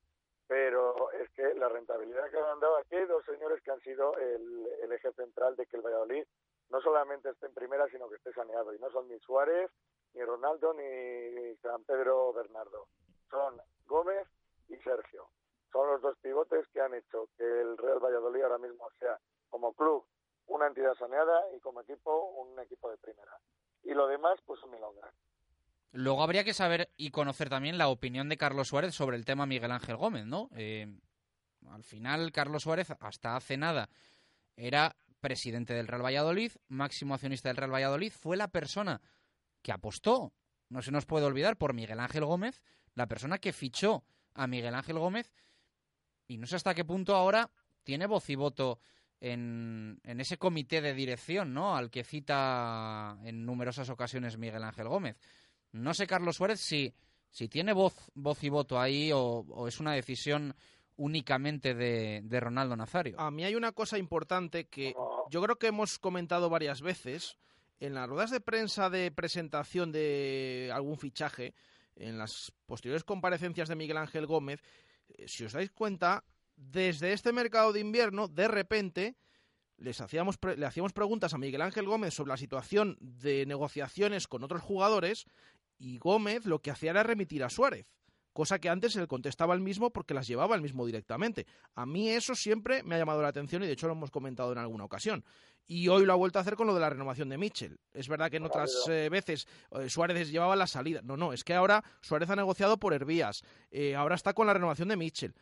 [0.47, 4.67] pero es que la rentabilidad que han dado aquí dos señores que han sido el,
[4.83, 6.25] el eje central de que el Valladolid
[6.71, 9.71] no solamente esté en primera, sino que esté saneado, y no son ni Suárez,
[10.15, 12.89] ni Ronaldo, ni San Pedro Bernardo,
[13.31, 14.27] son Gómez
[14.69, 15.29] y Sergio.
[15.73, 19.19] Son los dos pivotes que han hecho que el Real Valladolid ahora mismo sea
[19.51, 20.05] como club
[20.47, 23.39] una entidad saneada y como equipo un equipo de primera.
[23.83, 25.13] Y lo demás, pues un milonga.
[25.93, 29.47] Luego habría que saber y conocer también la opinión de Carlos Suárez sobre el tema
[29.47, 30.51] Miguel Ángel Gómez, ¿no?
[30.57, 30.93] Eh,
[31.71, 33.89] al final, Carlos Suárez, hasta hace nada,
[34.57, 39.01] era presidente del Real Valladolid, máximo accionista del Real Valladolid, fue la persona
[39.63, 40.35] que apostó,
[40.69, 42.61] no se nos puede olvidar, por Miguel Ángel Gómez,
[42.95, 44.05] la persona que fichó
[44.35, 45.33] a Miguel Ángel Gómez,
[46.27, 47.51] y no sé hasta qué punto ahora
[47.83, 48.79] tiene voz y voto
[49.21, 51.77] en, en ese comité de dirección, ¿no?
[51.77, 55.17] Al que cita en numerosas ocasiones Miguel Ángel Gómez.
[55.75, 56.95] No sé, Carlos Suárez, si,
[57.31, 60.55] si tiene voz, voz y voto ahí o, o es una decisión
[60.97, 63.19] únicamente de, de Ronaldo Nazario.
[63.19, 64.95] A mí hay una cosa importante que
[65.31, 67.37] yo creo que hemos comentado varias veces
[67.81, 71.55] en las ruedas de prensa de presentación de algún fichaje,
[71.97, 74.63] en las posteriores comparecencias de Miguel Ángel Gómez,
[75.09, 76.25] eh, si os dais cuenta,
[76.57, 79.17] desde este mercado de invierno, de repente,
[79.77, 84.45] les hacíamos le hacíamos preguntas a Miguel Ángel Gómez sobre la situación de negociaciones con
[84.45, 85.27] otros jugadores
[85.85, 87.87] y Gómez lo que hacía era remitir a Suárez
[88.35, 91.47] cosa que antes él contestaba el mismo porque las llevaba el mismo directamente.
[91.77, 94.53] A mí eso siempre me ha llamado la atención y de hecho lo hemos comentado
[94.53, 95.25] en alguna ocasión.
[95.67, 97.79] Y hoy lo ha vuelto a hacer con lo de la renovación de Mitchell.
[97.93, 101.01] Es verdad que en otras eh, veces eh, Suárez llevaba la salida.
[101.03, 103.43] No, no, es que ahora Suárez ha negociado por Hervías.
[103.71, 105.35] Eh, ahora está con la renovación de Mitchell.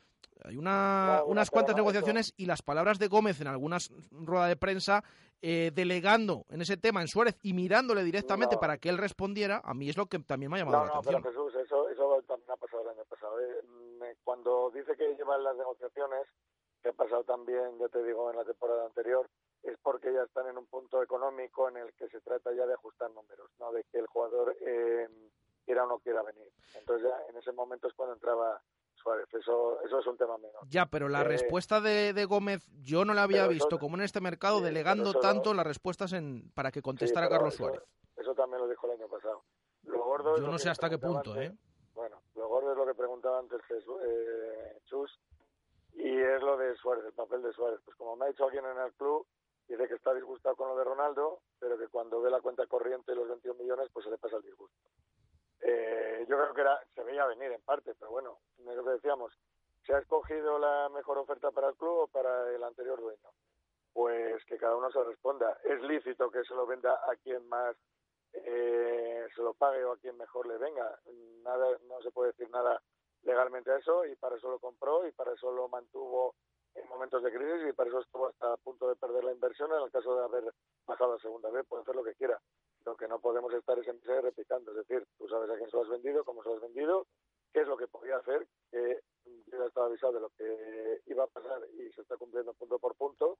[0.44, 5.04] Hay una, unas cuantas negociaciones y las palabras de Gómez en algunas ruedas de prensa
[5.40, 9.88] delegando en ese tema en Suárez y mirándole directamente para que él respondiera, a mí
[9.88, 11.20] es lo que también me ha llamado la atención.
[11.26, 13.36] eso, eso también ha pasado el año pasado.
[14.22, 16.28] Cuando dice que lleva las negociaciones,
[16.82, 19.28] que ha pasado también, ya te digo, en la temporada anterior,
[19.62, 22.74] es porque ya están en un punto económico en el que se trata ya de
[22.74, 25.08] ajustar números, no de que el jugador eh,
[25.64, 26.50] quiera o no quiera venir.
[26.74, 28.60] Entonces ya en ese momento es cuando entraba
[29.02, 29.26] Suárez.
[29.32, 30.60] Eso, eso es un tema menor.
[30.68, 34.02] Ya, pero la eh, respuesta de, de, Gómez yo no la había visto como en
[34.02, 37.82] este mercado delegando tanto las respuestas en para que contestara Carlos Suárez.
[38.16, 39.42] Eso también lo dijo el año pasado.
[39.84, 41.52] Lo gordo yo no sé hasta qué punto, ¿eh?
[41.94, 45.18] Bueno, lo gordo es lo que preguntaba antes Jesús, eh, Chus
[45.94, 47.80] y es lo de Suárez, el papel de Suárez.
[47.84, 49.26] Pues como me ha dicho alguien en el club,
[49.68, 53.12] dice que está disgustado con lo de Ronaldo, pero que cuando ve la cuenta corriente
[53.12, 54.76] y los 21 millones, pues se le pasa el disgusto.
[55.62, 58.90] Eh, yo creo que era, se veía venir en parte, pero bueno, es lo que
[58.90, 59.32] decíamos,
[59.86, 63.30] ¿se ha escogido la mejor oferta para el club o para el anterior dueño?
[63.92, 65.58] Pues que cada uno se responda.
[65.64, 67.76] Es lícito que se lo venda a quien más
[68.32, 70.98] eh, se lo pague o a quien mejor le venga.
[71.42, 72.80] Nada, no se puede decir nada
[73.22, 76.34] legalmente a eso y para eso lo compró y para eso lo mantuvo
[76.74, 79.70] en momentos de crisis y para eso estuvo hasta a punto de perder la inversión
[79.72, 80.54] en el caso de haber
[80.86, 82.40] bajado a segunda vez, puede hacer lo que quiera.
[82.84, 85.76] Lo que no podemos estar es siempre replicando, es decir, tú sabes a quién se
[85.76, 87.06] lo has vendido, cómo se lo has vendido,
[87.52, 91.24] qué es lo que podía hacer, que yo ya estaba avisado de lo que iba
[91.24, 93.38] a pasar y se está cumpliendo punto por punto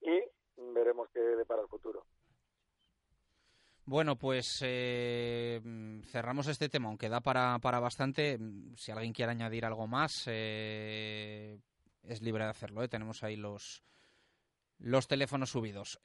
[0.00, 0.22] y
[0.56, 2.06] veremos qué depara el futuro.
[3.86, 5.60] Bueno, pues eh,
[6.10, 8.38] cerramos este tema, aunque da para, para bastante.
[8.76, 11.58] Si alguien quiere añadir algo más, eh,
[12.02, 12.82] es libre de hacerlo.
[12.82, 12.88] ¿eh?
[12.88, 13.82] Tenemos ahí los,
[14.78, 16.00] los teléfonos subidos.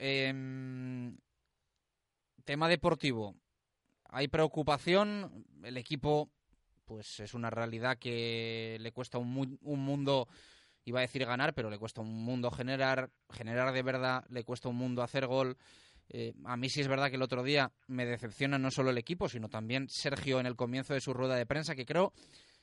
[2.39, 3.35] Em, tema deportivo.
[4.09, 5.45] Hay preocupación.
[5.63, 6.29] El equipo,
[6.85, 10.27] pues es una realidad que le cuesta un, un mundo,
[10.85, 14.69] iba a decir ganar, pero le cuesta un mundo generar, generar de verdad, le cuesta
[14.69, 15.57] un mundo hacer gol.
[16.11, 18.97] Eh, a mí sí es verdad que el otro día me decepciona no solo el
[18.97, 22.13] equipo, sino también Sergio en el comienzo de su rueda de prensa, que creo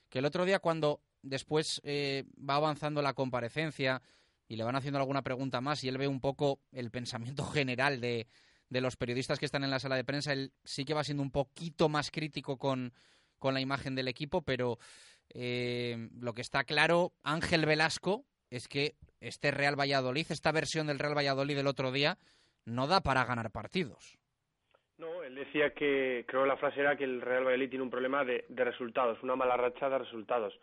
[0.09, 4.03] que el otro día cuando después eh, va avanzando la comparecencia
[4.49, 8.01] y le van haciendo alguna pregunta más y él ve un poco el pensamiento general
[8.01, 8.27] de,
[8.69, 11.23] de los periodistas que están en la sala de prensa, él sí que va siendo
[11.23, 12.93] un poquito más crítico con,
[13.39, 14.79] con la imagen del equipo, pero
[15.35, 20.99] eh, lo que está claro, Ángel Velasco, es que este Real Valladolid, esta versión del
[20.99, 22.17] Real Valladolid del otro día,
[22.65, 24.19] no da para ganar partidos.
[24.99, 28.25] No, él decía que, creo la frase era que el Real Valladolid tiene un problema
[28.25, 30.55] de, de resultados, una mala racha de resultados.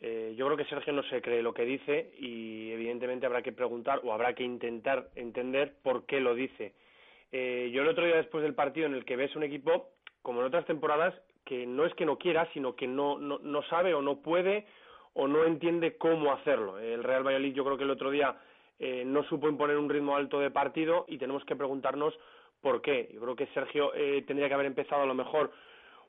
[0.00, 3.52] Eh, yo creo que Sergio no se cree lo que dice y evidentemente habrá que
[3.52, 6.74] preguntar o habrá que intentar entender por qué lo dice.
[7.36, 9.88] Eh, yo el otro día después del partido en el que ves un equipo,
[10.22, 11.12] como en otras temporadas,
[11.44, 14.66] que no es que no quiera, sino que no, no, no sabe o no puede
[15.14, 16.78] o no entiende cómo hacerlo.
[16.78, 18.36] El Real Valladolid yo creo que el otro día
[18.78, 22.14] eh, no supo imponer un ritmo alto de partido y tenemos que preguntarnos
[22.60, 23.10] por qué.
[23.12, 25.50] Yo creo que Sergio eh, tendría que haber empezado a lo mejor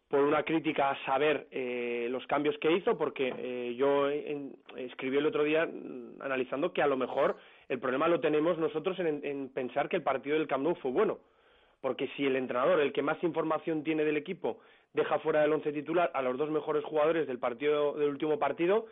[0.07, 4.09] por una crítica a saber eh, los cambios que hizo, porque eh, yo
[4.77, 7.35] escribí el otro día mm, analizando que a lo mejor
[7.69, 11.19] el problema lo tenemos nosotros en, pensar que el partido del Camp Nou fue bueno,
[11.81, 14.59] porque si el entrenador, el que más información tiene del equipo,
[14.93, 18.85] deja fuera del once titular a los dos mejores jugadores del partido del último partido,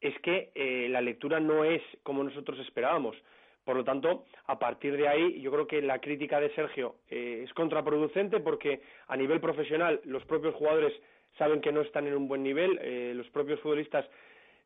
[0.00, 3.16] es que eh, la lectura no es como nosotros esperábamos.
[3.64, 7.42] Por lo tanto, a partir de ahí, yo creo que la crítica de Sergio eh,
[7.44, 10.92] es contraproducente porque a nivel profesional los propios jugadores
[11.38, 14.04] saben que no están en un buen nivel, eh, los propios futbolistas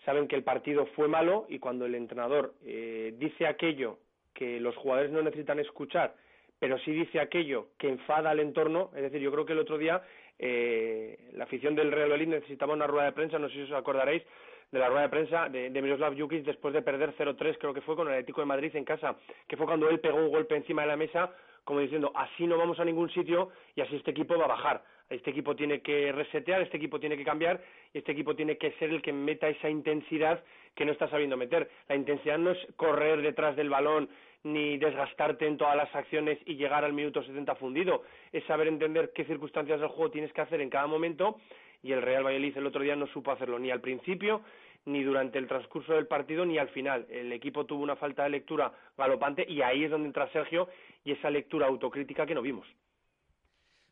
[0.04, 3.98] saben que el partido fue malo y cuando el entrenador eh, dice aquello
[4.34, 6.14] que los jugadores no necesitan escuchar,
[6.58, 9.78] pero sí dice aquello que enfada al entorno, es decir, yo creo que el otro
[9.78, 10.02] día
[10.38, 14.22] la afición del Real Madrid necesitaba una rueda de prensa, no sé si os acordaréis,
[14.70, 17.96] de la rueda de prensa de, de Miroslav después de perder 0-3, creo que fue
[17.96, 19.16] con el Atlético de Madrid en casa,
[19.46, 21.32] que fue cuando él pegó un golpe encima de la mesa,
[21.64, 24.84] como diciendo, así no vamos a ningún sitio y así este equipo va a bajar.
[25.10, 27.62] Este equipo tiene que resetear, este equipo tiene que cambiar
[27.94, 30.44] y este equipo tiene que ser el que meta esa intensidad
[30.74, 31.70] que no está sabiendo meter.
[31.88, 34.08] La intensidad no es correr detrás del balón
[34.44, 38.02] ni desgastarte en todas las acciones y llegar al minuto 70 fundido.
[38.32, 41.38] Es saber entender qué circunstancias del juego tienes que hacer en cada momento
[41.82, 44.42] y el Real Valladolid el otro día no supo hacerlo ni al principio
[44.84, 47.06] ni durante el transcurso del partido ni al final.
[47.10, 50.68] El equipo tuvo una falta de lectura galopante y ahí es donde entra Sergio
[51.04, 52.66] y esa lectura autocrítica que no vimos.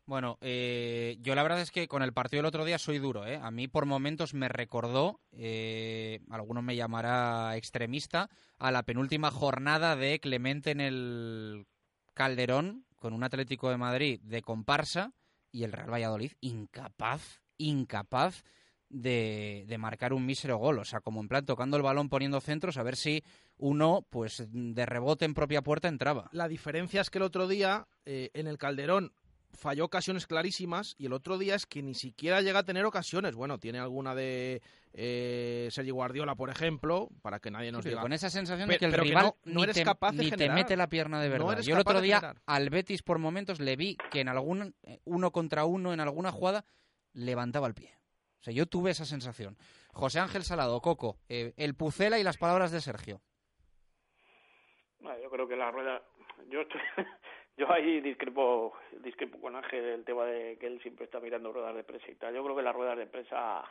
[0.06, 3.26] Bueno, eh, yo la verdad es que con el partido del otro día soy duro.
[3.26, 3.40] ¿eh?
[3.42, 9.96] A mí por momentos me recordó, eh, alguno me llamará extremista, a la penúltima jornada
[9.96, 11.66] de Clemente en el
[12.14, 15.12] Calderón con un Atlético de Madrid de comparsa
[15.50, 18.44] y el Real Valladolid incapaz, incapaz
[18.88, 20.78] de, de, marcar un mísero gol.
[20.78, 23.24] O sea, como en plan tocando el balón, poniendo centros, a ver si
[23.58, 26.28] uno, pues de rebote en propia puerta entraba.
[26.30, 29.12] La diferencia es que el otro día eh, en el Calderón
[29.52, 33.34] falló ocasiones clarísimas y el otro día es que ni siquiera llega a tener ocasiones.
[33.34, 34.62] Bueno, tiene alguna de
[34.92, 38.02] eh, Sergio Guardiola, por ejemplo, para que nadie nos sí, diga.
[38.02, 40.30] Con esa sensación de que el rival no, no ni, eres te, capaz de ni
[40.30, 41.56] te mete la pierna de verdad.
[41.56, 44.74] No Yo el otro día al Betis por momentos le vi que en algún
[45.04, 46.64] uno contra uno en alguna jugada
[47.12, 47.96] levantaba el pie.
[48.40, 49.56] O sea, yo tuve esa sensación.
[49.92, 53.20] José Ángel Salado, Coco, eh, el Pucela y las palabras de Sergio.
[55.00, 56.02] Bueno, yo creo que la rueda.
[56.50, 56.80] Yo estoy...
[57.56, 61.74] Yo ahí discrepo, discrepo con Ángel el tema de que él siempre está mirando ruedas
[61.74, 62.34] de prensa y tal.
[62.34, 63.64] Yo creo que las ruedas de prensa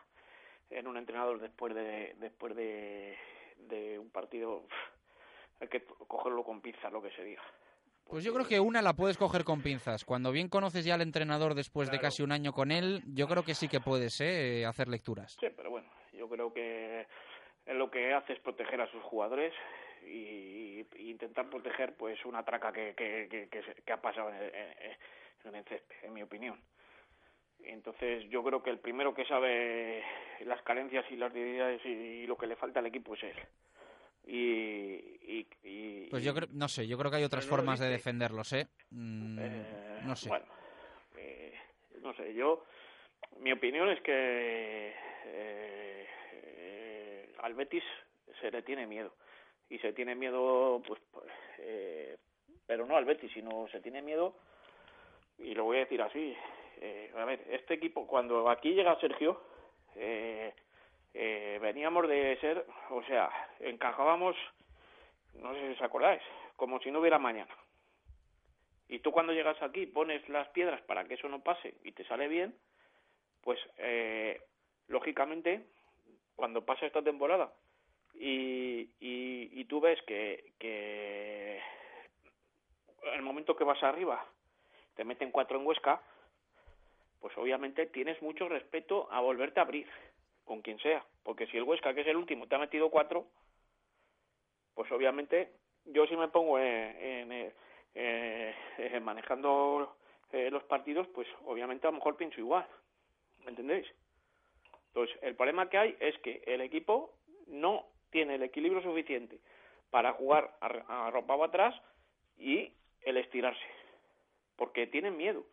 [0.72, 3.16] en un entrenador después de después de,
[3.57, 4.64] de un partido
[5.60, 7.44] hay que cogerlo con pinzas lo que se diga.
[8.06, 10.06] Pues yo creo que una la puedes coger con pinzas.
[10.06, 12.02] Cuando bien conoces ya al entrenador después claro.
[12.02, 14.64] de casi un año con él, yo creo que sí que puedes ¿eh?
[14.66, 15.36] hacer lecturas.
[15.40, 17.07] Sí, pero bueno, yo creo que
[17.68, 19.53] lo que hace es proteger a sus jugadores
[20.06, 24.36] y, y intentar proteger pues una traca que, que, que, que, que ha pasado en
[24.36, 24.52] el,
[25.45, 26.60] en el césped, en mi opinión.
[27.64, 30.03] Entonces yo creo que el primero que sabe
[30.41, 33.36] las carencias y las debilidades y, y lo que le falta al equipo es él.
[34.27, 37.90] Y, y, y, pues yo creo, no sé, yo creo que hay otras formas de
[37.90, 38.68] defenderlos, ¿eh?
[38.90, 40.30] Mm, eh, no sé.
[40.30, 40.45] Bueno,
[41.18, 41.53] eh,
[42.02, 42.65] no sé, yo,
[43.40, 44.95] mi opinión es que
[45.26, 46.07] eh,
[47.40, 47.84] al Betis
[48.41, 49.14] se le tiene miedo
[49.69, 52.17] y se tiene miedo, pues, pues eh,
[52.65, 54.35] pero no al Betis, sino se tiene miedo
[55.37, 56.35] y lo voy a decir así.
[56.77, 59.41] Eh, a ver, este equipo cuando aquí llega Sergio.
[59.95, 60.53] Eh,
[61.17, 63.29] eh, veníamos de ser, o sea,
[63.61, 64.35] encajábamos,
[65.35, 66.21] no sé si os acordáis,
[66.57, 67.55] como si no hubiera mañana.
[68.89, 72.03] Y tú cuando llegas aquí pones las piedras para que eso no pase y te
[72.05, 72.53] sale bien,
[73.41, 74.41] pues eh,
[74.87, 75.65] lógicamente
[76.35, 77.49] cuando pasa esta temporada
[78.19, 81.59] y, y, y tú ves que, que
[83.13, 84.25] el momento que vas arriba
[84.95, 86.01] te meten cuatro en Huesca,
[87.19, 89.87] pues obviamente tienes mucho respeto a volverte a abrir
[90.43, 93.25] con quien sea, porque si el Huesca, que es el último, te ha metido cuatro,
[94.73, 95.51] pues obviamente
[95.85, 97.53] yo si me pongo en, en,
[97.95, 99.95] en manejando
[100.31, 102.67] eh, los partidos, pues obviamente a lo mejor pienso igual,
[103.43, 103.87] ¿me entendéis?
[104.87, 107.17] Entonces, el problema que hay es que el equipo
[107.47, 107.85] no
[108.15, 109.41] tiene el equilibrio suficiente
[109.91, 111.75] para jugar arropado atrás
[112.37, 112.71] y
[113.01, 113.67] el estirarse,
[114.55, 115.43] porque tienen miedo.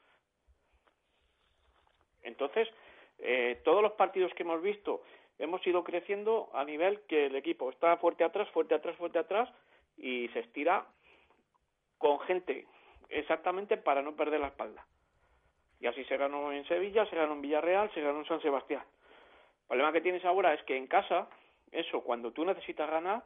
[2.23, 2.69] Entonces,
[3.19, 5.03] eh, todos los partidos que hemos visto
[5.41, 9.49] hemos ido creciendo a nivel que el equipo está fuerte atrás, fuerte atrás, fuerte atrás
[9.97, 10.87] y se estira
[11.99, 12.69] con gente
[13.09, 14.87] exactamente para no perder la espalda.
[15.81, 18.85] Y así se ganó en Sevilla, se ganó en Villarreal, se ganó en San Sebastián.
[19.63, 21.29] El problema que tienes ahora es que en casa,
[21.73, 23.25] eso, cuando tú necesitas ganar,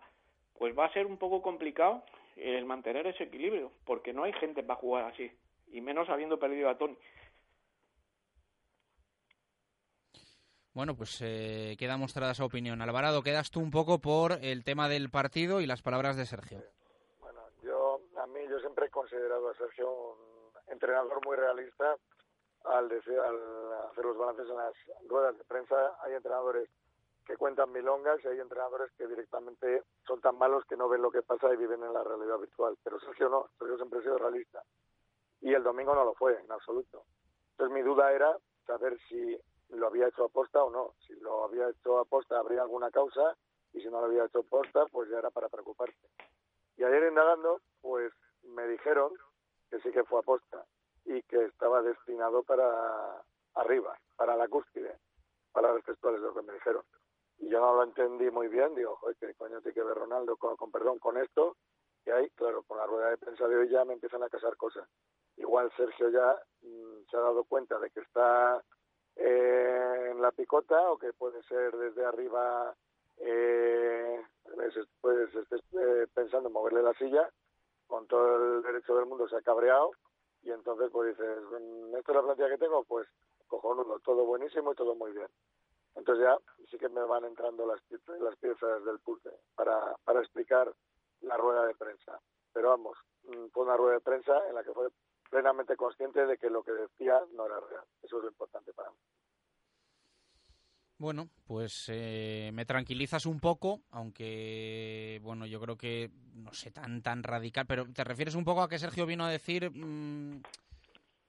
[0.59, 2.05] pues va a ser un poco complicado
[2.37, 5.31] el mantener ese equilibrio, porque no hay gente para jugar así,
[5.69, 6.97] y menos habiendo perdido a Tony.
[10.77, 12.83] Bueno, pues eh, queda mostrada esa opinión.
[12.83, 16.63] Alvarado, quedas tú un poco por el tema del partido y las palabras de Sergio.
[17.19, 21.97] Bueno, yo a mí yo siempre he considerado a Sergio un entrenador muy realista
[22.67, 23.39] al, decir, al
[23.91, 24.75] hacer los balances en las
[25.09, 25.97] ruedas de prensa.
[26.03, 26.69] Hay entrenadores
[27.27, 31.11] que cuentan milongas y hay entrenadores que directamente son tan malos que no ven lo
[31.11, 32.77] que pasa y viven en la realidad virtual.
[32.83, 34.63] Pero Sergio no, Sergio siempre ha sido realista.
[35.41, 37.05] Y el domingo no lo fue, en absoluto.
[37.51, 38.37] Entonces mi duda era
[38.67, 39.37] saber si
[39.71, 40.95] lo había hecho aposta o no.
[41.07, 43.37] Si lo había hecho aposta habría alguna causa
[43.73, 46.09] y si no lo había hecho aposta pues ya era para preocuparse.
[46.77, 48.13] Y ayer indagando pues
[48.45, 49.13] me dijeron
[49.71, 50.65] que sí que fue aposta
[51.05, 53.23] y que estaba destinado para
[53.55, 54.99] arriba, para la cúspide,
[55.53, 56.85] para las textuales de lo que me dijeron.
[57.39, 60.37] Y yo no lo entendí muy bien, digo, joder, ¿qué coño tiene que ver Ronaldo
[60.37, 61.57] con, perdón con esto?
[62.05, 64.57] Y ahí, claro, con la rueda de prensa de hoy ya me empiezan a casar
[64.57, 64.89] cosas.
[65.37, 68.63] Igual Sergio ya mmm, se ha dado cuenta de que está
[69.17, 72.75] eh, en la picota o que puede ser desde arriba
[73.19, 74.23] eh,
[75.01, 77.27] pues estés eh, pensando en moverle la silla
[77.87, 79.93] con todo el derecho del mundo se ha cabreado
[80.43, 81.39] y entonces pues dices
[81.97, 83.09] esta es la plantilla que tengo pues
[83.47, 85.29] cojonudo todo buenísimo y todo muy bien
[85.97, 86.37] Entonces ya
[86.71, 87.81] sí que me van entrando las,
[88.21, 90.73] las piezas del puzzle para, para explicar
[91.23, 92.21] la rueda de prensa.
[92.53, 94.89] Pero vamos, mm, fue una rueda de prensa en la que fue
[95.31, 97.85] plenamente consciente de que lo que decía no era real.
[98.03, 98.97] Eso es lo importante para mí.
[100.99, 107.03] Bueno, pues eh, me tranquilizas un poco, aunque, bueno, yo creo que, no sé, tan,
[107.03, 110.41] tan radical, pero ¿te refieres un poco a que Sergio vino a decir mm,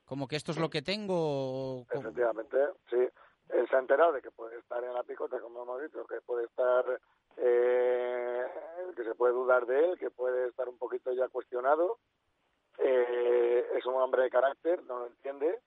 [0.06, 1.86] como que esto es lo que tengo?
[1.90, 2.58] Efectivamente,
[2.90, 3.10] sí.
[3.50, 6.22] Él se ha enterado de que puede estar en la picota, como hemos dicho, que
[6.22, 7.00] puede estar,
[7.38, 8.46] eh,
[8.96, 11.98] que se puede dudar de él, que puede estar un poquito ya cuestionado.
[12.80, 15.60] Eh, es un hombre de carácter, no lo entiende.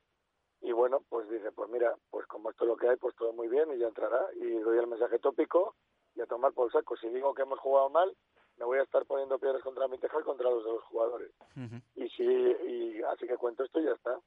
[0.62, 3.32] Y bueno, pues dice, pues mira, pues como esto es lo que hay, pues todo
[3.32, 4.26] muy bien y ya entrará.
[4.34, 5.74] Y doy el mensaje tópico
[6.14, 6.96] y a tomar por saco.
[6.96, 8.14] Si digo que hemos jugado mal,
[8.58, 11.30] me voy a estar poniendo piedras contra mi tejado y contra los de los jugadores.
[11.94, 14.18] Y si, y así que cuento esto y ya está.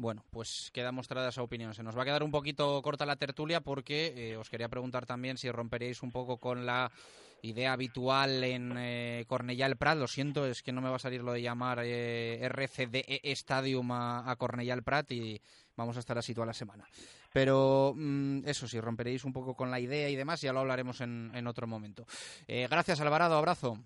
[0.00, 1.74] Bueno, pues queda mostrada esa opinión.
[1.74, 5.04] Se nos va a quedar un poquito corta la tertulia porque eh, os quería preguntar
[5.04, 6.90] también si romperíais un poco con la
[7.42, 9.98] idea habitual en eh, Cornellà el Prat.
[9.98, 13.92] Lo siento, es que no me va a salir lo de llamar eh, RCDE Stadium
[13.92, 15.38] a, a Cornellà el Prat y
[15.76, 16.88] vamos a estar así toda la semana.
[17.30, 21.02] Pero mm, eso sí, romperéis un poco con la idea y demás, ya lo hablaremos
[21.02, 22.06] en, en otro momento.
[22.48, 23.76] Eh, gracias Alvarado, abrazo.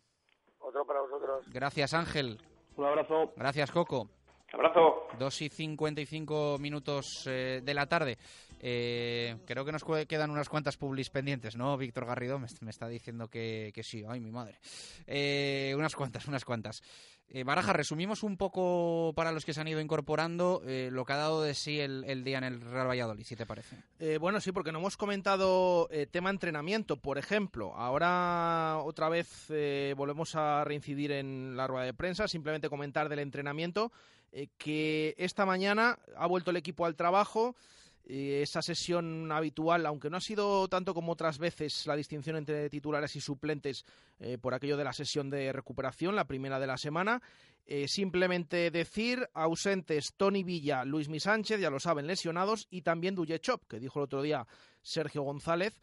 [0.61, 1.45] Otro para vosotros.
[1.49, 2.41] Gracias Ángel.
[2.77, 3.32] Un abrazo.
[3.36, 4.09] Gracias Coco.
[4.55, 5.09] Abrazo.
[5.18, 8.18] 2 y 55 minutos eh, de la tarde.
[8.60, 11.76] Eh, creo que nos quedan unas cuantas publis pendientes, ¿no?
[11.76, 14.05] Víctor Garrido me, me está diciendo que, que sí.
[14.09, 14.59] Ay, mi madre.
[15.06, 16.82] Eh, unas cuantas, unas cuantas.
[17.28, 21.14] Eh, Baraja, resumimos un poco para los que se han ido incorporando eh, lo que
[21.14, 23.76] ha dado de sí el, el día en el Real Valladolid, si te parece.
[23.98, 27.74] Eh, bueno, sí, porque no hemos comentado eh, tema entrenamiento, por ejemplo.
[27.74, 33.18] Ahora otra vez eh, volvemos a reincidir en la rueda de prensa, simplemente comentar del
[33.18, 33.90] entrenamiento,
[34.36, 37.55] eh, que esta mañana ha vuelto el equipo al trabajo.
[38.06, 42.69] eh, esa sesión habitual, aunque no ha sido tanto como otras veces la distinción entre
[42.69, 43.86] titulares y suplentes
[44.19, 47.23] eh, por aquello de la sesión de recuperación, la primera de la semana,
[47.86, 53.62] simplemente decir ausentes Tony Villa, Luis Mi Sánchez, ya lo saben, lesionados, y también Chop,
[53.66, 54.47] que dijo el otro día
[54.82, 55.81] Sergio González,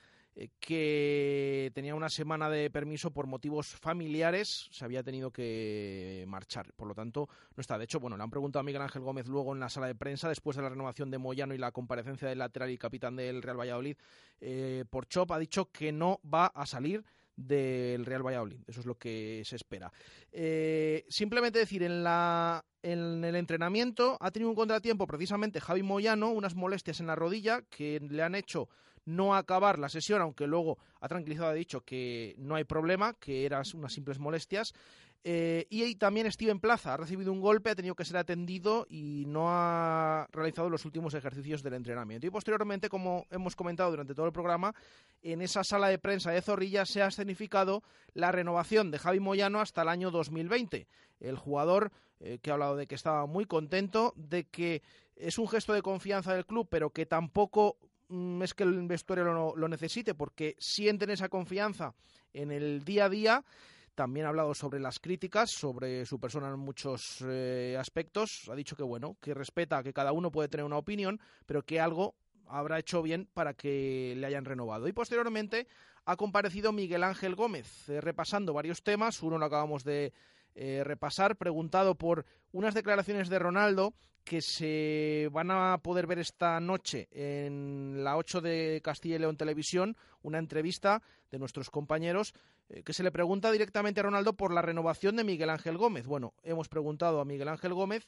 [0.59, 6.87] que tenía una semana de permiso por motivos familiares, se había tenido que marchar, por
[6.87, 7.77] lo tanto no está.
[7.77, 9.95] De hecho, bueno, le han preguntado a Miguel Ángel Gómez luego en la sala de
[9.95, 13.41] prensa, después de la renovación de Moyano y la comparecencia del lateral y capitán del
[13.41, 13.97] Real Valladolid,
[14.39, 17.03] eh, por Chop ha dicho que no va a salir
[17.35, 18.59] del Real Valladolid.
[18.67, 19.91] Eso es lo que se espera.
[20.31, 26.29] Eh, simplemente decir, en, la, en el entrenamiento ha tenido un contratiempo precisamente Javi Moyano,
[26.29, 28.69] unas molestias en la rodilla que le han hecho
[29.05, 33.45] no acabar la sesión, aunque luego ha tranquilizado, ha dicho que no hay problema, que
[33.45, 34.73] eran unas simples molestias.
[35.23, 39.25] Eh, y también Steven Plaza ha recibido un golpe, ha tenido que ser atendido y
[39.27, 42.25] no ha realizado los últimos ejercicios del entrenamiento.
[42.25, 44.73] Y posteriormente, como hemos comentado durante todo el programa,
[45.21, 47.83] en esa sala de prensa de Zorrilla se ha escenificado
[48.13, 50.87] la renovación de Javi Moyano hasta el año 2020.
[51.19, 54.81] El jugador eh, que ha hablado de que estaba muy contento, de que
[55.15, 57.77] es un gesto de confianza del club, pero que tampoco
[58.41, 61.93] es que el vestuario lo, lo necesite, porque sienten esa confianza
[62.33, 63.45] en el día a día.
[63.95, 68.47] También ha hablado sobre las críticas, sobre su persona en muchos eh, aspectos.
[68.49, 71.79] Ha dicho que bueno, que respeta que cada uno puede tener una opinión, pero que
[71.79, 72.15] algo
[72.47, 74.87] habrá hecho bien para que le hayan renovado.
[74.87, 75.67] Y posteriormente
[76.05, 79.21] ha comparecido Miguel Ángel Gómez, eh, repasando varios temas.
[79.21, 80.13] Uno lo acabamos de
[80.55, 86.59] eh, repasar, preguntado por unas declaraciones de Ronaldo que se van a poder ver esta
[86.59, 91.01] noche en la 8 de Castilla y León Televisión, una entrevista
[91.31, 92.33] de nuestros compañeros
[92.69, 96.05] eh, que se le pregunta directamente a Ronaldo por la renovación de Miguel Ángel Gómez.
[96.05, 98.07] Bueno, hemos preguntado a Miguel Ángel Gómez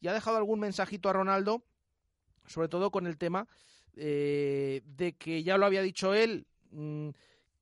[0.00, 1.62] y ha dejado algún mensajito a Ronaldo,
[2.46, 3.46] sobre todo con el tema
[3.94, 7.10] eh, de que ya lo había dicho él, mmm,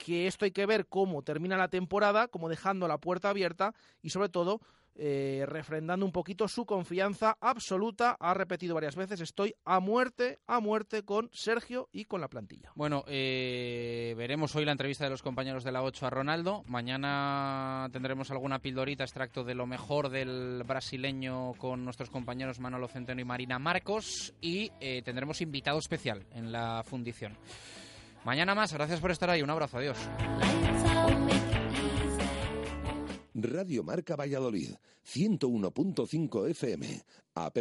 [0.04, 4.10] que esto hay que ver cómo termina la temporada, como dejando la puerta abierta y
[4.10, 4.60] sobre todo
[4.96, 8.16] eh, refrendando un poquito su confianza absoluta.
[8.18, 12.72] Ha repetido varias veces, estoy a muerte, a muerte con Sergio y con la plantilla.
[12.74, 16.62] Bueno, eh, veremos hoy la entrevista de los compañeros de la 8 a Ronaldo.
[16.66, 23.20] Mañana tendremos alguna pildorita, extracto de lo mejor del brasileño con nuestros compañeros Manolo Centeno
[23.20, 24.34] y Marina Marcos.
[24.40, 27.36] Y eh, tendremos invitado especial en la fundición.
[28.24, 29.42] Mañana más, gracias por estar ahí.
[29.42, 29.98] Un abrazo, adiós.
[33.34, 37.58] Radio Marca Valladolid, 101.5 FM, app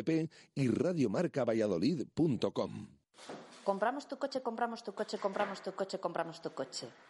[0.56, 2.88] y radiomarcavalladolid.com.
[3.64, 6.88] Compramos tu coche, compramos tu coche, compramos tu coche, compramos tu coche.